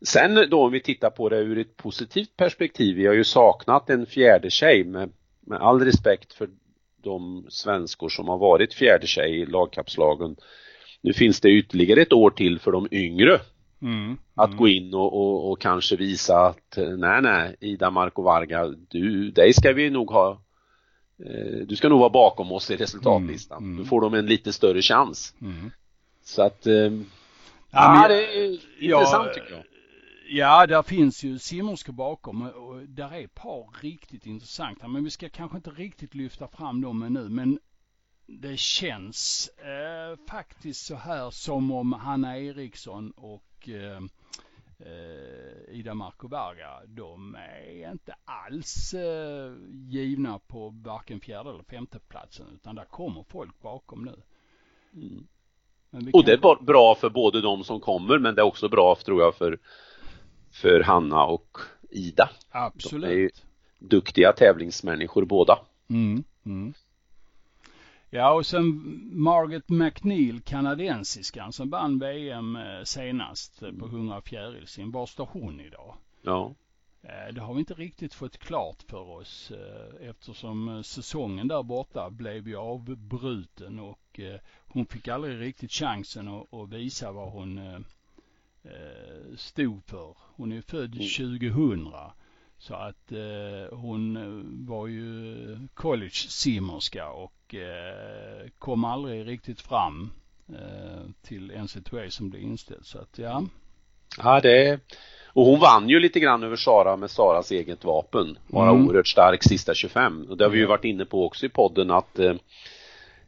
Sen 0.06 0.50
då 0.50 0.64
om 0.64 0.72
vi 0.72 0.82
tittar 0.82 1.10
på 1.10 1.30
det 1.30 1.38
ur 1.38 1.58
ett 1.58 1.78
positivt 1.78 2.38
perspektiv, 2.38 2.96
vi 2.96 3.08
har 3.08 3.14
ju 3.14 3.24
saknat 3.24 3.90
en 3.90 4.06
fjärde 4.06 4.50
tjej 4.50 4.84
med, 4.84 5.10
med 5.42 5.62
all 5.62 5.86
respekt 5.86 6.34
för 6.34 6.50
de 7.04 7.46
svenskor 7.50 8.10
som 8.10 8.28
har 8.28 8.38
varit 8.38 8.74
fjärde 8.74 9.08
tjej 9.08 9.42
i 9.42 9.46
lagkapslagen. 9.46 10.36
Nu 11.02 11.14
finns 11.14 11.42
det 11.42 11.50
ytterligare 11.50 12.02
ett 12.02 12.14
år 12.14 12.30
till 12.30 12.60
för 12.60 12.72
de 12.72 12.88
yngre 12.92 13.40
mm, 13.82 14.04
mm. 14.04 14.18
att 14.36 14.58
gå 14.58 14.68
in 14.68 14.94
och, 14.94 15.14
och, 15.14 15.52
och, 15.52 15.62
kanske 15.62 15.96
visa 15.96 16.46
att 16.46 16.78
nej, 16.98 17.22
nej, 17.22 17.56
Ida 17.60 17.90
Marco 17.90 18.22
Varga, 18.22 18.68
du, 18.68 19.32
dig 19.32 19.54
ska 19.54 19.74
vi 19.74 19.90
nog 19.90 20.12
ha 20.12 20.42
eh, 21.26 21.66
du 21.68 21.76
ska 21.76 21.90
nog 21.90 22.00
vara 22.00 22.10
bakom 22.10 22.52
oss 22.52 22.72
i 22.72 22.76
resultatlistan. 22.76 23.58
Mm, 23.58 23.72
mm. 23.72 23.84
Då 23.84 23.90
får 23.90 24.02
de 24.02 24.14
en 24.14 24.26
lite 24.26 24.54
större 24.54 24.82
chans. 24.82 25.34
Mm. 25.42 25.72
Så 26.24 26.42
att 26.42 26.68
eh, 26.68 26.92
ja, 27.72 28.02
ja, 28.02 28.08
det 28.08 28.38
är 28.38 28.52
intressant 28.84 29.28
ja, 29.28 29.34
tycker 29.34 29.52
jag. 29.52 29.64
Ja, 30.34 30.68
där 30.68 30.84
finns 30.84 31.24
ju 31.24 31.40
simmerskor 31.40 31.94
bakom 31.94 32.42
och 32.42 32.82
där 32.82 33.14
är 33.14 33.24
ett 33.24 33.36
par 33.36 33.82
riktigt 33.82 34.26
intressanta. 34.26 34.88
Men 34.88 35.04
vi 35.04 35.10
ska 35.10 35.30
kanske 35.30 35.58
inte 35.58 35.70
riktigt 35.70 36.16
lyfta 36.16 36.48
fram 36.48 36.82
dem 36.82 37.04
ännu. 37.04 37.30
Men 37.30 37.60
det 38.26 38.60
känns 38.60 39.50
eh, 39.58 40.26
faktiskt 40.30 40.86
så 40.86 40.96
här 40.96 41.30
som 41.30 41.72
om 41.72 41.94
Hanna 41.94 42.38
Eriksson 42.38 43.12
och 43.12 43.70
eh, 43.70 44.02
eh, 44.80 45.76
Ida 45.76 45.94
Markoberga, 45.94 46.82
de 46.88 47.36
är 47.36 47.92
inte 47.92 48.16
alls 48.26 48.94
eh, 48.94 49.54
givna 49.70 50.40
på 50.40 50.70
varken 50.70 51.20
fjärde 51.20 51.50
eller 51.50 51.64
femte 51.64 52.00
platsen 52.00 52.48
utan 52.54 52.76
där 52.76 52.86
kommer 52.86 53.24
folk 53.24 53.62
bakom 53.62 54.06
nu. 54.06 54.22
Mm. 54.94 55.28
Och 56.14 56.26
det 56.26 56.34
är 56.34 56.64
bra 56.64 56.96
för 56.96 57.10
både 57.10 57.42
de 57.42 57.64
som 57.64 57.80
kommer 57.80 58.20
men 58.20 58.36
det 58.36 58.42
är 58.42 58.46
också 58.46 58.70
bra 58.70 58.96
tror 59.06 59.22
jag 59.22 59.36
för 59.36 59.58
för 60.52 60.84
Hanna 60.84 61.26
och 61.26 61.58
Ida. 61.90 62.30
Absolut. 62.50 63.10
De 63.10 63.24
är 63.26 63.30
duktiga 63.80 64.34
tävlingsmänniskor 64.34 65.26
båda. 65.26 65.60
Mm, 65.90 66.24
mm. 66.46 66.74
Ja, 68.10 68.34
och 68.34 68.46
sen 68.46 69.00
Margaret 69.12 69.70
McNeil, 69.70 70.42
kanadensiskan 70.42 71.54
som 71.54 71.70
vann 71.70 72.00
VM 72.00 72.56
eh, 72.56 72.84
senast 72.84 73.62
eh, 73.62 73.72
på 73.72 73.86
100 73.86 74.22
fjärilsim. 74.22 74.92
Var 74.92 75.06
står 75.06 75.30
hon 75.32 75.60
idag? 75.60 75.96
Ja. 76.22 76.54
Eh, 77.04 77.34
det 77.34 77.42
har 77.42 77.54
vi 77.54 77.60
inte 77.60 77.74
riktigt 77.74 78.14
fått 78.14 78.38
klart 78.38 78.84
för 78.88 79.10
oss 79.10 79.52
eftersom 80.02 80.84
säsongen 80.84 81.48
där 81.48 81.64
borta 81.64 82.10
blev 82.10 82.48
ju 82.48 82.56
avbruten 82.56 83.80
och 83.80 84.20
hon 84.68 84.86
fick 84.86 85.08
aldrig 85.08 85.40
riktigt 85.40 85.72
chansen 85.72 86.28
att 86.28 86.70
visa 86.70 87.12
vad 87.12 87.32
hon 87.32 87.58
eh, 88.64 89.36
stod 89.36 89.84
för. 89.84 90.18
Hon 90.36 90.52
är 90.52 90.62
född 90.62 90.96
mm. 90.96 91.40
2000. 91.40 91.94
Så 92.58 92.74
att 92.74 93.12
eh, 93.12 93.78
hon 93.78 94.18
eh, 94.18 94.68
var 94.68 94.88
ju 94.88 95.68
college-simmerska 95.74 97.10
och 97.10 97.56
eh, 97.56 98.50
kom 98.60 98.86
aldrig 98.86 99.28
riktigt 99.28 99.62
fram 99.62 100.12
eh, 100.50 101.12
till 101.22 101.52
NCAA 101.52 102.10
som 102.10 102.30
blev 102.30 102.42
inställd. 102.42 102.86
Så 102.86 103.00
att 103.00 103.18
ja. 103.18 103.44
Ja 104.18 104.42
det 104.42 104.80
och 105.34 105.46
hon 105.46 105.60
vann 105.60 105.90
ju 105.90 106.00
lite 106.00 106.20
grann 106.20 106.44
över 106.44 106.56
Sara 106.56 106.98
med 106.98 107.12
Saras 107.12 107.52
eget 107.52 107.84
vapen. 107.84 108.38
Vara 108.48 108.70
mm. 108.70 108.88
oerhört 108.88 109.08
stark 109.08 109.44
sista 109.44 109.74
25. 109.74 110.26
Och 110.30 110.38
det 110.38 110.44
har 110.44 110.50
vi 110.50 110.60
ju 110.60 110.66
varit 110.66 110.86
inne 110.86 111.06
på 111.06 111.26
också 111.26 111.46
i 111.46 111.50
podden 111.50 111.92
att 111.92 112.20
eh, 112.20 112.34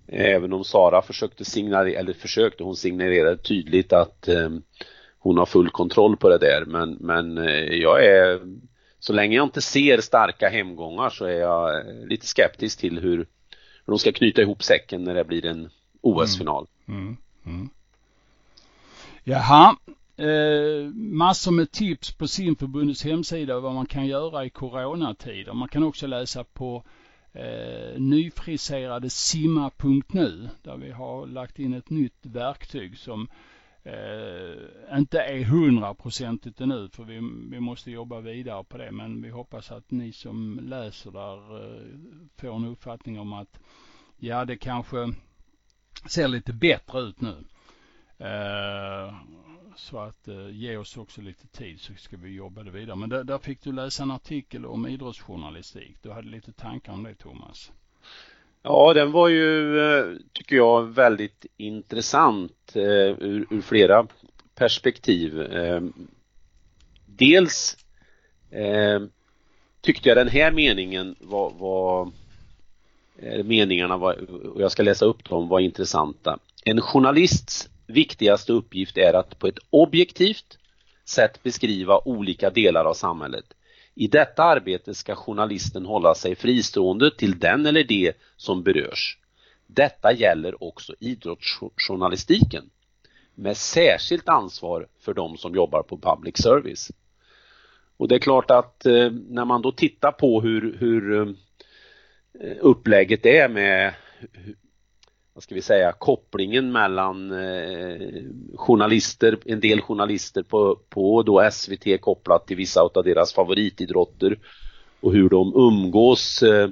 även 0.08 0.54
om 0.54 0.64
Sara 0.64 1.02
försökte 1.02 1.46
signalera, 1.46 2.00
eller 2.00 2.14
försökte, 2.14 2.64
hon 2.64 2.76
signalerade 2.76 3.38
tydligt 3.38 3.94
att 3.94 4.28
eh, 4.28 4.50
hon 5.20 5.38
har 5.38 5.46
full 5.46 5.70
kontroll 5.70 6.18
på 6.18 6.30
det 6.30 6.38
där 6.38 6.66
men, 6.66 6.98
men 7.00 7.38
eh, 7.38 7.76
jag 7.76 8.06
är 8.06 8.40
så 9.00 9.14
länge 9.14 9.36
jag 9.36 9.46
inte 9.46 9.62
ser 9.62 10.02
starka 10.02 10.50
hemgångar 10.50 11.10
så 11.10 11.26
är 11.26 11.40
jag 11.40 11.80
eh, 11.80 12.06
lite 12.06 12.28
skeptisk 12.28 12.80
till 12.80 13.00
hur, 13.00 13.18
hur 13.86 13.94
de 13.94 14.00
ska 14.00 14.12
knyta 14.12 14.42
ihop 14.42 14.64
säcken 14.64 15.04
när 15.04 15.14
det 15.14 15.24
blir 15.24 15.46
en 15.46 15.70
OS-final. 16.02 16.68
Mm. 16.88 17.02
Mm. 17.02 17.18
Mm. 17.46 17.70
Jaha, 19.24 19.76
eh, 20.16 20.90
massor 20.94 21.52
med 21.52 21.72
tips 21.72 22.12
på 22.12 22.28
simförbundets 22.28 23.04
hemsida 23.04 23.60
vad 23.60 23.74
man 23.74 23.86
kan 23.86 24.08
göra 24.08 24.46
i 24.46 24.50
coronatider. 24.50 25.54
Man 25.54 25.68
kan 25.68 25.84
också 25.84 26.08
läsa 26.08 26.44
på 26.44 26.84
eh, 27.34 28.00
nyfriserade 28.00 29.10
simma.nu 29.10 30.50
där 30.64 30.78
vi 30.78 30.92
har 30.92 31.28
lagt 31.28 31.60
in 31.60 31.74
ett 31.74 31.90
nytt 31.90 32.26
verktyg 32.26 32.98
som 32.98 33.28
eh, 33.84 34.98
inte 34.98 35.20
är 35.20 35.44
hundraprocentigt 35.44 36.62
ännu 36.62 36.90
för 36.90 37.04
vi, 37.04 37.20
vi 37.52 37.60
måste 37.60 37.92
jobba 37.92 38.20
vidare 38.20 38.64
på 38.64 38.78
det 38.78 38.92
men 38.92 39.22
vi 39.22 39.30
hoppas 39.30 39.72
att 39.72 39.92
ni 39.92 40.12
som 40.12 40.60
läser 40.64 41.12
där 41.12 41.64
eh, 41.64 41.82
får 42.38 42.56
en 42.56 42.66
uppfattning 42.66 43.20
om 43.20 43.34
att 43.34 43.60
ja 44.18 44.46
det 44.46 44.58
kanske 44.58 45.14
ser 46.10 46.28
lite 46.28 46.54
bättre 46.54 47.00
ut 47.00 47.22
nu. 47.22 47.44
Eh, 48.18 49.14
så 49.76 50.00
att 50.00 50.28
eh, 50.28 50.50
ge 50.50 50.78
oss 50.78 50.98
också 50.98 51.22
lite 51.22 51.48
tid 51.48 51.82
så 51.82 51.94
ska 51.94 52.18
vi 52.18 52.36
jobba 52.36 52.64
det 52.64 52.72
vidare. 52.72 52.96
Men 52.96 53.10
där, 53.10 53.24
där 53.24 53.38
fick 53.38 53.62
du 53.64 53.72
läsa 53.72 54.04
en 54.04 54.12
artikel 54.12 54.66
om 54.66 54.88
idrottsjournalistik. 54.88 55.96
Du 56.02 56.12
hade 56.12 56.28
lite 56.28 56.52
tankar 56.52 56.94
om 56.94 57.04
det 57.04 57.16
Thomas. 57.16 57.72
Ja, 58.62 58.94
den 58.94 59.12
var 59.12 59.28
ju, 59.28 59.80
eh, 59.80 60.18
tycker 60.34 60.56
jag, 60.56 60.84
väldigt 60.84 61.46
intressant 61.58 62.72
eh, 62.76 62.82
ur, 62.82 63.46
ur 63.50 63.62
flera 63.62 64.08
perspektiv. 64.56 65.42
Eh, 65.42 65.82
dels 67.06 67.78
eh, 68.52 69.02
tyckte 69.82 70.10
jag 70.10 70.18
den 70.18 70.28
här 70.28 70.52
meningen 70.52 71.16
var, 71.20 71.50
var 71.50 72.12
eh, 73.18 73.44
meningarna 73.44 73.98
var, 73.98 74.14
och 74.50 74.62
jag 74.62 74.72
ska 74.72 74.84
läsa 74.84 75.06
upp 75.06 75.30
dem, 75.30 75.48
var 75.48 75.60
intressanta. 75.60 76.40
En 76.66 76.82
journalists 76.82 77.70
viktigaste 77.94 78.54
uppgift 78.54 78.98
är 78.98 79.14
att 79.14 79.40
på 79.40 79.48
ett 79.48 79.60
objektivt 79.70 80.58
sätt 81.06 81.44
beskriva 81.44 82.02
olika 82.06 82.50
delar 82.50 82.86
av 82.86 82.94
samhället. 82.94 83.46
I 83.96 84.08
detta 84.08 84.44
arbete 84.44 84.94
ska 84.94 85.16
journalisten 85.16 85.86
hålla 85.86 86.16
sig 86.16 86.36
fristående 86.36 87.12
till 87.18 87.40
den 87.40 87.66
eller 87.66 87.84
det 87.84 88.14
som 88.38 88.64
berörs. 88.64 89.18
Detta 89.68 90.14
gäller 90.14 90.64
också 90.64 90.94
idrottsjournalistiken. 91.00 92.70
med 93.36 93.58
särskilt 93.58 94.30
ansvar 94.30 94.88
för 95.00 95.14
de 95.14 95.38
som 95.38 95.56
jobbar 95.56 95.84
på 95.84 95.98
public 95.98 96.38
service. 96.38 96.92
Och 97.98 98.08
det 98.08 98.16
är 98.16 98.20
klart 98.20 98.52
att 98.52 98.86
eh, 98.86 99.12
när 99.12 99.46
man 99.46 99.62
då 99.62 99.72
tittar 99.72 100.12
på 100.12 100.42
hur, 100.42 100.78
hur 100.78 101.20
eh, 101.20 101.28
upplägget 102.60 103.26
är 103.26 103.50
med 103.50 103.94
vad 105.34 105.44
ska 105.44 105.56
vi 105.56 105.62
säga, 105.62 105.92
kopplingen 105.92 106.72
mellan 106.72 107.32
eh, 107.32 108.24
journalister, 108.56 109.38
en 109.46 109.60
del 109.60 109.82
journalister 109.82 110.44
på, 110.44 110.80
på 110.90 111.24
då 111.24 111.50
SVT 111.52 112.02
kopplat 112.02 112.48
till 112.48 112.58
vissa 112.58 112.82
av 112.82 113.04
deras 113.04 113.34
favoritidrotter 113.34 114.40
och 115.00 115.14
hur 115.14 115.30
de 115.30 115.54
umgås 115.56 116.44
eh, 116.44 116.70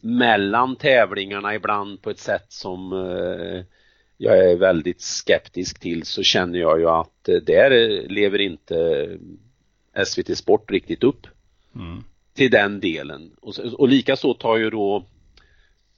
mellan 0.00 0.76
tävlingarna 0.76 1.54
ibland 1.54 2.02
på 2.02 2.10
ett 2.10 2.18
sätt 2.18 2.46
som 2.48 2.92
eh, 2.92 3.64
jag 4.16 4.50
är 4.50 4.56
väldigt 4.56 5.00
skeptisk 5.00 5.80
till 5.80 6.02
så 6.02 6.22
känner 6.22 6.58
jag 6.58 6.80
ju 6.80 6.88
att 6.88 7.28
eh, 7.28 7.36
där 7.36 7.70
lever 8.08 8.40
inte 8.40 9.08
SVT 10.06 10.38
Sport 10.38 10.70
riktigt 10.70 11.02
upp 11.02 11.26
mm. 11.74 12.04
till 12.34 12.50
den 12.50 12.80
delen. 12.80 13.30
Och, 13.40 13.58
och 13.58 13.88
likaså 13.88 14.34
tar 14.34 14.56
ju 14.56 14.70
då 14.70 15.06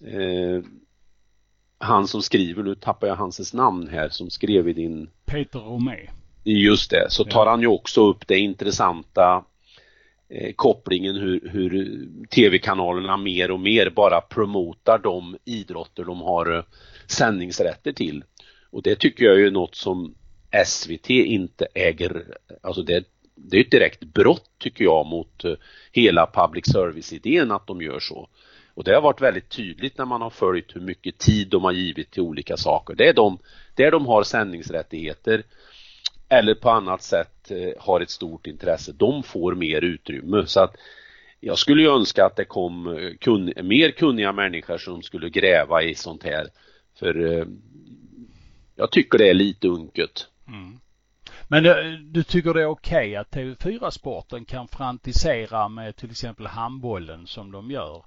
eh, 0.04 0.62
han 1.78 2.08
som 2.08 2.22
skriver, 2.22 2.62
nu 2.62 2.74
tappar 2.74 3.06
jag 3.06 3.16
hans 3.16 3.54
namn 3.54 3.88
här, 3.88 4.08
som 4.08 4.30
skrev 4.30 4.68
i 4.68 4.72
din... 4.72 5.10
Peter 5.24 5.58
Romé. 5.58 6.10
Just 6.44 6.90
det, 6.90 7.06
så 7.10 7.24
tar 7.24 7.46
ja. 7.46 7.50
han 7.50 7.60
ju 7.60 7.66
också 7.66 8.06
upp 8.08 8.26
det 8.26 8.38
intressanta 8.38 9.44
eh, 10.28 10.52
kopplingen 10.56 11.16
hur, 11.16 11.48
hur 11.52 12.00
tv-kanalerna 12.30 13.16
mer 13.16 13.50
och 13.50 13.60
mer 13.60 13.90
bara 13.90 14.20
promotar 14.20 14.98
de 14.98 15.36
idrotter 15.44 16.04
de 16.04 16.20
har 16.20 16.56
eh, 16.56 16.64
sändningsrätter 17.06 17.92
till. 17.92 18.24
Och 18.70 18.82
det 18.82 18.98
tycker 18.98 19.24
jag 19.24 19.40
är 19.40 19.50
något 19.50 19.74
som 19.74 20.14
SVT 20.66 21.10
inte 21.10 21.66
äger, 21.74 22.24
alltså 22.62 22.82
det, 22.82 23.04
det 23.34 23.56
är 23.56 23.60
ett 23.60 23.70
direkt 23.70 24.04
brott 24.04 24.50
tycker 24.58 24.84
jag 24.84 25.06
mot 25.06 25.44
eh, 25.44 25.54
hela 25.92 26.30
public 26.34 26.64
service-idén 26.66 27.50
att 27.50 27.66
de 27.66 27.82
gör 27.82 28.00
så. 28.00 28.28
Och 28.76 28.84
det 28.84 28.94
har 28.94 29.02
varit 29.02 29.20
väldigt 29.20 29.48
tydligt 29.48 29.98
när 29.98 30.04
man 30.04 30.22
har 30.22 30.30
följt 30.30 30.76
hur 30.76 30.80
mycket 30.80 31.18
tid 31.18 31.48
de 31.48 31.64
har 31.64 31.72
givit 31.72 32.10
till 32.10 32.22
olika 32.22 32.56
saker. 32.56 32.94
Det 32.94 33.08
är 33.08 33.14
de, 33.14 33.38
där 33.74 33.90
de 33.90 34.06
har 34.06 34.22
sändningsrättigheter 34.22 35.42
eller 36.28 36.54
på 36.54 36.70
annat 36.70 37.02
sätt 37.02 37.50
eh, 37.50 37.72
har 37.78 38.00
ett 38.00 38.10
stort 38.10 38.46
intresse, 38.46 38.92
de 38.92 39.22
får 39.22 39.54
mer 39.54 39.84
utrymme. 39.84 40.46
Så 40.46 40.60
att 40.60 40.76
jag 41.40 41.58
skulle 41.58 41.82
ju 41.82 41.88
önska 41.88 42.24
att 42.24 42.36
det 42.36 42.44
kom 42.44 42.86
eh, 42.86 43.16
kun, 43.20 43.52
mer 43.62 43.90
kunniga 43.90 44.32
människor 44.32 44.78
som 44.78 45.02
skulle 45.02 45.28
gräva 45.30 45.82
i 45.82 45.94
sånt 45.94 46.22
här. 46.24 46.46
För 46.98 47.32
eh, 47.32 47.44
jag 48.74 48.90
tycker 48.90 49.18
det 49.18 49.30
är 49.30 49.34
lite 49.34 49.68
unket. 49.68 50.26
Mm. 50.48 50.78
Men 51.48 51.66
eh, 51.66 52.00
du 52.00 52.22
tycker 52.22 52.54
det 52.54 52.62
är 52.62 52.66
okej 52.66 52.96
okay 52.96 53.16
att 53.16 53.34
TV4-sporten 53.34 54.44
kan 54.44 54.68
frantisera 54.68 55.68
med 55.68 55.96
till 55.96 56.10
exempel 56.10 56.46
handbollen 56.46 57.26
som 57.26 57.52
de 57.52 57.70
gör? 57.70 58.04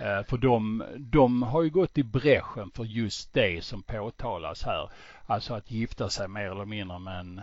Eh, 0.00 0.24
för 0.28 0.36
de, 0.36 0.84
de 0.98 1.42
har 1.42 1.62
ju 1.62 1.70
gått 1.70 1.98
i 1.98 2.02
bräschen 2.02 2.70
för 2.74 2.84
just 2.84 3.32
det 3.32 3.64
som 3.64 3.82
påtalas 3.82 4.62
här. 4.62 4.90
Alltså 5.26 5.54
att 5.54 5.70
gifta 5.70 6.08
sig 6.08 6.28
mer 6.28 6.50
eller 6.50 6.64
mindre 6.64 6.98
med 6.98 7.20
en, 7.20 7.40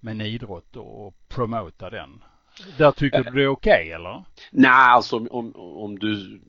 med 0.00 0.10
en 0.10 0.20
idrott 0.20 0.76
och 0.76 1.14
promota 1.28 1.90
den. 1.90 2.22
Där 2.78 2.92
tycker 2.92 3.22
du 3.22 3.30
det 3.30 3.42
är 3.42 3.48
okej 3.48 3.72
okay, 3.72 3.90
eller? 3.90 4.24
Nej, 4.50 4.70
alltså 4.70 5.16
om, 5.16 5.52
om 5.56 5.98
du 5.98 6.40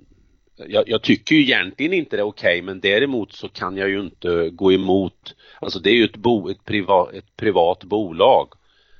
jag, 0.67 0.89
jag, 0.89 1.01
tycker 1.01 1.35
ju 1.35 1.41
egentligen 1.41 1.93
inte 1.93 2.15
det 2.15 2.21
är 2.21 2.25
okej 2.25 2.51
okay, 2.51 2.61
men 2.61 2.79
däremot 2.79 3.33
så 3.33 3.49
kan 3.49 3.77
jag 3.77 3.89
ju 3.89 3.99
inte 3.99 4.49
gå 4.49 4.73
emot, 4.73 5.35
alltså 5.59 5.79
det 5.79 5.89
är 5.89 5.95
ju 5.95 6.05
ett, 6.05 6.17
bo, 6.17 6.49
ett, 6.49 6.65
privat, 6.65 7.13
ett 7.13 7.37
privat 7.37 7.83
bolag. 7.83 8.53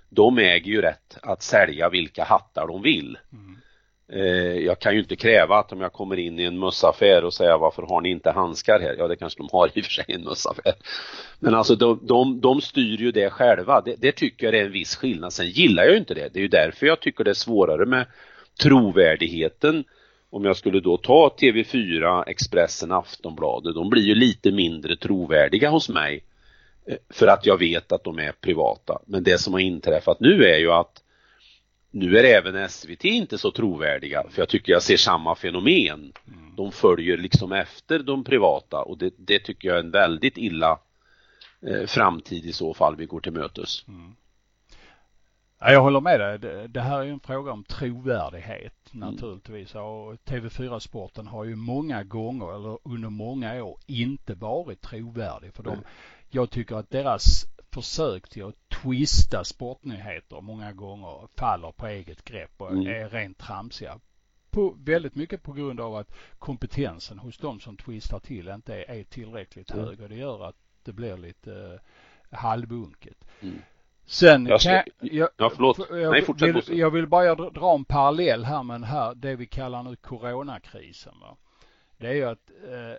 De 0.10 0.38
äger 0.38 0.72
ju 0.72 0.82
rätt 0.82 1.18
att 1.22 1.43
sälja 1.43 1.89
vilka 1.89 2.24
hattar 2.24 2.68
de 2.68 2.82
vill. 2.82 3.18
Mm. 3.34 3.58
Eh, 4.12 4.57
jag 4.66 4.80
kan 4.80 4.93
ju 4.93 4.99
inte 4.99 5.16
kräva 5.16 5.57
att 5.57 5.72
om 5.72 5.82
jag 5.82 5.93
kommer 5.93 6.20
in 6.20 6.39
i 6.39 6.43
en 6.43 6.60
mössaffär 6.60 7.24
och 7.24 7.34
säga 7.34 7.57
varför 7.57 7.82
har 7.82 8.01
ni 8.01 8.10
inte 8.10 8.32
handskar 8.32 8.80
här? 8.80 8.95
Ja 8.97 9.07
det 9.07 9.16
kanske 9.16 9.39
de 9.39 9.49
har 9.51 9.68
i 9.68 9.82
och 9.82 9.86
för 9.86 9.91
sig 9.91 10.05
en 10.07 10.24
mössaffär. 10.24 10.74
Men 11.39 11.55
alltså 11.55 11.76
de, 11.76 11.99
de, 12.01 12.41
de 12.41 12.62
styr 12.62 12.97
ju 12.97 13.12
det 13.12 13.30
själva. 13.30 13.82
Det, 13.82 13.95
det, 13.97 14.12
tycker 14.12 14.45
jag 14.45 14.55
är 14.55 14.66
en 14.66 14.72
viss 14.72 14.95
skillnad. 14.95 15.34
Sen 15.34 15.49
gillar 15.49 15.84
jag 15.84 15.91
ju 15.91 15.97
inte 15.97 16.14
det. 16.14 16.30
Det 16.34 16.39
är 16.39 16.41
ju 16.41 16.47
därför 16.47 16.88
jag 16.88 16.99
tycker 16.99 17.24
det 17.24 17.30
är 17.30 17.34
svårare 17.34 17.86
med 17.86 18.05
trovärdigheten. 18.62 19.84
Om 20.30 20.45
jag 20.45 20.57
skulle 20.57 20.80
då 20.80 20.97
ta 20.97 21.36
TV4, 21.39 22.24
Expressen, 22.28 22.91
Aftonbladet. 22.91 23.76
De 23.76 23.89
blir 23.89 24.03
ju 24.03 24.16
lite 24.16 24.51
mindre 24.51 24.95
trovärdiga 24.97 25.70
hos 25.70 25.89
mig. 25.89 26.24
Eh, 26.86 26.95
för 27.10 27.28
att 27.28 27.45
jag 27.45 27.57
vet 27.57 27.91
att 27.91 28.03
de 28.03 28.20
är 28.20 28.32
privata. 28.32 28.99
Men 29.05 29.24
det 29.24 29.38
som 29.38 29.53
har 29.53 29.60
inträffat 29.60 30.20
nu 30.20 30.43
är 30.43 30.57
ju 30.57 30.72
att 30.72 31.03
nu 31.92 32.18
är 32.18 32.24
även 32.24 32.70
SVT 32.70 33.06
inte 33.06 33.38
så 33.38 33.52
trovärdiga 33.52 34.24
för 34.30 34.42
jag 34.42 34.50
tycker 34.50 34.72
jag 34.72 34.84
ser 34.84 34.98
samma 34.98 35.36
fenomen. 35.36 36.14
Mm. 36.28 36.56
De 36.56 36.72
följer 36.72 37.18
liksom 37.18 37.52
efter 37.52 38.00
de 38.00 38.24
privata 38.24 38.82
och 38.82 38.98
det, 38.98 39.14
det 39.18 39.40
tycker 39.40 39.68
jag 39.68 39.78
är 39.78 39.84
en 39.84 39.92
väldigt 39.92 40.38
illa 40.38 40.80
eh, 41.62 41.86
framtid 41.88 42.46
i 42.46 42.54
så 42.54 42.74
fall 42.74 42.96
vi 42.96 43.06
går 43.06 43.20
till 43.20 43.34
mötes. 43.34 43.88
Mm. 43.88 44.16
Ja, 45.60 45.72
jag 45.72 45.82
håller 45.82 46.02
med 46.02 46.20
dig. 46.20 46.40
Det, 46.40 46.68
det, 46.68 46.82
här 46.82 47.00
är 47.00 47.06
en 47.06 47.20
fråga 47.20 47.52
om 47.52 47.64
trovärdighet 47.64 48.94
mm. 48.94 49.10
naturligtvis. 49.10 49.76
Och 49.76 50.16
TV4-sporten 50.26 51.28
har 51.28 51.46
ju 51.46 51.56
många 51.56 52.04
gånger 52.04 52.56
eller 52.56 52.78
under 52.84 53.10
många 53.10 53.64
år 53.64 53.80
inte 53.86 54.34
varit 54.34 54.82
trovärdig. 54.82 55.54
För 55.54 55.64
de, 55.64 55.78
jag 56.30 56.50
tycker 56.50 56.76
att 56.76 56.90
deras 56.90 57.46
försök 57.72 58.30
till 58.30 58.45
att 58.45 58.70
twista 58.70 59.43
sportnyheter 59.43 60.41
många 60.41 60.74
gånger 60.74 61.28
faller 61.36 61.72
på 61.72 61.88
eget 61.88 62.24
grepp 62.24 62.51
och 62.57 62.72
mm. 62.72 62.88
är 62.88 63.09
rent 63.09 63.38
tramsiga. 63.38 63.99
På, 64.49 64.76
väldigt 64.78 65.15
mycket 65.15 65.43
på 65.43 65.51
grund 65.51 65.80
av 65.80 65.95
att 65.95 66.11
kompetensen 66.39 67.20
hos 67.20 67.38
de 67.38 67.59
som 67.59 67.78
twistar 67.78 68.20
till 68.20 68.47
inte 68.47 68.76
är, 68.76 68.91
är 68.91 69.03
tillräckligt 69.03 69.72
mm. 69.72 69.86
hög 69.86 70.01
och 70.01 70.09
det 70.09 70.15
gör 70.15 70.45
att 70.45 70.55
det 70.84 70.93
blir 70.93 71.17
lite 71.17 71.51
uh, 71.51 71.80
halvunket. 72.32 73.28
Mm. 73.41 73.61
Sen 74.05 74.45
jag 74.45 74.61
ska, 74.61 74.70
kan 74.70 74.84
jag, 74.99 75.30
ja, 75.38 75.51
förlåt. 75.55 75.78
Jag, 75.89 76.11
Nej, 76.11 76.22
fortsätt 76.22 76.70
vill, 76.70 76.80
jag 76.80 76.91
vill 76.91 77.07
bara 77.07 77.36
dra 77.36 77.76
en 77.76 77.86
parallell 77.86 78.45
här 78.45 78.63
med 78.63 78.86
här, 78.86 79.15
det 79.15 79.36
vi 79.36 79.47
kallar 79.47 79.84
nu 79.84 79.95
coronakrisen. 79.95 81.20
Va? 81.22 81.38
Det 81.97 82.07
är 82.07 82.13
ju 82.13 82.24
att 82.24 82.51
eh, 82.63 82.97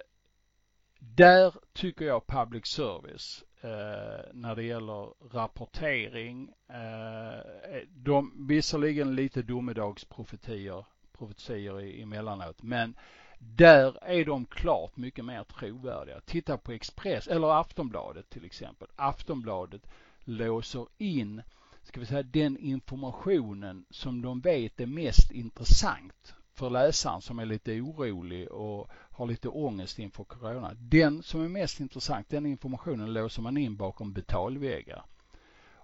där 0.98 1.54
tycker 1.72 2.04
jag 2.04 2.26
public 2.26 2.66
service 2.66 3.44
eh, 3.60 4.24
när 4.32 4.54
det 4.56 4.62
gäller 4.62 5.32
rapportering. 5.34 6.52
Eh, 6.68 7.38
eh 7.38 7.82
de, 7.94 8.46
visserligen 8.48 9.14
lite 9.14 9.42
domedagsprofetier 9.42 10.84
profetior 11.12 11.80
emellanåt, 11.82 12.62
men 12.62 12.94
där 13.38 14.04
är 14.04 14.24
de 14.24 14.46
klart 14.46 14.96
mycket 14.96 15.24
mer 15.24 15.44
trovärdiga. 15.44 16.20
Titta 16.20 16.58
på 16.58 16.72
Express 16.72 17.26
eller 17.28 17.60
Aftonbladet 17.60 18.30
till 18.30 18.44
exempel. 18.44 18.88
Aftonbladet 18.96 19.82
låser 20.24 20.86
in 20.98 21.42
ska 21.82 22.00
vi 22.00 22.06
säga, 22.06 22.22
den 22.22 22.58
informationen 22.58 23.84
som 23.90 24.22
de 24.22 24.40
vet 24.40 24.80
är 24.80 24.86
mest 24.86 25.30
intressant 25.30 26.34
för 26.60 26.70
läsaren 26.70 27.20
som 27.20 27.38
är 27.38 27.46
lite 27.46 27.80
orolig 27.80 28.52
och 28.52 28.90
har 29.10 29.26
lite 29.26 29.48
ångest 29.48 29.98
inför 29.98 30.24
corona. 30.24 30.72
Den 30.78 31.22
som 31.22 31.44
är 31.44 31.48
mest 31.48 31.80
intressant, 31.80 32.28
den 32.28 32.46
informationen 32.46 33.12
låser 33.12 33.42
man 33.42 33.56
in 33.56 33.76
bakom 33.76 34.12
betalväggar. 34.12 35.04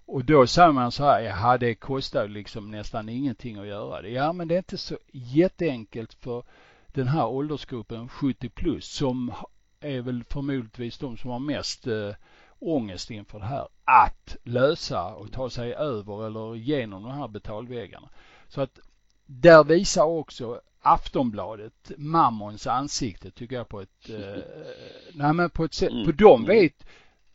Och 0.07 0.25
då 0.25 0.47
säger 0.47 0.73
man 0.73 0.93
så 0.93 1.05
här, 1.05 1.21
ja 1.21 1.59
det 1.59 1.75
kostar 1.75 2.29
liksom 2.29 2.71
nästan 2.71 3.09
ingenting 3.09 3.57
att 3.59 3.67
göra 3.67 4.03
det. 4.03 4.09
Ja 4.09 4.33
men 4.33 4.49
det 4.49 4.55
är 4.55 4.59
inte 4.59 4.79
så 4.79 4.99
jätteenkelt 5.13 6.15
för 6.15 6.43
den 6.87 7.09
här 7.09 7.27
åldersgruppen 7.27 8.09
70 8.09 8.49
plus 8.49 8.87
som 8.87 9.33
är 9.81 10.01
väl 10.01 10.25
förmodligen 10.25 10.93
de 11.01 11.17
som 11.17 11.31
har 11.31 11.39
mest 11.39 11.87
eh, 11.87 12.15
ångest 12.59 13.11
inför 13.11 13.39
det 13.39 13.47
här 13.47 13.69
att 13.85 14.37
lösa 14.43 15.15
och 15.15 15.33
ta 15.33 15.51
sig 15.51 15.75
över 15.75 16.27
eller 16.27 16.55
genom 16.55 17.03
de 17.03 17.13
här 17.13 17.29
betalväggarna. 17.29 18.09
Så 18.49 18.61
att 18.61 18.79
där 19.27 19.65
visar 19.65 20.05
också 20.05 20.61
Aftonbladet 20.81 21.93
Mammons 21.97 22.67
ansikte 22.67 23.31
tycker 23.31 23.57
jag 23.57 23.69
på 23.69 23.81
ett, 23.81 24.11
eh, 24.11 24.43
nej 25.15 25.33
men 25.33 25.51
på 25.51 25.65
ett 25.65 25.75
sätt, 25.75 25.93
mm. 25.93 26.05
för 26.05 26.13
de 26.13 26.45
mm. 26.45 26.57
vet, 26.57 26.87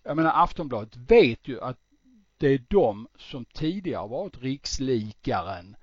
jag 0.03 0.15
menar 0.15 0.43
Aftonbladet 0.43 0.95
vet 0.95 1.47
ju 1.47 1.61
att 1.61 1.77
det 2.37 2.47
är 2.47 2.65
de 2.67 3.07
som 3.17 3.45
tidigare 3.45 4.07
varit 4.07 4.41
rikslikaren 4.41 5.75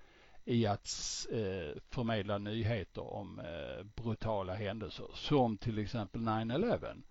i 0.45 0.67
att 0.67 0.89
eh, 1.33 1.81
förmedla 1.91 2.39
nyheter 2.39 3.13
om 3.13 3.39
eh, 3.39 3.85
brutala 3.85 4.55
händelser 4.55 5.07
som 5.15 5.59
till 5.59 5.79
exempel 5.79 6.21
9-11. 6.21 7.03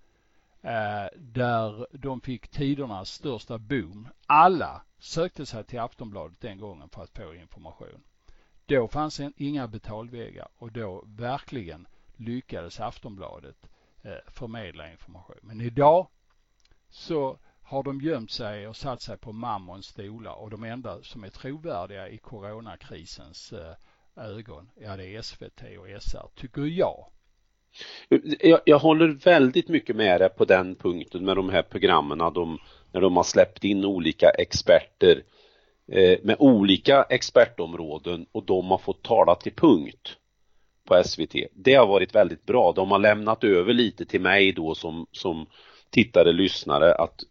Eh, 0.62 1.10
där 1.18 1.88
de 1.92 2.22
fick 2.22 2.48
tidernas 2.48 3.10
största 3.10 3.58
boom. 3.58 4.08
Alla 4.26 4.82
sökte 5.00 5.46
sig 5.46 5.64
till 5.64 5.80
Aftonbladet 5.80 6.42
den 6.42 6.58
gången 6.58 6.90
för 6.90 7.04
att 7.04 7.18
få 7.18 7.36
information. 7.36 8.04
Då 8.70 8.88
fanns 8.88 9.22
inga 9.38 9.68
betalväggar 9.68 10.48
och 10.58 10.72
då 10.72 11.04
verkligen 11.08 11.88
lyckades 12.16 12.80
Aftonbladet 12.80 13.70
eh, 14.04 14.32
förmedla 14.32 14.92
information. 14.92 15.36
Men 15.42 15.62
idag 15.62 16.08
så 16.90 17.40
har 17.62 17.84
de 17.84 18.02
gömt 18.02 18.32
sig 18.32 18.68
och 18.68 18.76
satt 18.76 19.02
sig 19.02 19.18
på 19.18 19.32
mammons 19.32 19.86
stolar 19.86 20.34
och 20.34 20.50
de 20.50 20.64
enda 20.64 21.04
som 21.04 21.24
är 21.24 21.30
trovärdiga 21.30 22.10
i 22.10 22.18
coronakrisens 22.18 23.54
eh, 23.54 23.74
ögon, 24.16 24.70
ja 24.76 24.98
det 24.98 25.16
är 25.16 25.22
SVT 25.22 25.62
och 25.80 26.02
SR, 26.02 26.30
tycker 26.36 26.62
jag. 26.62 27.06
Jag, 28.40 28.62
jag 28.66 28.80
håller 28.80 29.08
väldigt 29.08 29.68
mycket 29.68 29.96
med 29.96 30.22
dig 30.22 30.30
på 30.30 30.46
den 30.46 30.76
punkten 30.76 31.26
med 31.26 31.36
de 31.36 31.50
här 31.50 31.62
programmen, 31.62 32.18
de, 32.18 32.60
när 32.92 33.02
de 33.02 33.16
har 33.16 33.24
släppt 33.24 33.64
in 33.64 33.86
olika 33.86 34.30
experter 34.30 35.16
eh, 35.16 35.37
Eh, 35.92 36.20
med 36.24 36.36
olika 36.40 37.04
expertområden 37.04 38.26
och 38.32 38.46
de 38.46 38.72
har 38.72 38.78
fått 38.78 39.04
tala 39.04 39.36
till 39.36 39.54
punkt 39.54 40.18
på 40.86 41.04
SVT. 41.04 41.36
Det 41.54 41.74
har 41.74 41.88
varit 41.88 42.16
väldigt 42.16 42.46
bra. 42.46 42.74
De 42.76 42.92
har 42.92 43.00
lämnat 43.00 43.44
över 43.44 43.74
lite 43.74 44.06
till 44.06 44.22
mig 44.22 44.52
då 44.52 44.76
som, 44.76 45.08
som 45.12 45.46
tittare, 45.90 46.34
lyssnare 46.34 46.96
att 46.96 47.24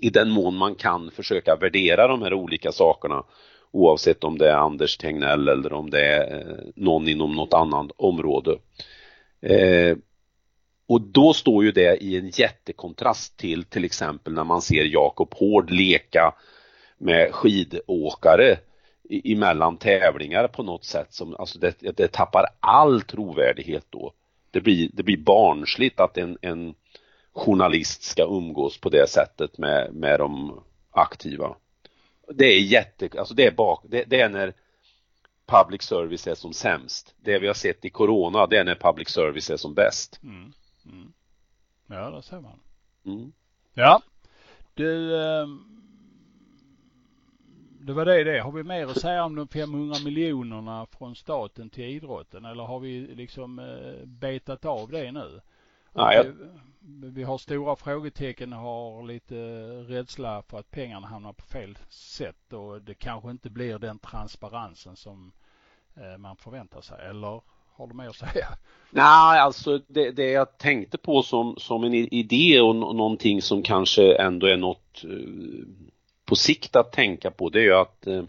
i 0.00 0.10
den 0.10 0.30
mån 0.30 0.56
man 0.56 0.74
kan 0.74 1.10
försöka 1.10 1.56
värdera 1.56 2.08
de 2.08 2.22
här 2.22 2.34
olika 2.34 2.72
sakerna 2.72 3.24
oavsett 3.70 4.24
om 4.24 4.38
det 4.38 4.50
är 4.50 4.56
Anders 4.56 4.96
Tegnell 4.96 5.48
eller 5.48 5.72
om 5.72 5.90
det 5.90 6.06
är 6.06 6.38
eh, 6.38 6.64
någon 6.76 7.08
inom 7.08 7.32
något 7.32 7.54
annat 7.54 7.90
område. 7.96 8.58
Eh, 9.40 9.96
och 10.86 11.00
då 11.00 11.32
står 11.32 11.64
ju 11.64 11.72
det 11.72 11.96
i 11.96 12.16
en 12.16 12.30
jättekontrast 12.34 13.36
till 13.36 13.64
till 13.64 13.84
exempel 13.84 14.32
när 14.32 14.44
man 14.44 14.62
ser 14.62 14.84
Jakob 14.84 15.34
Hård 15.34 15.70
leka 15.70 16.34
med 17.04 17.34
skidåkare 17.34 18.58
emellan 19.10 19.76
tävlingar 19.76 20.48
på 20.48 20.62
något 20.62 20.84
sätt 20.84 21.12
som, 21.12 21.36
alltså 21.36 21.58
det, 21.58 21.96
det 21.96 22.12
tappar 22.12 22.46
all 22.60 23.02
trovärdighet 23.02 23.86
då. 23.90 24.12
Det 24.50 24.60
blir, 24.60 24.90
det 24.92 25.02
blir 25.02 25.16
barnsligt 25.16 26.00
att 26.00 26.18
en, 26.18 26.38
en 26.40 26.74
journalist 27.32 28.02
ska 28.02 28.22
umgås 28.22 28.78
på 28.78 28.88
det 28.88 29.10
sättet 29.10 29.58
med, 29.58 29.94
med 29.94 30.20
de 30.20 30.60
aktiva. 30.90 31.56
Det 32.28 32.46
är 32.46 32.60
jätte, 32.60 33.08
alltså 33.18 33.34
det 33.34 33.46
är 33.46 33.52
bak, 33.52 33.84
det, 33.88 34.04
det 34.06 34.20
är 34.20 34.28
när 34.28 34.52
public 35.46 35.82
service 35.82 36.26
är 36.26 36.34
som 36.34 36.52
sämst. 36.52 37.14
Det 37.22 37.38
vi 37.38 37.46
har 37.46 37.54
sett 37.54 37.84
i 37.84 37.90
corona, 37.90 38.46
det 38.46 38.58
är 38.58 38.64
när 38.64 38.74
public 38.74 39.08
service 39.08 39.50
är 39.50 39.56
som 39.56 39.74
bäst. 39.74 40.20
Mm. 40.22 40.52
Mm. 40.86 41.12
Ja, 41.86 42.10
det 42.10 42.22
ser 42.22 42.40
man. 42.40 42.60
Mm. 43.06 43.32
Ja. 43.74 44.02
Du, 44.74 45.14
eh, 45.14 45.46
det 47.86 47.92
var 47.92 48.04
det 48.04 48.24
det. 48.24 48.40
Har 48.40 48.52
vi 48.52 48.62
mer 48.62 48.86
att 48.86 49.00
säga 49.00 49.24
om 49.24 49.34
de 49.34 49.48
500 49.48 49.96
miljonerna 50.04 50.86
från 50.86 51.16
staten 51.16 51.70
till 51.70 51.84
idrotten 51.84 52.44
eller 52.44 52.64
har 52.64 52.80
vi 52.80 53.00
liksom 53.00 53.58
eh, 53.58 54.06
betat 54.06 54.64
av 54.64 54.90
det 54.90 55.12
nu? 55.12 55.40
Nej, 55.92 56.16
jag... 56.16 56.24
vi, 56.80 57.08
vi 57.08 57.22
har 57.22 57.38
stora 57.38 57.76
frågetecken 57.76 58.52
och 58.52 58.58
har 58.58 59.02
lite 59.02 59.34
rädsla 59.88 60.42
för 60.42 60.58
att 60.58 60.70
pengarna 60.70 61.06
hamnar 61.06 61.32
på 61.32 61.42
fel 61.42 61.78
sätt 61.88 62.52
och 62.52 62.82
det 62.82 62.94
kanske 62.94 63.30
inte 63.30 63.50
blir 63.50 63.78
den 63.78 63.98
transparensen 63.98 64.96
som 64.96 65.32
eh, 65.96 66.18
man 66.18 66.36
förväntar 66.36 66.80
sig. 66.80 67.06
Eller 67.08 67.40
har 67.76 67.86
du 67.86 67.94
mer 67.94 68.08
att 68.08 68.16
säga? 68.16 68.46
Nej, 68.90 69.40
alltså 69.40 69.80
det, 69.86 70.10
det 70.10 70.30
jag 70.30 70.58
tänkte 70.58 70.98
på 70.98 71.22
som, 71.22 71.54
som 71.58 71.84
en 71.84 71.94
idé 71.94 72.60
och 72.60 72.76
någonting 72.76 73.42
som 73.42 73.62
kanske 73.62 74.14
ändå 74.14 74.46
är 74.46 74.56
något 74.56 75.04
eh, 75.04 75.10
på 76.24 76.36
sikt 76.36 76.76
att 76.76 76.92
tänka 76.92 77.30
på 77.30 77.48
det 77.48 77.58
är 77.58 77.64
ju 77.64 77.74
att 77.74 78.06
eh, 78.06 78.24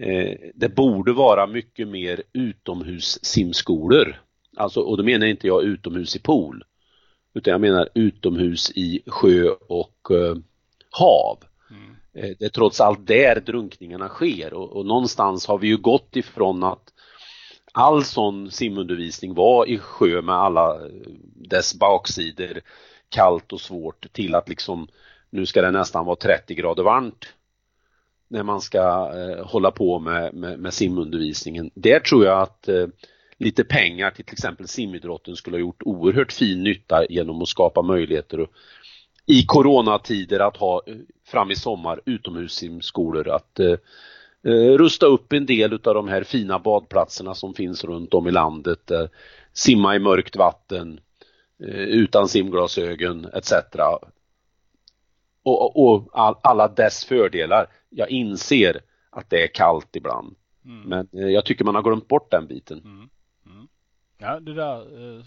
eh 0.00 0.38
det 0.54 0.68
borde 0.68 1.12
vara 1.12 1.46
mycket 1.46 1.88
mer 1.88 2.22
utomhussimskolor. 2.32 4.20
Alltså, 4.56 4.80
och 4.80 4.96
då 4.96 5.02
menar 5.02 5.26
inte 5.26 5.46
jag 5.46 5.64
utomhus 5.64 6.16
i 6.16 6.18
pool. 6.18 6.64
Utan 7.34 7.50
jag 7.50 7.60
menar 7.60 7.88
utomhus 7.94 8.70
i 8.70 9.02
sjö 9.06 9.48
och 9.68 10.10
eh, 10.10 10.36
hav. 10.90 11.38
Mm. 11.70 11.96
Eh, 12.14 12.36
det 12.38 12.44
är 12.44 12.48
trots 12.48 12.80
allt 12.80 13.06
där 13.06 13.40
drunkningarna 13.40 14.08
sker 14.08 14.54
och, 14.54 14.76
och, 14.76 14.86
någonstans 14.86 15.46
har 15.46 15.58
vi 15.58 15.68
ju 15.68 15.76
gått 15.76 16.16
ifrån 16.16 16.64
att 16.64 16.92
all 17.72 18.04
sån 18.04 18.50
simundervisning 18.50 19.34
var 19.34 19.66
i 19.66 19.78
sjö 19.78 20.22
med 20.22 20.34
alla 20.34 20.80
dess 21.34 21.74
baksidor 21.74 22.60
kallt 23.08 23.52
och 23.52 23.60
svårt 23.60 24.12
till 24.12 24.34
att 24.34 24.48
liksom 24.48 24.88
nu 25.34 25.46
ska 25.46 25.62
det 25.62 25.70
nästan 25.70 26.06
vara 26.06 26.16
30 26.16 26.54
grader 26.54 26.82
varmt 26.82 27.26
när 28.28 28.42
man 28.42 28.60
ska 28.60 28.78
eh, 29.14 29.46
hålla 29.46 29.70
på 29.70 29.98
med, 29.98 30.34
med, 30.34 30.58
med, 30.58 30.74
simundervisningen. 30.74 31.70
Där 31.74 32.00
tror 32.00 32.24
jag 32.24 32.42
att 32.42 32.68
eh, 32.68 32.86
lite 33.38 33.64
pengar 33.64 34.10
till 34.10 34.24
till 34.24 34.32
exempel 34.32 34.68
simidrotten 34.68 35.36
skulle 35.36 35.56
ha 35.56 35.60
gjort 35.60 35.82
oerhört 35.84 36.32
fin 36.32 36.62
nytta 36.62 37.06
genom 37.06 37.42
att 37.42 37.48
skapa 37.48 37.82
möjligheter 37.82 38.40
och, 38.40 38.48
i 39.26 39.42
coronatider 39.46 40.40
att 40.40 40.56
ha 40.56 40.82
eh, 40.86 40.94
fram 41.26 41.50
i 41.50 41.56
sommar 41.56 42.00
utomhussimskolor 42.04 43.28
att 43.28 43.60
eh, 43.60 43.76
eh, 44.46 44.78
rusta 44.78 45.06
upp 45.06 45.32
en 45.32 45.46
del 45.46 45.72
av 45.72 45.94
de 45.94 46.08
här 46.08 46.22
fina 46.22 46.58
badplatserna 46.58 47.34
som 47.34 47.54
finns 47.54 47.84
runt 47.84 48.14
om 48.14 48.28
i 48.28 48.30
landet. 48.30 48.90
Eh, 48.90 49.06
simma 49.52 49.96
i 49.96 49.98
mörkt 49.98 50.36
vatten 50.36 51.00
eh, 51.64 51.74
utan 51.74 52.28
simglasögon 52.28 53.24
etc 53.24 53.52
och, 55.44 55.86
och 55.86 56.08
all, 56.12 56.34
alla 56.42 56.68
dess 56.68 57.04
fördelar. 57.04 57.66
Jag 57.88 58.10
inser 58.10 58.80
att 59.10 59.30
det 59.30 59.42
är 59.42 59.48
kallt 59.54 59.96
ibland. 59.96 60.36
Mm. 60.64 60.88
Men 60.88 61.08
eh, 61.22 61.28
jag 61.28 61.44
tycker 61.44 61.64
man 61.64 61.74
har 61.74 61.82
glömt 61.82 62.08
bort 62.08 62.30
den 62.30 62.46
biten. 62.46 62.78
Mm. 62.78 63.08
Mm. 63.46 63.68
Ja, 64.18 64.40
det 64.40 64.54
där 64.54 64.80
eh, 65.18 65.24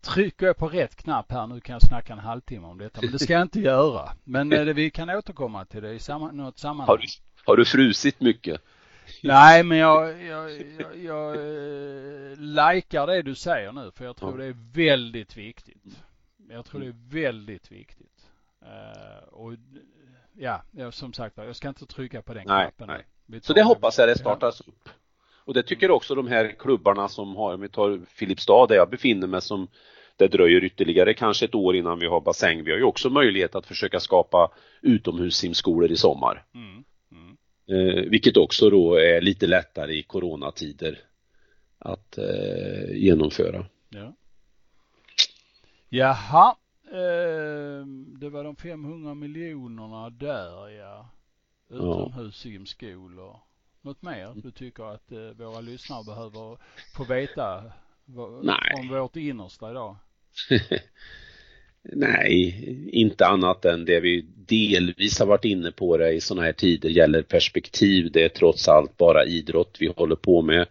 Trycker 0.00 0.46
jag 0.46 0.56
på 0.56 0.68
rätt 0.68 0.96
knapp 0.96 1.32
här 1.32 1.46
nu 1.46 1.60
kan 1.60 1.72
jag 1.72 1.82
snacka 1.82 2.12
en 2.12 2.18
halvtimme 2.18 2.66
om 2.66 2.78
detta, 2.78 3.00
men 3.02 3.12
det 3.12 3.18
ska 3.18 3.32
jag 3.32 3.42
inte 3.42 3.60
göra. 3.60 4.10
Men 4.24 4.52
eh, 4.52 4.64
vi 4.64 4.90
kan 4.90 5.10
återkomma 5.10 5.64
till 5.64 5.82
det 5.82 5.92
i 5.92 5.98
samma, 5.98 6.32
något 6.32 6.58
sammanhang. 6.58 6.86
Har 6.86 6.98
du, 6.98 7.06
har 7.46 7.56
du 7.56 7.64
frusit 7.64 8.20
mycket? 8.20 8.60
Nej, 9.22 9.62
men 9.62 9.78
jag, 9.78 10.22
jag, 10.22 10.50
jag, 10.52 10.98
jag 11.04 11.34
eh, 11.34 12.38
likar 12.38 13.06
det 13.06 13.22
du 13.22 13.34
säger 13.34 13.72
nu, 13.72 13.90
för 13.94 14.04
jag 14.04 14.16
tror 14.16 14.38
det 14.38 14.44
är 14.44 14.56
väldigt 14.72 15.36
viktigt. 15.36 15.82
Jag 16.50 16.64
tror 16.64 16.80
det 16.80 16.86
är 16.86 17.22
väldigt 17.22 17.72
viktigt. 17.72 18.30
Uh, 18.62 19.28
och 19.28 19.52
ja, 20.32 20.62
som 20.90 21.12
sagt 21.12 21.36
jag 21.36 21.56
ska 21.56 21.68
inte 21.68 21.86
trycka 21.86 22.22
på 22.22 22.34
den 22.34 22.44
nej, 22.46 22.70
knappen. 22.76 23.04
Nej. 23.26 23.40
Så 23.42 23.52
det 23.52 23.62
hoppas 23.62 23.98
jag 23.98 24.08
det 24.08 24.18
startas 24.18 24.62
ja. 24.66 24.72
upp. 24.72 24.88
Och 25.44 25.54
det 25.54 25.62
tycker 25.62 25.90
också 25.90 26.14
de 26.14 26.28
här 26.28 26.54
klubbarna 26.58 27.08
som 27.08 27.36
har, 27.36 27.54
om 27.54 27.60
vi 27.60 27.68
tar 27.68 28.00
Filipstad 28.08 28.66
där 28.66 28.74
jag 28.76 28.90
befinner 28.90 29.26
mig 29.26 29.42
som 29.42 29.68
det 30.16 30.28
dröjer 30.28 30.64
ytterligare 30.64 31.14
kanske 31.14 31.44
ett 31.44 31.54
år 31.54 31.76
innan 31.76 31.98
vi 31.98 32.06
har 32.06 32.20
bassäng. 32.20 32.64
Vi 32.64 32.70
har 32.70 32.78
ju 32.78 32.84
också 32.84 33.10
möjlighet 33.10 33.54
att 33.54 33.66
försöka 33.66 34.00
skapa 34.00 34.52
utomhussimskolor 34.82 35.90
i 35.90 35.96
sommar. 35.96 36.44
Mm. 36.54 36.84
Mm. 37.12 37.36
Eh, 37.68 38.10
vilket 38.10 38.36
också 38.36 38.70
då 38.70 38.94
är 38.94 39.20
lite 39.20 39.46
lättare 39.46 39.94
i 39.94 40.02
coronatider 40.02 40.98
att 41.78 42.18
eh, 42.18 42.96
genomföra. 42.96 43.66
Ja. 43.88 44.14
Jaha, 45.94 46.56
eh, 46.90 47.86
det 48.18 48.28
var 48.28 48.44
de 48.44 48.56
500 48.56 49.14
miljonerna 49.14 50.10
där 50.10 50.68
ja. 50.68 51.10
Utomhussimskolor. 51.70 53.36
Något 53.82 54.02
mer 54.02 54.32
du 54.42 54.50
tycker 54.50 54.94
att 54.94 55.12
eh, 55.12 55.18
våra 55.18 55.60
lyssnare 55.60 56.04
behöver 56.04 56.58
få 56.96 57.04
veta 57.04 57.64
Nej. 58.42 58.74
om 58.80 58.88
vårt 58.88 59.16
innersta 59.16 59.70
idag? 59.70 59.96
Nej, 61.82 62.88
inte 62.92 63.26
annat 63.26 63.64
än 63.64 63.84
det 63.84 64.00
vi 64.00 64.26
delvis 64.36 65.18
har 65.18 65.26
varit 65.26 65.44
inne 65.44 65.70
på 65.70 65.96
det 65.96 66.12
i 66.12 66.20
sådana 66.20 66.46
här 66.46 66.52
tider 66.52 66.88
gäller 66.88 67.22
perspektiv. 67.22 68.10
Det 68.12 68.24
är 68.24 68.28
trots 68.28 68.68
allt 68.68 68.96
bara 68.96 69.24
idrott 69.24 69.76
vi 69.80 69.92
håller 69.96 70.16
på 70.16 70.42
med. 70.42 70.66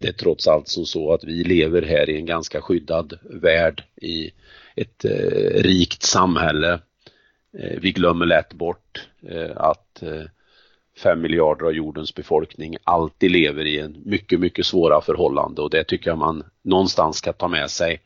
Det 0.00 0.08
är 0.08 0.12
trots 0.12 0.46
allt 0.46 0.68
som 0.68 0.86
så 0.86 1.12
att 1.12 1.24
vi 1.24 1.44
lever 1.44 1.82
här 1.82 2.10
i 2.10 2.16
en 2.16 2.26
ganska 2.26 2.60
skyddad 2.60 3.18
värld 3.22 3.84
i 3.96 4.30
ett 4.76 5.04
eh, 5.04 5.62
rikt 5.62 6.02
samhälle. 6.02 6.80
Eh, 7.58 7.80
vi 7.80 7.92
glömmer 7.92 8.26
lätt 8.26 8.52
bort 8.52 9.08
eh, 9.22 9.56
att 9.56 10.02
eh, 10.02 10.22
fem 10.96 11.20
miljarder 11.20 11.66
av 11.66 11.72
jordens 11.72 12.14
befolkning 12.14 12.76
alltid 12.84 13.30
lever 13.30 13.64
i 13.64 13.78
en 13.78 14.02
mycket, 14.04 14.40
mycket 14.40 14.66
svåra 14.66 15.00
förhållande 15.00 15.62
och 15.62 15.70
det 15.70 15.84
tycker 15.84 16.10
jag 16.10 16.18
man 16.18 16.44
någonstans 16.62 17.16
ska 17.16 17.32
ta 17.32 17.48
med 17.48 17.70
sig 17.70 18.02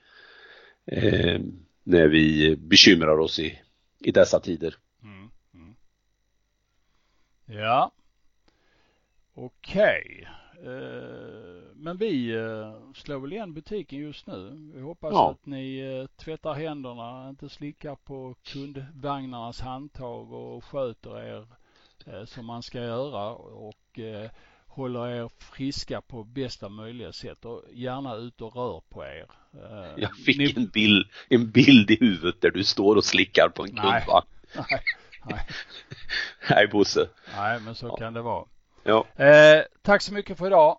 eh, 0.86 1.40
när 1.82 2.09
vi 2.09 2.57
bekymrar 2.57 3.18
oss 3.18 3.38
i, 3.38 3.59
i 3.99 4.11
dessa 4.11 4.40
tider. 4.40 4.76
Mm, 5.03 5.30
mm. 5.55 5.74
Ja, 7.47 7.90
okej. 9.34 10.26
Okay. 10.59 10.72
Uh 10.72 11.51
men 11.83 11.97
vi 11.97 12.35
eh, 12.35 12.74
slår 12.95 13.18
väl 13.18 13.33
igen 13.33 13.55
butiken 13.55 13.99
just 13.99 14.26
nu. 14.26 14.70
Vi 14.74 14.80
hoppas 14.80 15.12
ja. 15.12 15.30
att 15.30 15.47
ni 15.47 15.78
eh, 15.78 16.24
tvättar 16.24 16.55
händerna, 16.55 17.28
inte 17.28 17.49
slickar 17.49 17.95
på 17.95 18.35
kundvagnarnas 18.43 19.61
handtag 19.61 20.33
och 20.33 20.64
sköter 20.64 21.22
er 21.22 21.47
eh, 22.07 22.24
som 22.24 22.47
man 22.47 22.62
ska 22.62 22.80
göra 22.80 23.30
och 23.35 23.99
håller 24.66 25.09
er 25.09 25.30
friska 25.39 26.01
på 26.01 26.24
bästa 26.24 26.68
möjliga 26.68 27.12
sätt 27.12 27.45
och 27.45 27.62
gärna 27.72 28.14
ut 28.14 28.41
och 28.41 28.57
rör 28.57 28.83
på 28.89 29.05
er. 29.05 29.26
Jag 29.97 30.16
fick 30.16 30.39
Ni... 30.39 30.55
en, 30.57 30.66
bild, 30.68 31.07
en 31.28 31.51
bild 31.51 31.91
i 31.91 31.97
huvudet 32.01 32.41
där 32.41 32.51
du 32.51 32.64
står 32.64 32.97
och 32.97 33.05
slickar 33.05 33.49
på 33.49 33.62
en 33.62 33.68
kundvagn. 33.68 34.05
Nej, 34.55 34.83
nej. 35.24 35.47
nej 36.51 36.68
Bosse. 36.68 37.09
Nej, 37.37 37.61
men 37.61 37.74
så 37.74 37.87
ja. 37.87 37.97
kan 37.97 38.14
det 38.14 38.22
vara. 38.22 38.45
Ja. 38.83 39.07
Eh, 39.24 39.62
tack 39.83 40.03
så 40.03 40.14
mycket 40.14 40.39
för 40.39 40.47
idag. 40.47 40.78